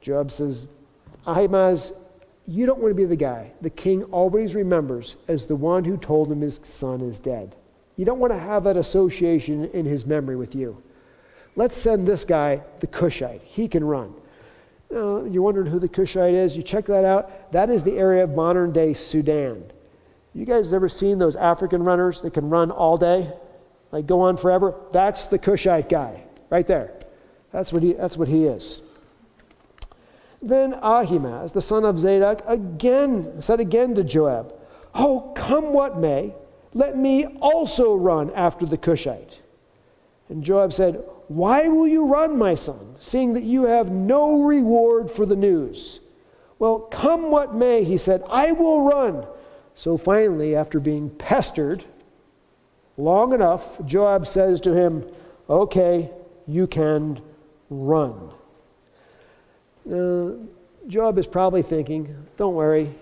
Joab 0.00 0.30
says, 0.30 0.70
Ahimaaz, 1.26 1.92
you 2.48 2.64
don't 2.64 2.80
want 2.80 2.92
to 2.92 2.94
be 2.94 3.04
the 3.04 3.14
guy 3.14 3.52
the 3.60 3.68
king 3.68 4.04
always 4.04 4.54
remembers 4.54 5.18
as 5.28 5.44
the 5.44 5.54
one 5.54 5.84
who 5.84 5.98
told 5.98 6.32
him 6.32 6.40
his 6.40 6.60
son 6.62 7.02
is 7.02 7.20
dead. 7.20 7.54
You 7.96 8.06
don't 8.06 8.18
want 8.18 8.32
to 8.32 8.38
have 8.38 8.64
that 8.64 8.78
association 8.78 9.66
in 9.66 9.84
his 9.84 10.06
memory 10.06 10.34
with 10.34 10.54
you. 10.54 10.82
Let's 11.56 11.76
send 11.76 12.08
this 12.08 12.24
guy, 12.24 12.62
the 12.80 12.86
Cushite. 12.86 13.42
He 13.42 13.68
can 13.68 13.84
run. 13.84 14.14
Uh, 14.90 15.24
you're 15.24 15.42
wondering 15.42 15.66
who 15.66 15.78
the 15.78 15.90
Cushite 15.90 16.32
is? 16.32 16.56
You 16.56 16.62
check 16.62 16.86
that 16.86 17.04
out. 17.04 17.52
That 17.52 17.68
is 17.68 17.82
the 17.82 17.98
area 17.98 18.24
of 18.24 18.30
modern 18.30 18.72
day 18.72 18.94
Sudan. 18.94 19.70
You 20.32 20.46
guys 20.46 20.72
ever 20.72 20.88
seen 20.88 21.18
those 21.18 21.36
African 21.36 21.82
runners 21.82 22.22
that 22.22 22.32
can 22.32 22.48
run 22.48 22.70
all 22.70 22.96
day? 22.96 23.30
Like 23.96 24.06
go 24.06 24.20
on 24.20 24.36
forever. 24.36 24.74
That's 24.92 25.24
the 25.26 25.38
Cushite 25.38 25.88
guy 25.88 26.22
right 26.50 26.66
there. 26.66 26.92
That's 27.50 27.72
what 27.72 27.82
he, 27.82 27.94
that's 27.94 28.18
what 28.18 28.28
he 28.28 28.44
is. 28.44 28.82
Then 30.42 30.74
Ahimaaz, 30.74 31.52
the 31.52 31.62
son 31.62 31.86
of 31.86 31.98
Zadok, 31.98 32.42
again 32.46 33.40
said 33.40 33.58
again 33.58 33.94
to 33.94 34.04
Joab, 34.04 34.52
Oh, 34.94 35.32
come 35.34 35.72
what 35.72 35.96
may, 35.96 36.34
let 36.74 36.98
me 36.98 37.24
also 37.40 37.94
run 37.94 38.30
after 38.34 38.66
the 38.66 38.76
Cushite. 38.76 39.40
And 40.28 40.44
Joab 40.44 40.74
said, 40.74 41.02
Why 41.28 41.68
will 41.68 41.88
you 41.88 42.04
run, 42.04 42.36
my 42.36 42.54
son, 42.54 42.96
seeing 42.98 43.32
that 43.32 43.44
you 43.44 43.64
have 43.64 43.90
no 43.90 44.42
reward 44.42 45.10
for 45.10 45.24
the 45.24 45.36
news? 45.36 46.00
Well, 46.58 46.80
come 46.80 47.30
what 47.30 47.54
may, 47.54 47.82
he 47.82 47.96
said, 47.96 48.22
I 48.28 48.52
will 48.52 48.82
run. 48.82 49.26
So 49.74 49.96
finally, 49.96 50.54
after 50.54 50.80
being 50.80 51.08
pestered 51.08 51.86
long 52.96 53.32
enough, 53.32 53.84
Joab 53.84 54.26
says 54.26 54.60
to 54.62 54.74
him, 54.74 55.06
Okay, 55.48 56.10
you 56.46 56.66
can 56.66 57.20
run. 57.70 58.30
Uh, 59.90 60.32
Joab 60.88 61.18
is 61.18 61.26
probably 61.26 61.62
thinking, 61.62 62.26
Don't 62.36 62.54
worry, 62.54 62.94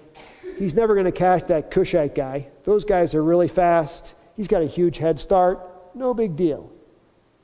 he's 0.59 0.75
never 0.75 0.95
going 0.95 1.07
to 1.07 1.13
catch 1.13 1.47
that 1.47 1.71
Cushite 1.71 2.15
guy. 2.15 2.49
Those 2.65 2.85
guys 2.85 3.15
are 3.15 3.23
really 3.23 3.49
fast. 3.49 4.15
He's 4.37 4.49
got 4.49 4.63
a 4.63 4.67
huge 4.67 4.99
head 4.99 5.21
start. 5.21 5.61
No 5.95 6.15
big 6.15 6.37
deal. 6.37 6.71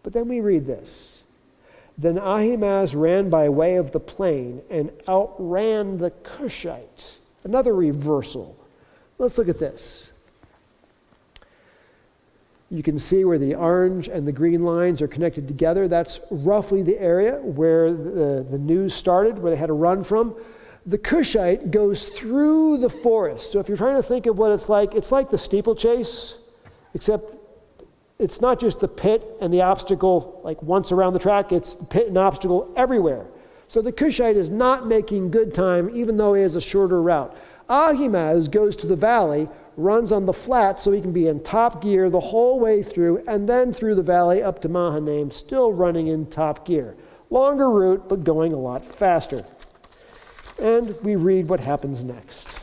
But 0.03 0.13
then 0.13 0.29
we 0.29 0.41
read 0.41 0.67
this. 0.67 1.23
Then 1.97 2.19
Ahimaaz 2.19 2.95
ran 2.95 3.29
by 3.29 3.49
way 3.51 3.77
of 3.77 3.93
the 3.93 4.01
plain 4.01 4.63
and 4.71 4.91
outran 5.07 5.99
the 5.99 6.11
Cushite. 6.11 7.19
Another 7.45 7.75
reversal. 7.75 8.57
Let's 9.19 9.37
look 9.37 9.49
at 9.49 9.59
this. 9.59 10.10
You 12.71 12.85
can 12.85 13.01
see 13.01 13.25
where 13.25 13.39
the 13.39 13.57
orange 13.57 14.07
and 14.07 14.27
the 14.27 14.33
green 14.33 14.65
lines 14.65 15.03
are 15.03 15.09
connected 15.09 15.49
together. 15.49 15.89
That's 15.89 16.21
roughly 16.31 16.83
the 16.83 16.99
area 17.01 17.35
where 17.43 17.93
the, 17.93 18.47
the 18.49 18.59
news 18.59 18.95
started, 18.95 19.41
where 19.41 19.51
they 19.51 19.59
had 19.59 19.67
to 19.67 19.73
run 19.73 20.05
from. 20.05 20.37
The 20.87 20.97
Cushite 20.97 21.73
goes 21.73 22.09
through 22.09 22.79
the 22.79 22.89
forest. 22.89 23.53
So 23.53 23.59
if 23.59 23.69
you're 23.69 23.77
trying 23.77 23.97
to 23.97 24.03
think 24.05 24.27
of 24.27 24.39
what 24.39 24.53
it's 24.53 24.69
like, 24.69 24.95
it's 24.95 25.11
like 25.11 25.31
the 25.31 25.39
steeplechase, 25.39 26.39
except 26.95 27.35
it's 28.21 28.41
not 28.41 28.61
just 28.61 28.79
the 28.79 28.89
pit 28.89 29.25
and 29.41 29.53
the 29.53 29.63
obstacle 29.63 30.41
like 30.45 30.63
once 30.63 30.93
around 30.93 31.15
the 31.15 31.19
track, 31.19 31.51
it's 31.51 31.75
the 31.75 31.85
pit 31.85 32.07
and 32.07 32.17
obstacle 32.17 32.73
everywhere. 32.77 33.27
So 33.67 33.83
the 33.83 33.93
Cushite 33.93 34.37
is 34.37 34.49
not 34.49 34.87
making 34.87 35.33
good 35.33 35.55
time, 35.55 35.91
even 35.93 36.19
though 36.19 36.35
he 36.35 36.43
has 36.43 36.55
a 36.55 36.61
shorter 36.61 37.03
route. 37.03 37.37
Ahimaaz 37.69 38.49
goes 38.49 38.77
to 38.77 38.87
the 38.87 38.97
valley 38.97 39.49
runs 39.81 40.13
on 40.13 40.27
the 40.27 40.33
flat 40.33 40.79
so 40.79 40.93
he 40.93 41.01
can 41.01 41.13
be 41.13 41.27
in 41.27 41.43
top 41.43 41.83
gear 41.83 42.11
the 42.11 42.21
whole 42.21 42.61
way 42.61 42.83
through 42.83 43.23
and 43.27 43.49
then 43.49 43.73
through 43.73 43.95
the 43.95 44.03
valley 44.03 44.43
up 44.43 44.61
to 44.63 44.69
Mahanaim, 44.69 45.31
still 45.31 45.73
running 45.73 46.07
in 46.07 46.27
top 46.27 46.67
gear. 46.67 46.97
Longer 47.31 47.71
route, 47.71 48.09
but 48.09 48.25
going 48.25 48.53
a 48.53 48.59
lot 48.59 48.85
faster. 48.85 49.45
And 50.61 50.97
we 51.03 51.17
read 51.17 51.49
what 51.49 51.61
happens 51.61 52.03
next. 52.05 52.61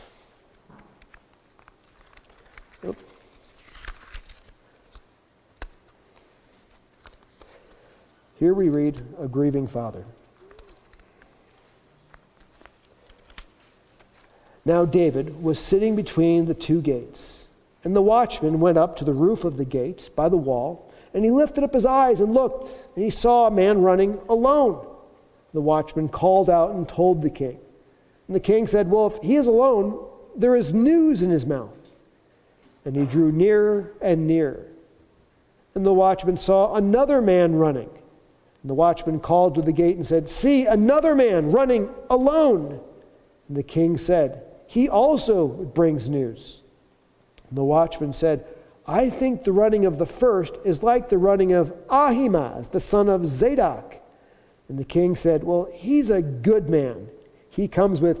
Here 8.38 8.54
we 8.54 8.68
read 8.68 9.00
a 9.18 9.26
grieving 9.26 9.66
father. 9.66 10.04
Now 14.68 14.84
David 14.84 15.42
was 15.42 15.58
sitting 15.58 15.96
between 15.96 16.44
the 16.44 16.52
two 16.52 16.82
gates. 16.82 17.46
And 17.84 17.96
the 17.96 18.02
watchman 18.02 18.60
went 18.60 18.76
up 18.76 18.96
to 18.96 19.04
the 19.04 19.14
roof 19.14 19.44
of 19.44 19.56
the 19.56 19.64
gate 19.64 20.10
by 20.14 20.28
the 20.28 20.36
wall, 20.36 20.92
and 21.14 21.24
he 21.24 21.30
lifted 21.30 21.64
up 21.64 21.72
his 21.72 21.86
eyes 21.86 22.20
and 22.20 22.34
looked, 22.34 22.70
and 22.94 23.02
he 23.02 23.08
saw 23.08 23.46
a 23.46 23.50
man 23.50 23.80
running 23.80 24.20
alone. 24.28 24.86
The 25.54 25.62
watchman 25.62 26.10
called 26.10 26.50
out 26.50 26.72
and 26.72 26.86
told 26.86 27.22
the 27.22 27.30
king. 27.30 27.58
And 28.26 28.36
the 28.36 28.40
king 28.40 28.66
said, 28.66 28.90
Well, 28.90 29.06
if 29.06 29.22
he 29.22 29.36
is 29.36 29.46
alone, 29.46 30.06
there 30.36 30.54
is 30.54 30.74
news 30.74 31.22
in 31.22 31.30
his 31.30 31.46
mouth. 31.46 31.70
And 32.84 32.94
he 32.94 33.06
drew 33.06 33.32
nearer 33.32 33.94
and 34.02 34.26
nearer. 34.26 34.66
And 35.74 35.86
the 35.86 35.94
watchman 35.94 36.36
saw 36.36 36.74
another 36.74 37.22
man 37.22 37.54
running. 37.54 37.88
And 37.88 38.68
the 38.68 38.74
watchman 38.74 39.20
called 39.20 39.54
to 39.54 39.62
the 39.62 39.72
gate 39.72 39.96
and 39.96 40.06
said, 40.06 40.28
See, 40.28 40.66
another 40.66 41.14
man 41.14 41.52
running 41.52 41.88
alone. 42.10 42.80
And 43.48 43.56
the 43.56 43.62
king 43.62 43.96
said, 43.96 44.44
He 44.68 44.86
also 44.86 45.48
brings 45.48 46.10
news. 46.10 46.62
The 47.50 47.64
watchman 47.64 48.12
said, 48.12 48.44
I 48.86 49.08
think 49.08 49.44
the 49.44 49.52
running 49.52 49.86
of 49.86 49.96
the 49.96 50.04
first 50.04 50.56
is 50.62 50.82
like 50.82 51.08
the 51.08 51.16
running 51.16 51.52
of 51.52 51.72
Ahimaaz, 51.90 52.68
the 52.68 52.78
son 52.78 53.08
of 53.08 53.26
Zadok. 53.26 53.96
And 54.68 54.78
the 54.78 54.84
king 54.84 55.16
said, 55.16 55.42
Well, 55.42 55.70
he's 55.72 56.10
a 56.10 56.20
good 56.20 56.68
man. 56.68 57.08
He 57.48 57.66
comes 57.66 58.02
with 58.02 58.20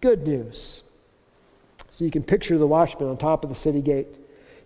good 0.00 0.26
news. 0.26 0.82
So 1.90 2.06
you 2.06 2.10
can 2.10 2.22
picture 2.22 2.56
the 2.56 2.66
watchman 2.66 3.10
on 3.10 3.18
top 3.18 3.44
of 3.44 3.50
the 3.50 3.56
city 3.56 3.82
gate. 3.82 4.08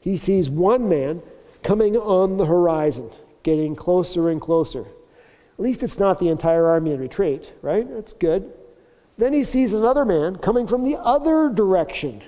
He 0.00 0.16
sees 0.18 0.48
one 0.48 0.88
man 0.88 1.22
coming 1.64 1.96
on 1.96 2.36
the 2.36 2.46
horizon, 2.46 3.10
getting 3.42 3.74
closer 3.74 4.30
and 4.30 4.40
closer. 4.40 4.82
At 4.82 5.60
least 5.64 5.82
it's 5.82 5.98
not 5.98 6.20
the 6.20 6.28
entire 6.28 6.66
army 6.66 6.92
in 6.92 7.00
retreat, 7.00 7.52
right? 7.62 7.88
That's 7.92 8.12
good. 8.12 8.52
Then 9.18 9.32
he 9.32 9.44
sees 9.44 9.72
another 9.72 10.04
man 10.04 10.36
coming 10.36 10.66
from 10.66 10.84
the 10.84 10.96
other 10.96 11.48
direction. 11.48 12.22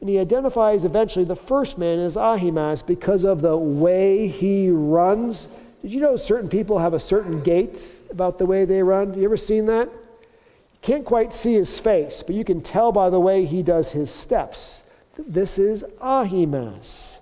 And 0.00 0.08
he 0.08 0.18
identifies 0.18 0.84
eventually 0.84 1.24
the 1.24 1.36
first 1.36 1.76
man 1.76 1.98
as 1.98 2.16
Ahimaaz 2.16 2.82
because 2.82 3.24
of 3.24 3.42
the 3.42 3.56
way 3.56 4.28
he 4.28 4.70
runs. 4.70 5.48
Did 5.82 5.92
you 5.92 6.00
know 6.00 6.16
certain 6.16 6.48
people 6.48 6.78
have 6.78 6.94
a 6.94 7.00
certain 7.00 7.42
gait 7.42 8.00
about 8.10 8.38
the 8.38 8.46
way 8.46 8.64
they 8.64 8.82
run? 8.82 9.14
You 9.14 9.24
ever 9.24 9.36
seen 9.36 9.66
that? 9.66 9.88
You 9.88 10.78
can't 10.82 11.04
quite 11.04 11.34
see 11.34 11.54
his 11.54 11.78
face, 11.80 12.22
but 12.22 12.36
you 12.36 12.44
can 12.44 12.60
tell 12.60 12.92
by 12.92 13.10
the 13.10 13.20
way 13.20 13.44
he 13.44 13.62
does 13.62 13.90
his 13.90 14.10
steps. 14.10 14.84
This 15.18 15.58
is 15.58 15.84
Ahimaaz. 16.00 17.18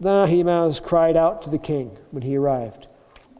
Then 0.00 0.14
Ahimaaz 0.14 0.80
cried 0.80 1.16
out 1.16 1.42
to 1.42 1.50
the 1.50 1.58
king 1.58 1.96
when 2.10 2.22
he 2.22 2.36
arrived, 2.36 2.86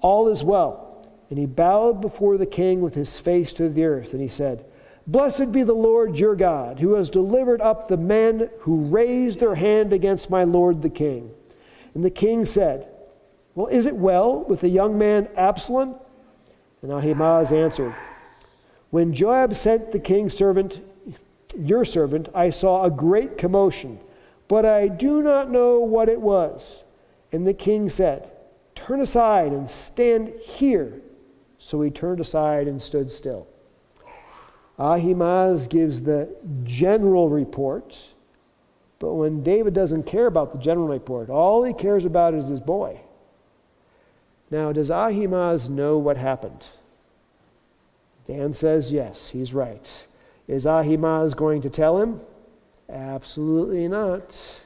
All 0.02 0.28
is 0.28 0.44
well. 0.44 0.85
And 1.28 1.38
he 1.38 1.46
bowed 1.46 2.00
before 2.00 2.38
the 2.38 2.46
king 2.46 2.80
with 2.80 2.94
his 2.94 3.18
face 3.18 3.52
to 3.54 3.68
the 3.68 3.84
earth, 3.84 4.12
and 4.12 4.22
he 4.22 4.28
said, 4.28 4.64
Blessed 5.06 5.52
be 5.52 5.62
the 5.62 5.72
Lord 5.72 6.18
your 6.18 6.34
God, 6.34 6.80
who 6.80 6.94
has 6.94 7.10
delivered 7.10 7.60
up 7.60 7.88
the 7.88 7.96
men 7.96 8.50
who 8.60 8.86
raised 8.86 9.40
their 9.40 9.54
hand 9.54 9.92
against 9.92 10.30
my 10.30 10.44
lord 10.44 10.82
the 10.82 10.90
king. 10.90 11.30
And 11.94 12.04
the 12.04 12.10
king 12.10 12.44
said, 12.44 12.88
Well, 13.54 13.68
is 13.68 13.86
it 13.86 13.96
well 13.96 14.42
with 14.44 14.60
the 14.60 14.68
young 14.68 14.98
man 14.98 15.28
Absalom? 15.36 15.96
And 16.82 16.92
Ahimaaz 16.92 17.52
answered, 17.52 17.94
When 18.90 19.14
Joab 19.14 19.54
sent 19.54 19.92
the 19.92 20.00
king's 20.00 20.34
servant, 20.34 20.80
your 21.56 21.84
servant, 21.84 22.28
I 22.34 22.50
saw 22.50 22.84
a 22.84 22.90
great 22.90 23.38
commotion 23.38 24.00
but 24.48 24.64
I 24.64 24.88
do 24.88 25.22
not 25.22 25.50
know 25.50 25.80
what 25.80 26.08
it 26.08 26.20
was. 26.20 26.84
And 27.32 27.46
the 27.46 27.54
king 27.54 27.88
said, 27.88 28.30
Turn 28.74 29.00
aside 29.00 29.52
and 29.52 29.68
stand 29.68 30.34
here. 30.40 31.00
So 31.58 31.80
he 31.82 31.90
turned 31.90 32.20
aside 32.20 32.68
and 32.68 32.80
stood 32.80 33.10
still. 33.10 33.46
Ahimaaz 34.78 35.68
gives 35.68 36.02
the 36.02 36.36
general 36.64 37.30
report, 37.30 38.08
but 38.98 39.14
when 39.14 39.42
David 39.42 39.72
doesn't 39.72 40.04
care 40.04 40.26
about 40.26 40.52
the 40.52 40.58
general 40.58 40.88
report, 40.88 41.30
all 41.30 41.64
he 41.64 41.72
cares 41.72 42.04
about 42.04 42.34
is 42.34 42.48
his 42.48 42.60
boy. 42.60 43.00
Now, 44.50 44.72
does 44.72 44.90
Ahimaaz 44.90 45.68
know 45.68 45.98
what 45.98 46.16
happened? 46.16 46.64
Dan 48.26 48.52
says 48.52 48.92
yes, 48.92 49.30
he's 49.30 49.54
right. 49.54 50.06
Is 50.46 50.66
Ahimaaz 50.66 51.34
going 51.34 51.62
to 51.62 51.70
tell 51.70 52.00
him? 52.00 52.20
Absolutely 52.88 53.88
not. 53.88 54.64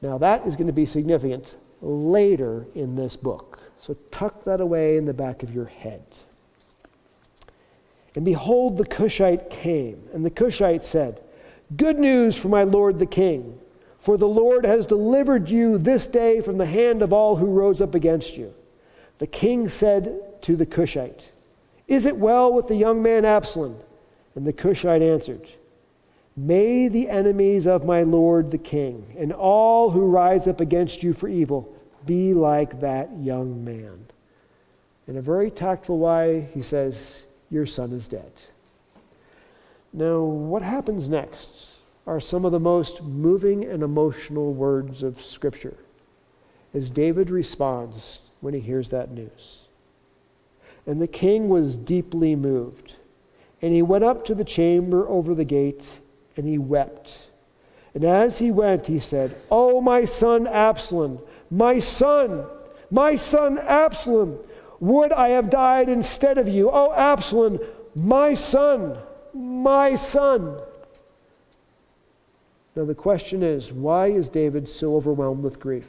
Now, 0.00 0.18
that 0.18 0.46
is 0.46 0.54
going 0.54 0.66
to 0.66 0.72
be 0.72 0.86
significant 0.86 1.56
later 1.80 2.66
in 2.74 2.96
this 2.96 3.16
book. 3.16 3.63
So 3.84 3.94
tuck 4.10 4.44
that 4.44 4.62
away 4.62 4.96
in 4.96 5.04
the 5.04 5.12
back 5.12 5.42
of 5.42 5.54
your 5.54 5.66
head. 5.66 6.02
And 8.14 8.24
behold, 8.24 8.78
the 8.78 8.86
Cushite 8.86 9.50
came, 9.50 10.08
and 10.14 10.24
the 10.24 10.30
Cushite 10.30 10.86
said, 10.86 11.20
Good 11.76 11.98
news 11.98 12.34
for 12.34 12.48
my 12.48 12.62
lord 12.62 12.98
the 12.98 13.04
king, 13.04 13.58
for 13.98 14.16
the 14.16 14.26
Lord 14.26 14.64
has 14.64 14.86
delivered 14.86 15.50
you 15.50 15.76
this 15.76 16.06
day 16.06 16.40
from 16.40 16.56
the 16.56 16.64
hand 16.64 17.02
of 17.02 17.12
all 17.12 17.36
who 17.36 17.52
rose 17.52 17.82
up 17.82 17.94
against 17.94 18.38
you. 18.38 18.54
The 19.18 19.26
king 19.26 19.68
said 19.68 20.40
to 20.40 20.56
the 20.56 20.64
Cushite, 20.64 21.30
Is 21.86 22.06
it 22.06 22.16
well 22.16 22.54
with 22.54 22.68
the 22.68 22.76
young 22.76 23.02
man 23.02 23.26
Absalom? 23.26 23.76
And 24.34 24.46
the 24.46 24.54
Cushite 24.54 25.02
answered, 25.02 25.46
May 26.34 26.88
the 26.88 27.10
enemies 27.10 27.66
of 27.66 27.84
my 27.84 28.02
Lord 28.02 28.50
the 28.50 28.56
King 28.56 29.14
and 29.18 29.30
all 29.30 29.90
who 29.90 30.10
rise 30.10 30.48
up 30.48 30.62
against 30.62 31.02
you 31.02 31.12
for 31.12 31.28
evil 31.28 31.73
be 32.06 32.34
like 32.34 32.80
that 32.80 33.10
young 33.18 33.64
man. 33.64 34.06
In 35.06 35.16
a 35.16 35.22
very 35.22 35.50
tactful 35.50 35.98
way, 35.98 36.48
he 36.54 36.62
says, 36.62 37.24
Your 37.50 37.66
son 37.66 37.92
is 37.92 38.08
dead. 38.08 38.32
Now, 39.92 40.20
what 40.20 40.62
happens 40.62 41.08
next 41.08 41.66
are 42.06 42.20
some 42.20 42.44
of 42.44 42.52
the 42.52 42.60
most 42.60 43.02
moving 43.02 43.64
and 43.64 43.82
emotional 43.82 44.52
words 44.52 45.02
of 45.02 45.22
Scripture 45.22 45.76
as 46.74 46.90
David 46.90 47.30
responds 47.30 48.20
when 48.40 48.52
he 48.52 48.60
hears 48.60 48.88
that 48.88 49.10
news. 49.10 49.60
And 50.86 51.00
the 51.00 51.08
king 51.08 51.48
was 51.48 51.76
deeply 51.76 52.34
moved, 52.34 52.94
and 53.62 53.72
he 53.72 53.80
went 53.80 54.04
up 54.04 54.24
to 54.26 54.34
the 54.34 54.44
chamber 54.44 55.08
over 55.08 55.34
the 55.34 55.44
gate 55.44 56.00
and 56.36 56.46
he 56.46 56.58
wept. 56.58 57.28
And 57.94 58.04
as 58.04 58.38
he 58.38 58.50
went, 58.50 58.88
he 58.88 58.98
said, 58.98 59.36
Oh, 59.50 59.80
my 59.80 60.04
son 60.04 60.46
Absalom, 60.46 61.20
my 61.54 61.78
son, 61.78 62.46
my 62.90 63.14
son 63.14 63.58
Absalom, 63.58 64.38
would 64.80 65.12
I 65.12 65.28
have 65.30 65.50
died 65.50 65.88
instead 65.88 66.36
of 66.36 66.48
you? 66.48 66.68
Oh, 66.70 66.92
Absalom, 66.92 67.60
my 67.94 68.34
son, 68.34 68.98
my 69.32 69.94
son. 69.94 70.60
Now, 72.74 72.84
the 72.84 72.94
question 72.94 73.44
is 73.44 73.70
why 73.70 74.08
is 74.08 74.28
David 74.28 74.68
so 74.68 74.96
overwhelmed 74.96 75.44
with 75.44 75.60
grief? 75.60 75.86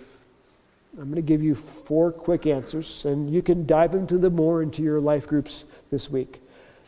I'm 0.98 1.06
going 1.06 1.16
to 1.16 1.22
give 1.24 1.42
you 1.42 1.56
four 1.56 2.12
quick 2.12 2.46
answers, 2.46 3.04
and 3.04 3.34
you 3.34 3.42
can 3.42 3.66
dive 3.66 3.96
into 3.96 4.20
them 4.20 4.36
more 4.36 4.62
into 4.62 4.84
your 4.84 5.02
life 5.02 5.28
groups 5.28 5.66
this 5.90 6.12
week. 6.12 6.42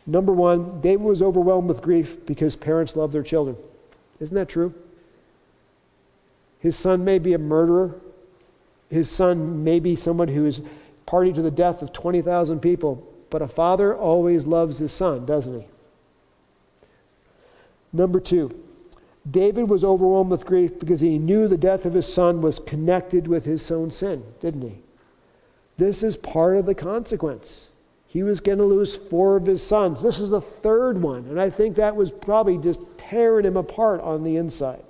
Number 0.06 0.32
one, 0.32 0.80
David 0.80 1.04
was 1.04 1.20
overwhelmed 1.20 1.68
with 1.68 1.82
grief 1.82 2.24
because 2.24 2.54
parents 2.54 2.94
love 2.94 3.10
their 3.10 3.24
children. 3.24 3.56
Isn't 4.20 4.36
that 4.36 4.48
true? 4.48 4.72
His 6.60 6.76
son 6.76 7.04
may 7.04 7.18
be 7.18 7.34
a 7.34 7.38
murderer. 7.38 8.00
His 8.90 9.10
son 9.10 9.64
may 9.64 9.80
be 9.80 9.96
someone 9.96 10.28
who 10.28 10.46
is 10.46 10.62
party 11.06 11.32
to 11.32 11.42
the 11.42 11.50
death 11.50 11.82
of 11.82 11.92
20,000 11.92 12.60
people, 12.60 13.06
but 13.30 13.42
a 13.42 13.48
father 13.48 13.94
always 13.94 14.46
loves 14.46 14.78
his 14.78 14.92
son, 14.92 15.26
doesn't 15.26 15.60
he? 15.60 15.66
Number 17.92 18.20
two, 18.20 18.58
David 19.30 19.68
was 19.68 19.84
overwhelmed 19.84 20.30
with 20.30 20.46
grief 20.46 20.78
because 20.78 21.00
he 21.00 21.18
knew 21.18 21.48
the 21.48 21.56
death 21.56 21.84
of 21.84 21.94
his 21.94 22.12
son 22.12 22.40
was 22.40 22.58
connected 22.58 23.26
with 23.26 23.44
his 23.44 23.70
own 23.70 23.90
sin, 23.90 24.22
didn't 24.40 24.62
he? 24.62 24.78
This 25.76 26.02
is 26.02 26.16
part 26.16 26.56
of 26.56 26.66
the 26.66 26.74
consequence. 26.74 27.70
He 28.08 28.22
was 28.22 28.40
going 28.40 28.58
to 28.58 28.64
lose 28.64 28.96
four 28.96 29.36
of 29.36 29.46
his 29.46 29.64
sons. 29.64 30.02
This 30.02 30.18
is 30.18 30.30
the 30.30 30.40
third 30.40 31.02
one. 31.02 31.26
And 31.26 31.40
I 31.40 31.50
think 31.50 31.76
that 31.76 31.94
was 31.94 32.10
probably 32.10 32.56
just 32.56 32.80
tearing 32.96 33.44
him 33.44 33.56
apart 33.56 34.00
on 34.00 34.24
the 34.24 34.36
inside. 34.36 34.82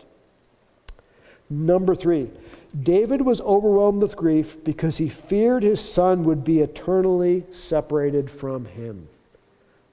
Number 1.50 1.94
three, 1.94 2.30
David 2.78 3.22
was 3.22 3.40
overwhelmed 3.40 4.02
with 4.02 4.16
grief 4.16 4.62
because 4.62 4.98
he 4.98 5.08
feared 5.08 5.62
his 5.62 5.80
son 5.80 6.24
would 6.24 6.44
be 6.44 6.60
eternally 6.60 7.44
separated 7.50 8.30
from 8.30 8.66
him. 8.66 9.08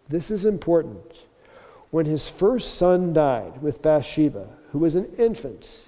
This 0.10 0.30
is 0.30 0.46
important. 0.46 1.22
When 1.90 2.06
his 2.06 2.28
first 2.28 2.76
son 2.76 3.14
died 3.14 3.62
with 3.62 3.82
Bathsheba, 3.82 4.50
who 4.72 4.80
was 4.80 4.96
an 4.96 5.10
infant, 5.18 5.82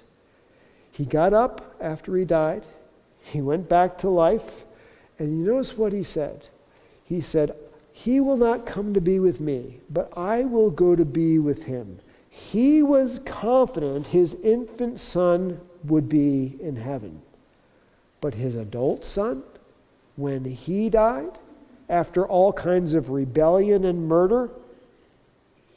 he 0.90 1.04
got 1.04 1.34
up 1.34 1.76
after 1.80 2.16
he 2.16 2.24
died, 2.24 2.64
he 3.20 3.42
went 3.42 3.68
back 3.68 3.98
to 3.98 4.08
life, 4.08 4.64
and 5.18 5.38
you 5.38 5.44
notice 5.44 5.76
what 5.76 5.92
he 5.92 6.02
said 6.02 6.46
he 7.08 7.22
said, 7.22 7.56
He 7.90 8.20
will 8.20 8.36
not 8.36 8.66
come 8.66 8.92
to 8.92 9.00
be 9.00 9.18
with 9.18 9.40
me, 9.40 9.80
but 9.88 10.12
I 10.14 10.44
will 10.44 10.70
go 10.70 10.94
to 10.94 11.06
be 11.06 11.38
with 11.38 11.64
him. 11.64 12.00
He 12.28 12.82
was 12.82 13.18
confident 13.24 14.08
his 14.08 14.34
infant 14.34 15.00
son 15.00 15.58
would 15.84 16.08
be 16.08 16.56
in 16.60 16.76
heaven. 16.76 17.22
But 18.20 18.34
his 18.34 18.54
adult 18.54 19.04
son, 19.04 19.42
when 20.16 20.44
he 20.44 20.90
died, 20.90 21.38
after 21.88 22.26
all 22.26 22.52
kinds 22.52 22.94
of 22.94 23.10
rebellion 23.10 23.84
and 23.84 24.08
murder, 24.08 24.50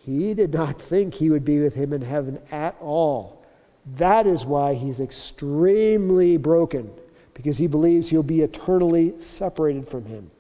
he 0.03 0.33
did 0.33 0.53
not 0.53 0.81
think 0.81 1.15
he 1.15 1.29
would 1.29 1.45
be 1.45 1.59
with 1.59 1.75
him 1.75 1.93
in 1.93 2.01
heaven 2.01 2.39
at 2.51 2.75
all. 2.81 3.43
That 3.95 4.27
is 4.27 4.45
why 4.45 4.73
he's 4.73 4.99
extremely 4.99 6.37
broken, 6.37 6.91
because 7.33 7.57
he 7.57 7.67
believes 7.67 8.09
he'll 8.09 8.23
be 8.23 8.41
eternally 8.41 9.13
separated 9.19 9.87
from 9.87 10.05
him. 10.05 10.31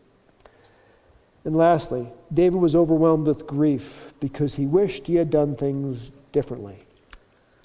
And 1.43 1.55
lastly, 1.55 2.07
David 2.33 2.59
was 2.59 2.75
overwhelmed 2.75 3.27
with 3.27 3.47
grief 3.47 4.13
because 4.19 4.55
he 4.55 4.65
wished 4.65 5.07
he 5.07 5.15
had 5.15 5.29
done 5.29 5.55
things 5.55 6.11
differently. 6.31 6.79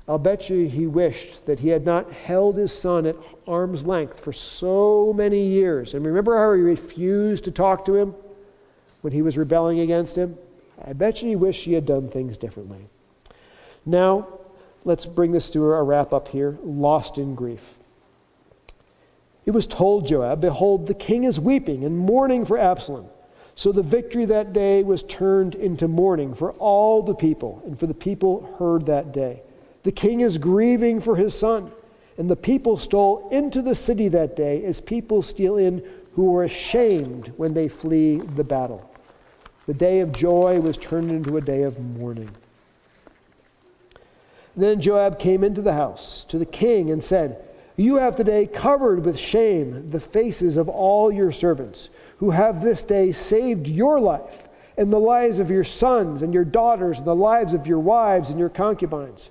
I'll 0.09 0.19
bet 0.19 0.49
you 0.49 0.69
he 0.69 0.87
wished 0.87 1.47
that 1.47 1.61
he 1.61 1.69
had 1.69 1.85
not 1.85 2.13
held 2.13 2.57
his 2.57 2.73
son 2.73 3.07
at 3.07 3.17
arm's 3.47 3.87
length 3.87 4.21
for 4.21 4.33
so 4.33 5.13
many 5.13 5.45
years. 5.47 5.95
And 5.95 6.07
remember 6.07 6.37
how 6.39 6.53
he 6.53 6.61
refused 6.61 7.45
to 7.45 7.51
talk 7.51 7.85
to 7.87 7.97
him 7.97 8.15
when 9.01 9.13
he 9.13 9.23
was 9.23 9.37
rebelling 9.37 9.81
against 9.81 10.17
him? 10.17 10.39
I 10.85 10.93
bet 10.93 11.23
you 11.23 11.29
he 11.29 11.37
wished 11.37 11.65
he 11.65 11.73
had 11.73 11.87
done 11.87 12.09
things 12.09 12.37
differently. 12.37 12.89
Now, 13.85 14.29
let's 14.85 15.07
bring 15.07 15.33
this 15.33 15.51
to 15.51 15.65
a 15.73 15.83
wrap 15.83 16.13
up 16.13 16.29
here 16.29 16.57
lost 16.63 17.19
in 17.19 17.35
grief. 17.35 17.75
It 19.45 19.53
was 19.53 19.67
told 19.67 20.07
Joab, 20.07 20.41
Behold, 20.41 20.87
the 20.87 20.95
king 20.95 21.25
is 21.25 21.41
weeping 21.41 21.85
and 21.85 21.99
mourning 21.99 22.45
for 22.45 22.59
Absalom. 22.59 23.07
So 23.55 23.73
the 23.73 23.83
victory 23.83 24.27
that 24.27 24.53
day 24.53 24.83
was 24.83 25.03
turned 25.03 25.55
into 25.55 25.89
mourning 25.89 26.35
for 26.35 26.53
all 26.53 27.03
the 27.03 27.15
people, 27.15 27.63
and 27.65 27.79
for 27.79 27.87
the 27.87 27.95
people 27.95 28.55
heard 28.59 28.87
that 28.87 29.13
day. 29.13 29.43
The 29.87 29.93
king 29.93 30.19
is 30.19 30.37
grieving 30.37 31.01
for 31.01 31.15
his 31.15 31.39
son. 31.39 31.71
And 32.19 32.29
the 32.29 32.35
people 32.35 32.77
stole 32.77 33.29
into 33.31 33.63
the 33.63 33.77
city 33.77 34.09
that 34.09 34.35
day 34.35 34.65
as 34.65 34.81
people 34.81 35.23
steal 35.23 35.57
in 35.57 35.81
who 36.15 36.35
are 36.35 36.43
ashamed 36.43 37.33
when 37.37 37.55
they 37.55 37.69
flee 37.69 38.17
the 38.17 38.43
battle. 38.43 38.91
The 39.67 39.75
day 39.75 40.01
of 40.01 40.11
joy 40.11 40.59
was 40.59 40.77
turned 40.77 41.13
into 41.13 41.37
a 41.37 41.41
day 41.41 41.63
of 41.63 41.79
mourning. 41.79 42.31
Then 44.57 44.81
Joab 44.81 45.21
came 45.21 45.45
into 45.45 45.63
the 45.63 45.75
house 45.75 46.25
to 46.31 46.39
the 46.39 46.47
king 46.47 46.91
and 46.91 47.05
said, 47.05 47.39
You 47.77 47.99
have 47.99 48.17
today 48.17 48.49
covered 48.49 49.05
with 49.05 49.17
shame 49.17 49.91
the 49.91 50.01
faces 50.01 50.57
of 50.57 50.69
all 50.69 51.13
your 51.13 51.31
servants, 51.31 51.91
who 52.17 52.31
have 52.31 52.61
this 52.61 52.83
day 52.83 53.13
saved 53.13 53.69
your 53.69 54.01
life 54.01 54.49
and 54.77 54.93
the 54.93 54.99
lives 54.99 55.39
of 55.39 55.49
your 55.49 55.63
sons 55.63 56.23
and 56.23 56.35
your 56.35 56.45
daughters 56.45 56.99
and 56.99 57.07
the 57.07 57.15
lives 57.15 57.53
of 57.53 57.69
your 57.69 57.79
wives 57.79 58.31
and 58.31 58.41
your 58.41 58.49
concubines 58.49 59.31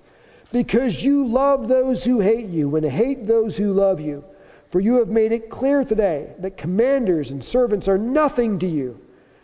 because 0.52 1.04
you 1.04 1.28
love 1.28 1.68
those 1.68 2.04
who 2.04 2.20
hate 2.20 2.48
you 2.48 2.76
and 2.76 2.86
hate 2.86 3.28
those 3.28 3.58
who 3.58 3.74
love 3.74 4.00
you. 4.00 4.24
For 4.72 4.80
you 4.80 4.96
have 5.00 5.10
made 5.10 5.32
it 5.32 5.50
clear 5.50 5.84
today 5.84 6.34
that 6.40 6.58
commanders 6.58 7.32
and 7.32 7.44
servants 7.44 7.88
are 7.88 7.98
nothing 7.98 8.60
to 8.60 8.68
you. 8.68 9.00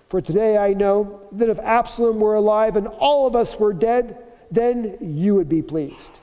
For 0.09 0.21
today 0.21 0.57
I 0.57 0.73
know 0.73 1.21
that 1.31 1.49
if 1.49 1.59
Absalom 1.59 2.19
were 2.19 2.35
alive 2.35 2.75
and 2.75 2.87
all 2.87 3.27
of 3.27 3.35
us 3.35 3.57
were 3.57 3.73
dead, 3.73 4.17
then 4.51 4.97
you 4.99 5.35
would 5.35 5.47
be 5.47 5.61
pleased. 5.61 6.19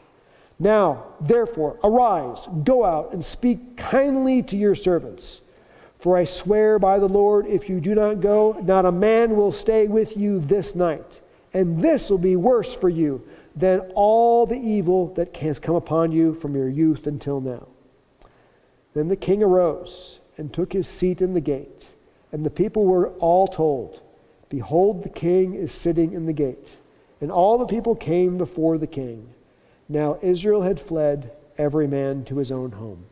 Now, 0.58 1.04
therefore, 1.20 1.78
arise, 1.82 2.48
go 2.64 2.84
out, 2.84 3.12
and 3.12 3.24
speak 3.24 3.76
kindly 3.76 4.42
to 4.42 4.56
your 4.56 4.74
servants. 4.74 5.40
For 5.98 6.16
I 6.16 6.24
swear 6.24 6.78
by 6.78 6.98
the 6.98 7.08
Lord, 7.08 7.46
if 7.46 7.68
you 7.68 7.80
do 7.80 7.94
not 7.94 8.20
go, 8.20 8.60
not 8.62 8.84
a 8.84 8.92
man 8.92 9.36
will 9.36 9.52
stay 9.52 9.88
with 9.88 10.16
you 10.16 10.40
this 10.40 10.74
night. 10.74 11.20
And 11.52 11.82
this 11.82 12.10
will 12.10 12.18
be 12.18 12.36
worse 12.36 12.74
for 12.74 12.88
you 12.88 13.26
than 13.56 13.80
all 13.94 14.46
the 14.46 14.58
evil 14.58 15.12
that 15.14 15.36
has 15.38 15.58
come 15.58 15.74
upon 15.74 16.12
you 16.12 16.34
from 16.34 16.54
your 16.54 16.68
youth 16.68 17.06
until 17.06 17.40
now. 17.40 17.66
Then 18.94 19.08
the 19.08 19.16
king 19.16 19.42
arose 19.42 20.20
and 20.36 20.52
took 20.52 20.72
his 20.72 20.86
seat 20.86 21.20
in 21.20 21.34
the 21.34 21.40
gate, 21.40 21.94
and 22.30 22.44
the 22.44 22.50
people 22.50 22.84
were 22.84 23.10
all 23.18 23.48
told, 23.48 24.00
Behold, 24.48 25.02
the 25.02 25.08
king 25.08 25.54
is 25.54 25.72
sitting 25.72 26.12
in 26.12 26.26
the 26.26 26.32
gate. 26.32 26.76
And 27.20 27.30
all 27.30 27.58
the 27.58 27.66
people 27.66 27.94
came 27.96 28.38
before 28.38 28.78
the 28.78 28.86
king. 28.86 29.28
Now 29.88 30.18
Israel 30.22 30.62
had 30.62 30.80
fled, 30.80 31.32
every 31.56 31.88
man 31.88 32.24
to 32.24 32.38
his 32.38 32.52
own 32.52 32.72
home. 32.72 33.04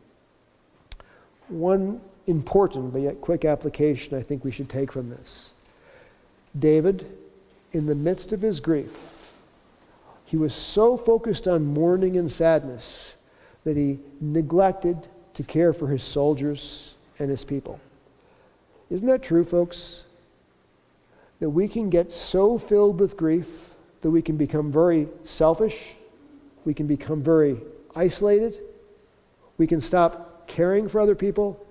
One 1.49 2.01
important 2.25 2.93
but 2.93 3.01
yet 3.01 3.21
quick 3.21 3.45
application 3.45 4.17
I 4.17 4.21
think 4.21 4.43
we 4.43 4.51
should 4.51 4.69
take 4.69 4.91
from 4.91 5.09
this. 5.09 5.51
David, 6.57 7.11
in 7.71 7.85
the 7.85 7.95
midst 7.95 8.31
of 8.31 8.41
his 8.41 8.59
grief, 8.59 9.13
he 10.25 10.37
was 10.37 10.53
so 10.53 10.97
focused 10.97 11.47
on 11.47 11.73
mourning 11.73 12.17
and 12.17 12.31
sadness 12.31 13.15
that 13.63 13.77
he 13.77 13.99
neglected 14.19 15.07
to 15.33 15.43
care 15.43 15.73
for 15.73 15.87
his 15.87 16.03
soldiers 16.03 16.95
and 17.19 17.29
his 17.29 17.43
people. 17.43 17.79
Isn't 18.89 19.07
that 19.07 19.23
true, 19.23 19.43
folks? 19.43 20.03
That 21.39 21.49
we 21.49 21.67
can 21.67 21.89
get 21.89 22.11
so 22.11 22.57
filled 22.57 22.99
with 22.99 23.17
grief 23.17 23.69
that 24.01 24.11
we 24.11 24.21
can 24.21 24.37
become 24.37 24.71
very 24.71 25.07
selfish, 25.23 25.95
we 26.65 26.73
can 26.73 26.87
become 26.87 27.21
very 27.21 27.57
isolated, 27.95 28.57
we 29.57 29.67
can 29.67 29.81
stop 29.81 30.47
caring 30.47 30.87
for 30.87 31.01
other 31.01 31.15
people 31.15 31.65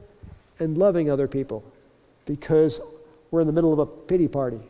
and 0.59 0.76
loving 0.76 1.11
other 1.11 1.28
people 1.28 1.64
because 2.26 2.80
we're 3.30 3.40
in 3.40 3.47
the 3.47 3.53
middle 3.53 3.72
of 3.72 3.78
a 3.78 3.86
pity 3.86 4.28
party. 4.28 4.61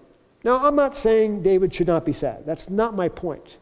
Now, 0.47 0.65
I'm 0.65 0.77
not 0.77 0.97
saying 0.97 1.43
David 1.43 1.75
should 1.75 1.89
not 1.89 2.05
be 2.05 2.13
sad. 2.13 2.47
That's 2.47 2.71
not 2.71 2.95
my 2.95 3.09
point. 3.09 3.57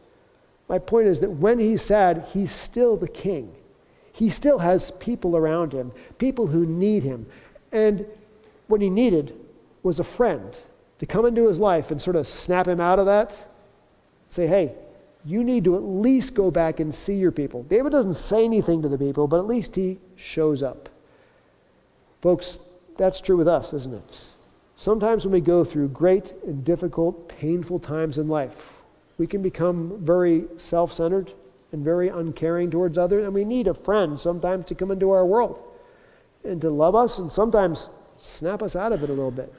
My 0.69 0.77
point 0.77 1.07
is 1.07 1.19
that 1.21 1.31
when 1.31 1.57
he's 1.57 1.81
sad, 1.81 2.27
he's 2.31 2.51
still 2.51 2.95
the 2.95 3.07
king. 3.07 3.55
He 4.13 4.29
still 4.29 4.59
has 4.59 4.91
people 4.91 5.35
around 5.35 5.73
him, 5.73 5.93
people 6.19 6.45
who 6.45 6.63
need 6.63 7.01
him. 7.01 7.25
And 7.71 8.05
what 8.67 8.81
he 8.81 8.91
needed 8.91 9.33
was 9.81 9.99
a 9.99 10.03
friend 10.03 10.55
to 10.99 11.07
come 11.07 11.25
into 11.25 11.47
his 11.47 11.59
life 11.59 11.89
and 11.89 11.99
sort 11.99 12.15
of 12.17 12.27
snap 12.27 12.67
him 12.67 12.79
out 12.79 12.99
of 12.99 13.07
that. 13.07 13.47
Say, 14.29 14.45
hey, 14.45 14.75
you 15.25 15.43
need 15.43 15.63
to 15.63 15.75
at 15.75 15.81
least 15.81 16.35
go 16.35 16.51
back 16.51 16.79
and 16.79 16.93
see 16.93 17.15
your 17.15 17.31
people. 17.31 17.63
David 17.63 17.93
doesn't 17.93 18.13
say 18.13 18.45
anything 18.45 18.83
to 18.83 18.89
the 18.89 18.99
people, 18.99 19.27
but 19.27 19.39
at 19.39 19.47
least 19.47 19.75
he 19.75 19.97
shows 20.15 20.61
up. 20.61 20.89
Folks, 22.21 22.59
that's 22.95 23.21
true 23.21 23.37
with 23.37 23.47
us, 23.47 23.73
isn't 23.73 23.95
it? 23.95 24.21
Sometimes 24.75 25.23
when 25.23 25.31
we 25.31 25.41
go 25.41 25.63
through 25.63 25.89
great 25.89 26.33
and 26.45 26.63
difficult, 26.63 27.29
painful 27.29 27.79
times 27.79 28.17
in 28.17 28.27
life, 28.27 28.81
we 29.17 29.25
can 29.25 29.41
become 29.41 30.03
very 30.03 30.45
self 30.57 30.91
centered 30.91 31.31
and 31.71 31.83
very 31.83 32.09
uncaring 32.09 32.69
towards 32.69 32.97
others, 32.97 33.23
and 33.23 33.33
we 33.33 33.45
need 33.45 33.67
a 33.67 33.73
friend 33.73 34.19
sometimes 34.19 34.65
to 34.65 34.75
come 34.75 34.91
into 34.91 35.11
our 35.11 35.25
world 35.25 35.61
and 36.43 36.61
to 36.61 36.69
love 36.69 36.95
us 36.95 37.17
and 37.17 37.31
sometimes 37.31 37.89
snap 38.19 38.61
us 38.61 38.75
out 38.75 38.91
of 38.91 39.03
it 39.03 39.09
a 39.09 39.13
little 39.13 39.31
bit. 39.31 39.53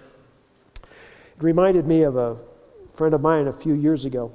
It 0.82 1.42
reminded 1.42 1.86
me 1.86 2.02
of 2.02 2.16
a 2.16 2.36
friend 2.94 3.14
of 3.14 3.20
mine 3.20 3.46
a 3.46 3.52
few 3.52 3.74
years 3.74 4.04
ago. 4.04 4.32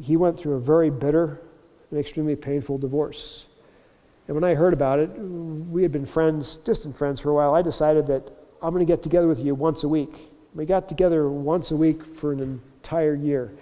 He 0.00 0.16
went 0.16 0.38
through 0.38 0.54
a 0.54 0.60
very 0.60 0.90
bitter 0.90 1.40
and 1.90 2.00
extremely 2.00 2.36
painful 2.36 2.78
divorce. 2.78 3.46
And 4.26 4.34
when 4.34 4.44
I 4.44 4.54
heard 4.54 4.72
about 4.72 4.98
it, 4.98 5.08
we 5.10 5.82
had 5.82 5.92
been 5.92 6.04
friends, 6.04 6.56
distant 6.58 6.96
friends 6.96 7.20
for 7.20 7.30
a 7.30 7.34
while. 7.34 7.54
I 7.54 7.62
decided 7.62 8.06
that 8.08 8.30
I'm 8.62 8.72
going 8.72 8.84
to 8.84 8.90
get 8.90 9.02
together 9.02 9.28
with 9.28 9.40
you 9.40 9.54
once 9.54 9.84
a 9.84 9.88
week. 9.88 10.12
We 10.54 10.64
got 10.64 10.88
together 10.88 11.28
once 11.28 11.70
a 11.70 11.76
week 11.76 12.04
for 12.04 12.32
an 12.32 12.40
entire 12.40 13.14
year. 13.14 13.52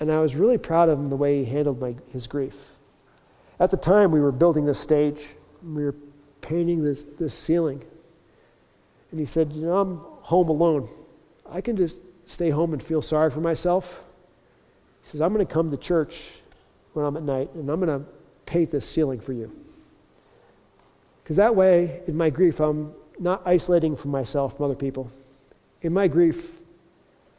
And 0.00 0.10
I 0.10 0.20
was 0.20 0.34
really 0.34 0.58
proud 0.58 0.88
of 0.88 0.98
him 0.98 1.10
the 1.10 1.16
way 1.16 1.44
he 1.44 1.50
handled 1.50 1.80
my, 1.80 1.94
his 2.12 2.26
grief. 2.26 2.56
At 3.60 3.70
the 3.70 3.76
time, 3.76 4.10
we 4.10 4.20
were 4.20 4.32
building 4.32 4.64
this 4.64 4.78
stage, 4.78 5.34
we 5.62 5.84
were 5.84 5.94
painting 6.40 6.82
this, 6.82 7.04
this 7.18 7.34
ceiling. 7.34 7.82
And 9.10 9.18
he 9.18 9.26
said, 9.26 9.52
You 9.52 9.66
know, 9.66 9.78
I'm 9.78 9.96
home 10.22 10.48
alone. 10.48 10.88
I 11.50 11.60
can 11.60 11.76
just 11.76 11.98
stay 12.26 12.50
home 12.50 12.72
and 12.72 12.82
feel 12.82 13.02
sorry 13.02 13.30
for 13.30 13.40
myself. 13.40 14.02
He 15.02 15.08
says, 15.08 15.20
I'm 15.20 15.32
going 15.32 15.46
to 15.46 15.52
come 15.52 15.70
to 15.70 15.76
church 15.76 16.40
when 16.92 17.04
I'm 17.04 17.16
at 17.16 17.22
night, 17.22 17.50
and 17.54 17.68
I'm 17.70 17.80
going 17.80 18.00
to 18.00 18.06
paint 18.46 18.70
this 18.70 18.88
ceiling 18.88 19.20
for 19.20 19.32
you. 19.32 19.50
Because 21.22 21.36
that 21.36 21.54
way, 21.54 22.02
in 22.06 22.16
my 22.16 22.30
grief, 22.30 22.60
I'm 22.60 22.92
not 23.20 23.42
isolating 23.46 23.96
from 23.96 24.10
myself 24.10 24.56
from 24.56 24.66
other 24.66 24.74
people. 24.74 25.10
In 25.82 25.92
my 25.92 26.08
grief, 26.08 26.58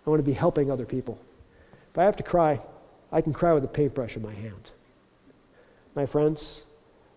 I 0.06 0.10
want 0.10 0.20
to 0.20 0.26
be 0.26 0.34
helping 0.34 0.72
other 0.72 0.86
people. 0.86 1.20
If 1.92 1.98
I 1.98 2.04
have 2.04 2.18
to 2.18 2.24
cry, 2.24 2.60
I 3.12 3.22
can 3.22 3.34
cry 3.34 3.54
with 3.54 3.64
a 3.64 3.68
paintbrush 3.68 4.16
in 4.16 4.22
my 4.22 4.34
hand. 4.34 4.72
My 5.96 6.06
friends, 6.06 6.64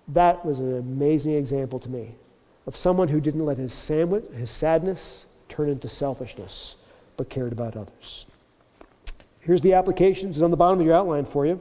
that 0.09 0.45
was 0.45 0.59
an 0.61 0.79
amazing 0.79 1.35
example 1.35 1.79
to 1.81 1.89
me 1.89 2.15
of 2.67 2.77
someone 2.77 3.09
who 3.09 3.21
didn't 3.21 3.45
let 3.45 3.59
his, 3.59 3.73
sandwich, 3.73 4.25
his 4.35 4.51
sadness 4.51 5.27
turn 5.49 5.69
into 5.69 5.89
selfishness, 5.89 6.77
but 7.17 7.29
cared 7.29 7.53
about 7.53 7.77
others. 7.77 8.27
Here's 9.41 9.61
the 9.61 9.75
applications 9.75 10.41
on 10.41 10.51
the 10.51 10.57
bottom 10.57 10.81
of 10.81 10.87
your 10.87 10.95
outline 10.95 11.25
for 11.25 11.45
you. 11.45 11.61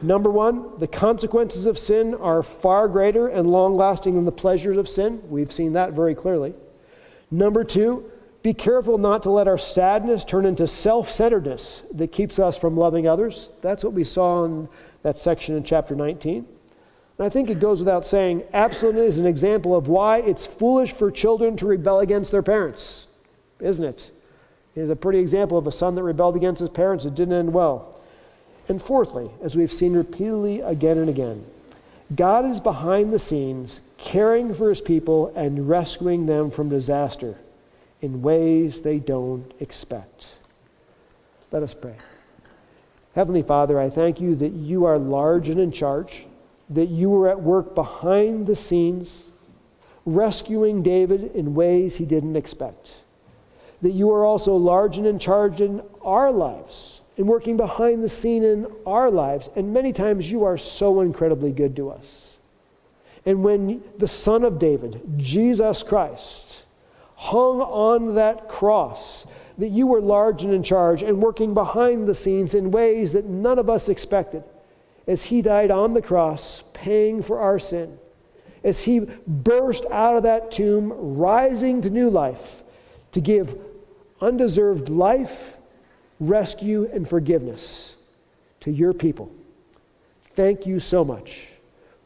Number 0.00 0.30
one, 0.30 0.78
the 0.78 0.86
consequences 0.86 1.66
of 1.66 1.78
sin 1.78 2.14
are 2.14 2.42
far 2.42 2.86
greater 2.88 3.26
and 3.26 3.50
long 3.50 3.76
lasting 3.76 4.14
than 4.14 4.24
the 4.24 4.32
pleasures 4.32 4.76
of 4.76 4.88
sin. 4.88 5.20
We've 5.28 5.52
seen 5.52 5.72
that 5.72 5.92
very 5.92 6.14
clearly. 6.14 6.54
Number 7.30 7.64
two, 7.64 8.10
be 8.42 8.54
careful 8.54 8.98
not 8.98 9.24
to 9.24 9.30
let 9.30 9.48
our 9.48 9.58
sadness 9.58 10.24
turn 10.24 10.46
into 10.46 10.66
self 10.68 11.10
centeredness 11.10 11.82
that 11.92 12.12
keeps 12.12 12.38
us 12.38 12.56
from 12.56 12.76
loving 12.76 13.08
others. 13.08 13.50
That's 13.60 13.82
what 13.82 13.92
we 13.92 14.04
saw 14.04 14.44
in 14.44 14.68
that 15.02 15.18
section 15.18 15.56
in 15.56 15.64
chapter 15.64 15.96
19. 15.96 16.46
And 17.18 17.26
I 17.26 17.28
think 17.28 17.50
it 17.50 17.58
goes 17.58 17.80
without 17.80 18.06
saying, 18.06 18.44
Absalom 18.52 18.96
is 18.96 19.18
an 19.18 19.26
example 19.26 19.74
of 19.74 19.88
why 19.88 20.18
it's 20.18 20.46
foolish 20.46 20.92
for 20.92 21.10
children 21.10 21.56
to 21.56 21.66
rebel 21.66 21.98
against 21.98 22.30
their 22.30 22.44
parents, 22.44 23.08
isn't 23.58 23.84
it? 23.84 24.12
It 24.76 24.82
is 24.82 24.90
a 24.90 24.96
pretty 24.96 25.18
example 25.18 25.58
of 25.58 25.66
a 25.66 25.72
son 25.72 25.96
that 25.96 26.04
rebelled 26.04 26.36
against 26.36 26.60
his 26.60 26.70
parents. 26.70 27.04
It 27.04 27.16
didn't 27.16 27.34
end 27.34 27.52
well. 27.52 27.97
And 28.68 28.82
fourthly, 28.82 29.30
as 29.42 29.56
we've 29.56 29.72
seen 29.72 29.94
repeatedly 29.94 30.60
again 30.60 30.98
and 30.98 31.08
again, 31.08 31.44
God 32.14 32.44
is 32.44 32.60
behind 32.60 33.12
the 33.12 33.18
scenes 33.18 33.80
caring 33.96 34.54
for 34.54 34.68
his 34.68 34.82
people 34.82 35.32
and 35.34 35.68
rescuing 35.68 36.26
them 36.26 36.50
from 36.50 36.68
disaster 36.68 37.38
in 38.00 38.22
ways 38.22 38.82
they 38.82 38.98
don't 38.98 39.50
expect. 39.58 40.36
Let 41.50 41.62
us 41.62 41.74
pray. 41.74 41.96
Heavenly 43.14 43.42
Father, 43.42 43.80
I 43.80 43.88
thank 43.88 44.20
you 44.20 44.34
that 44.36 44.52
you 44.52 44.84
are 44.84 44.98
large 44.98 45.48
and 45.48 45.58
in 45.58 45.72
charge, 45.72 46.26
that 46.70 46.86
you 46.86 47.08
were 47.10 47.28
at 47.28 47.40
work 47.40 47.74
behind 47.74 48.46
the 48.46 48.54
scenes, 48.54 49.24
rescuing 50.04 50.82
David 50.82 51.34
in 51.34 51.54
ways 51.54 51.96
he 51.96 52.04
didn't 52.04 52.36
expect. 52.36 52.90
That 53.80 53.90
you 53.90 54.10
are 54.10 54.24
also 54.24 54.54
large 54.54 54.98
and 54.98 55.06
in 55.06 55.18
charge 55.18 55.60
in 55.60 55.82
our 56.02 56.30
lives 56.30 56.97
and 57.18 57.26
working 57.28 57.56
behind 57.56 58.02
the 58.02 58.08
scene 58.08 58.44
in 58.44 58.66
our 58.86 59.10
lives. 59.10 59.50
And 59.56 59.74
many 59.74 59.92
times 59.92 60.30
you 60.30 60.44
are 60.44 60.56
so 60.56 61.00
incredibly 61.00 61.52
good 61.52 61.76
to 61.76 61.90
us. 61.90 62.38
And 63.26 63.44
when 63.44 63.82
the 63.98 64.08
Son 64.08 64.44
of 64.44 64.58
David, 64.58 65.02
Jesus 65.16 65.82
Christ, 65.82 66.64
hung 67.16 67.60
on 67.60 68.14
that 68.14 68.48
cross, 68.48 69.26
that 69.58 69.68
you 69.68 69.88
were 69.88 70.00
large 70.00 70.44
and 70.44 70.54
in 70.54 70.62
charge 70.62 71.02
and 71.02 71.20
working 71.20 71.52
behind 71.52 72.06
the 72.06 72.14
scenes 72.14 72.54
in 72.54 72.70
ways 72.70 73.12
that 73.12 73.26
none 73.26 73.58
of 73.58 73.68
us 73.68 73.88
expected 73.88 74.44
as 75.06 75.24
he 75.24 75.42
died 75.42 75.70
on 75.70 75.94
the 75.94 76.02
cross, 76.02 76.62
paying 76.72 77.22
for 77.22 77.40
our 77.40 77.58
sin, 77.58 77.98
as 78.62 78.82
he 78.82 79.00
burst 79.26 79.84
out 79.90 80.16
of 80.16 80.22
that 80.22 80.52
tomb, 80.52 80.92
rising 81.18 81.82
to 81.82 81.90
new 81.90 82.08
life 82.08 82.62
to 83.12 83.20
give 83.20 83.58
undeserved 84.20 84.88
life, 84.88 85.57
rescue, 86.20 86.88
and 86.92 87.08
forgiveness 87.08 87.96
to 88.60 88.70
your 88.70 88.92
people. 88.92 89.30
Thank 90.34 90.66
you 90.66 90.80
so 90.80 91.04
much 91.04 91.48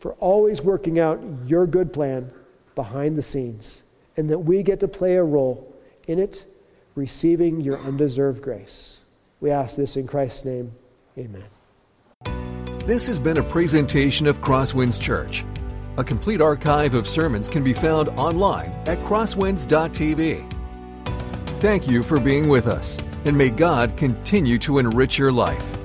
for 0.00 0.12
always 0.14 0.62
working 0.62 0.98
out 0.98 1.20
your 1.46 1.66
good 1.66 1.92
plan 1.92 2.30
behind 2.74 3.16
the 3.16 3.22
scenes, 3.22 3.82
and 4.16 4.30
that 4.30 4.40
we 4.40 4.62
get 4.62 4.80
to 4.80 4.88
play 4.88 5.16
a 5.16 5.24
role 5.24 5.74
in 6.08 6.18
it 6.18 6.44
receiving 6.94 7.60
your 7.60 7.78
undeserved 7.78 8.42
grace. 8.42 8.98
We 9.40 9.50
ask 9.50 9.76
this 9.76 9.96
in 9.96 10.06
Christ's 10.06 10.44
name. 10.44 10.72
Amen. 11.18 11.44
This 12.86 13.06
has 13.06 13.20
been 13.20 13.38
a 13.38 13.42
presentation 13.42 14.26
of 14.26 14.40
Crosswinds 14.40 15.00
Church. 15.00 15.44
A 15.98 16.04
complete 16.04 16.40
archive 16.40 16.94
of 16.94 17.06
sermons 17.06 17.48
can 17.48 17.62
be 17.62 17.72
found 17.72 18.08
online 18.10 18.70
at 18.86 18.98
crosswinds.tv. 19.02 20.61
Thank 21.62 21.88
you 21.88 22.02
for 22.02 22.18
being 22.18 22.48
with 22.48 22.66
us, 22.66 22.98
and 23.24 23.38
may 23.38 23.48
God 23.48 23.96
continue 23.96 24.58
to 24.58 24.78
enrich 24.78 25.16
your 25.16 25.30
life. 25.30 25.81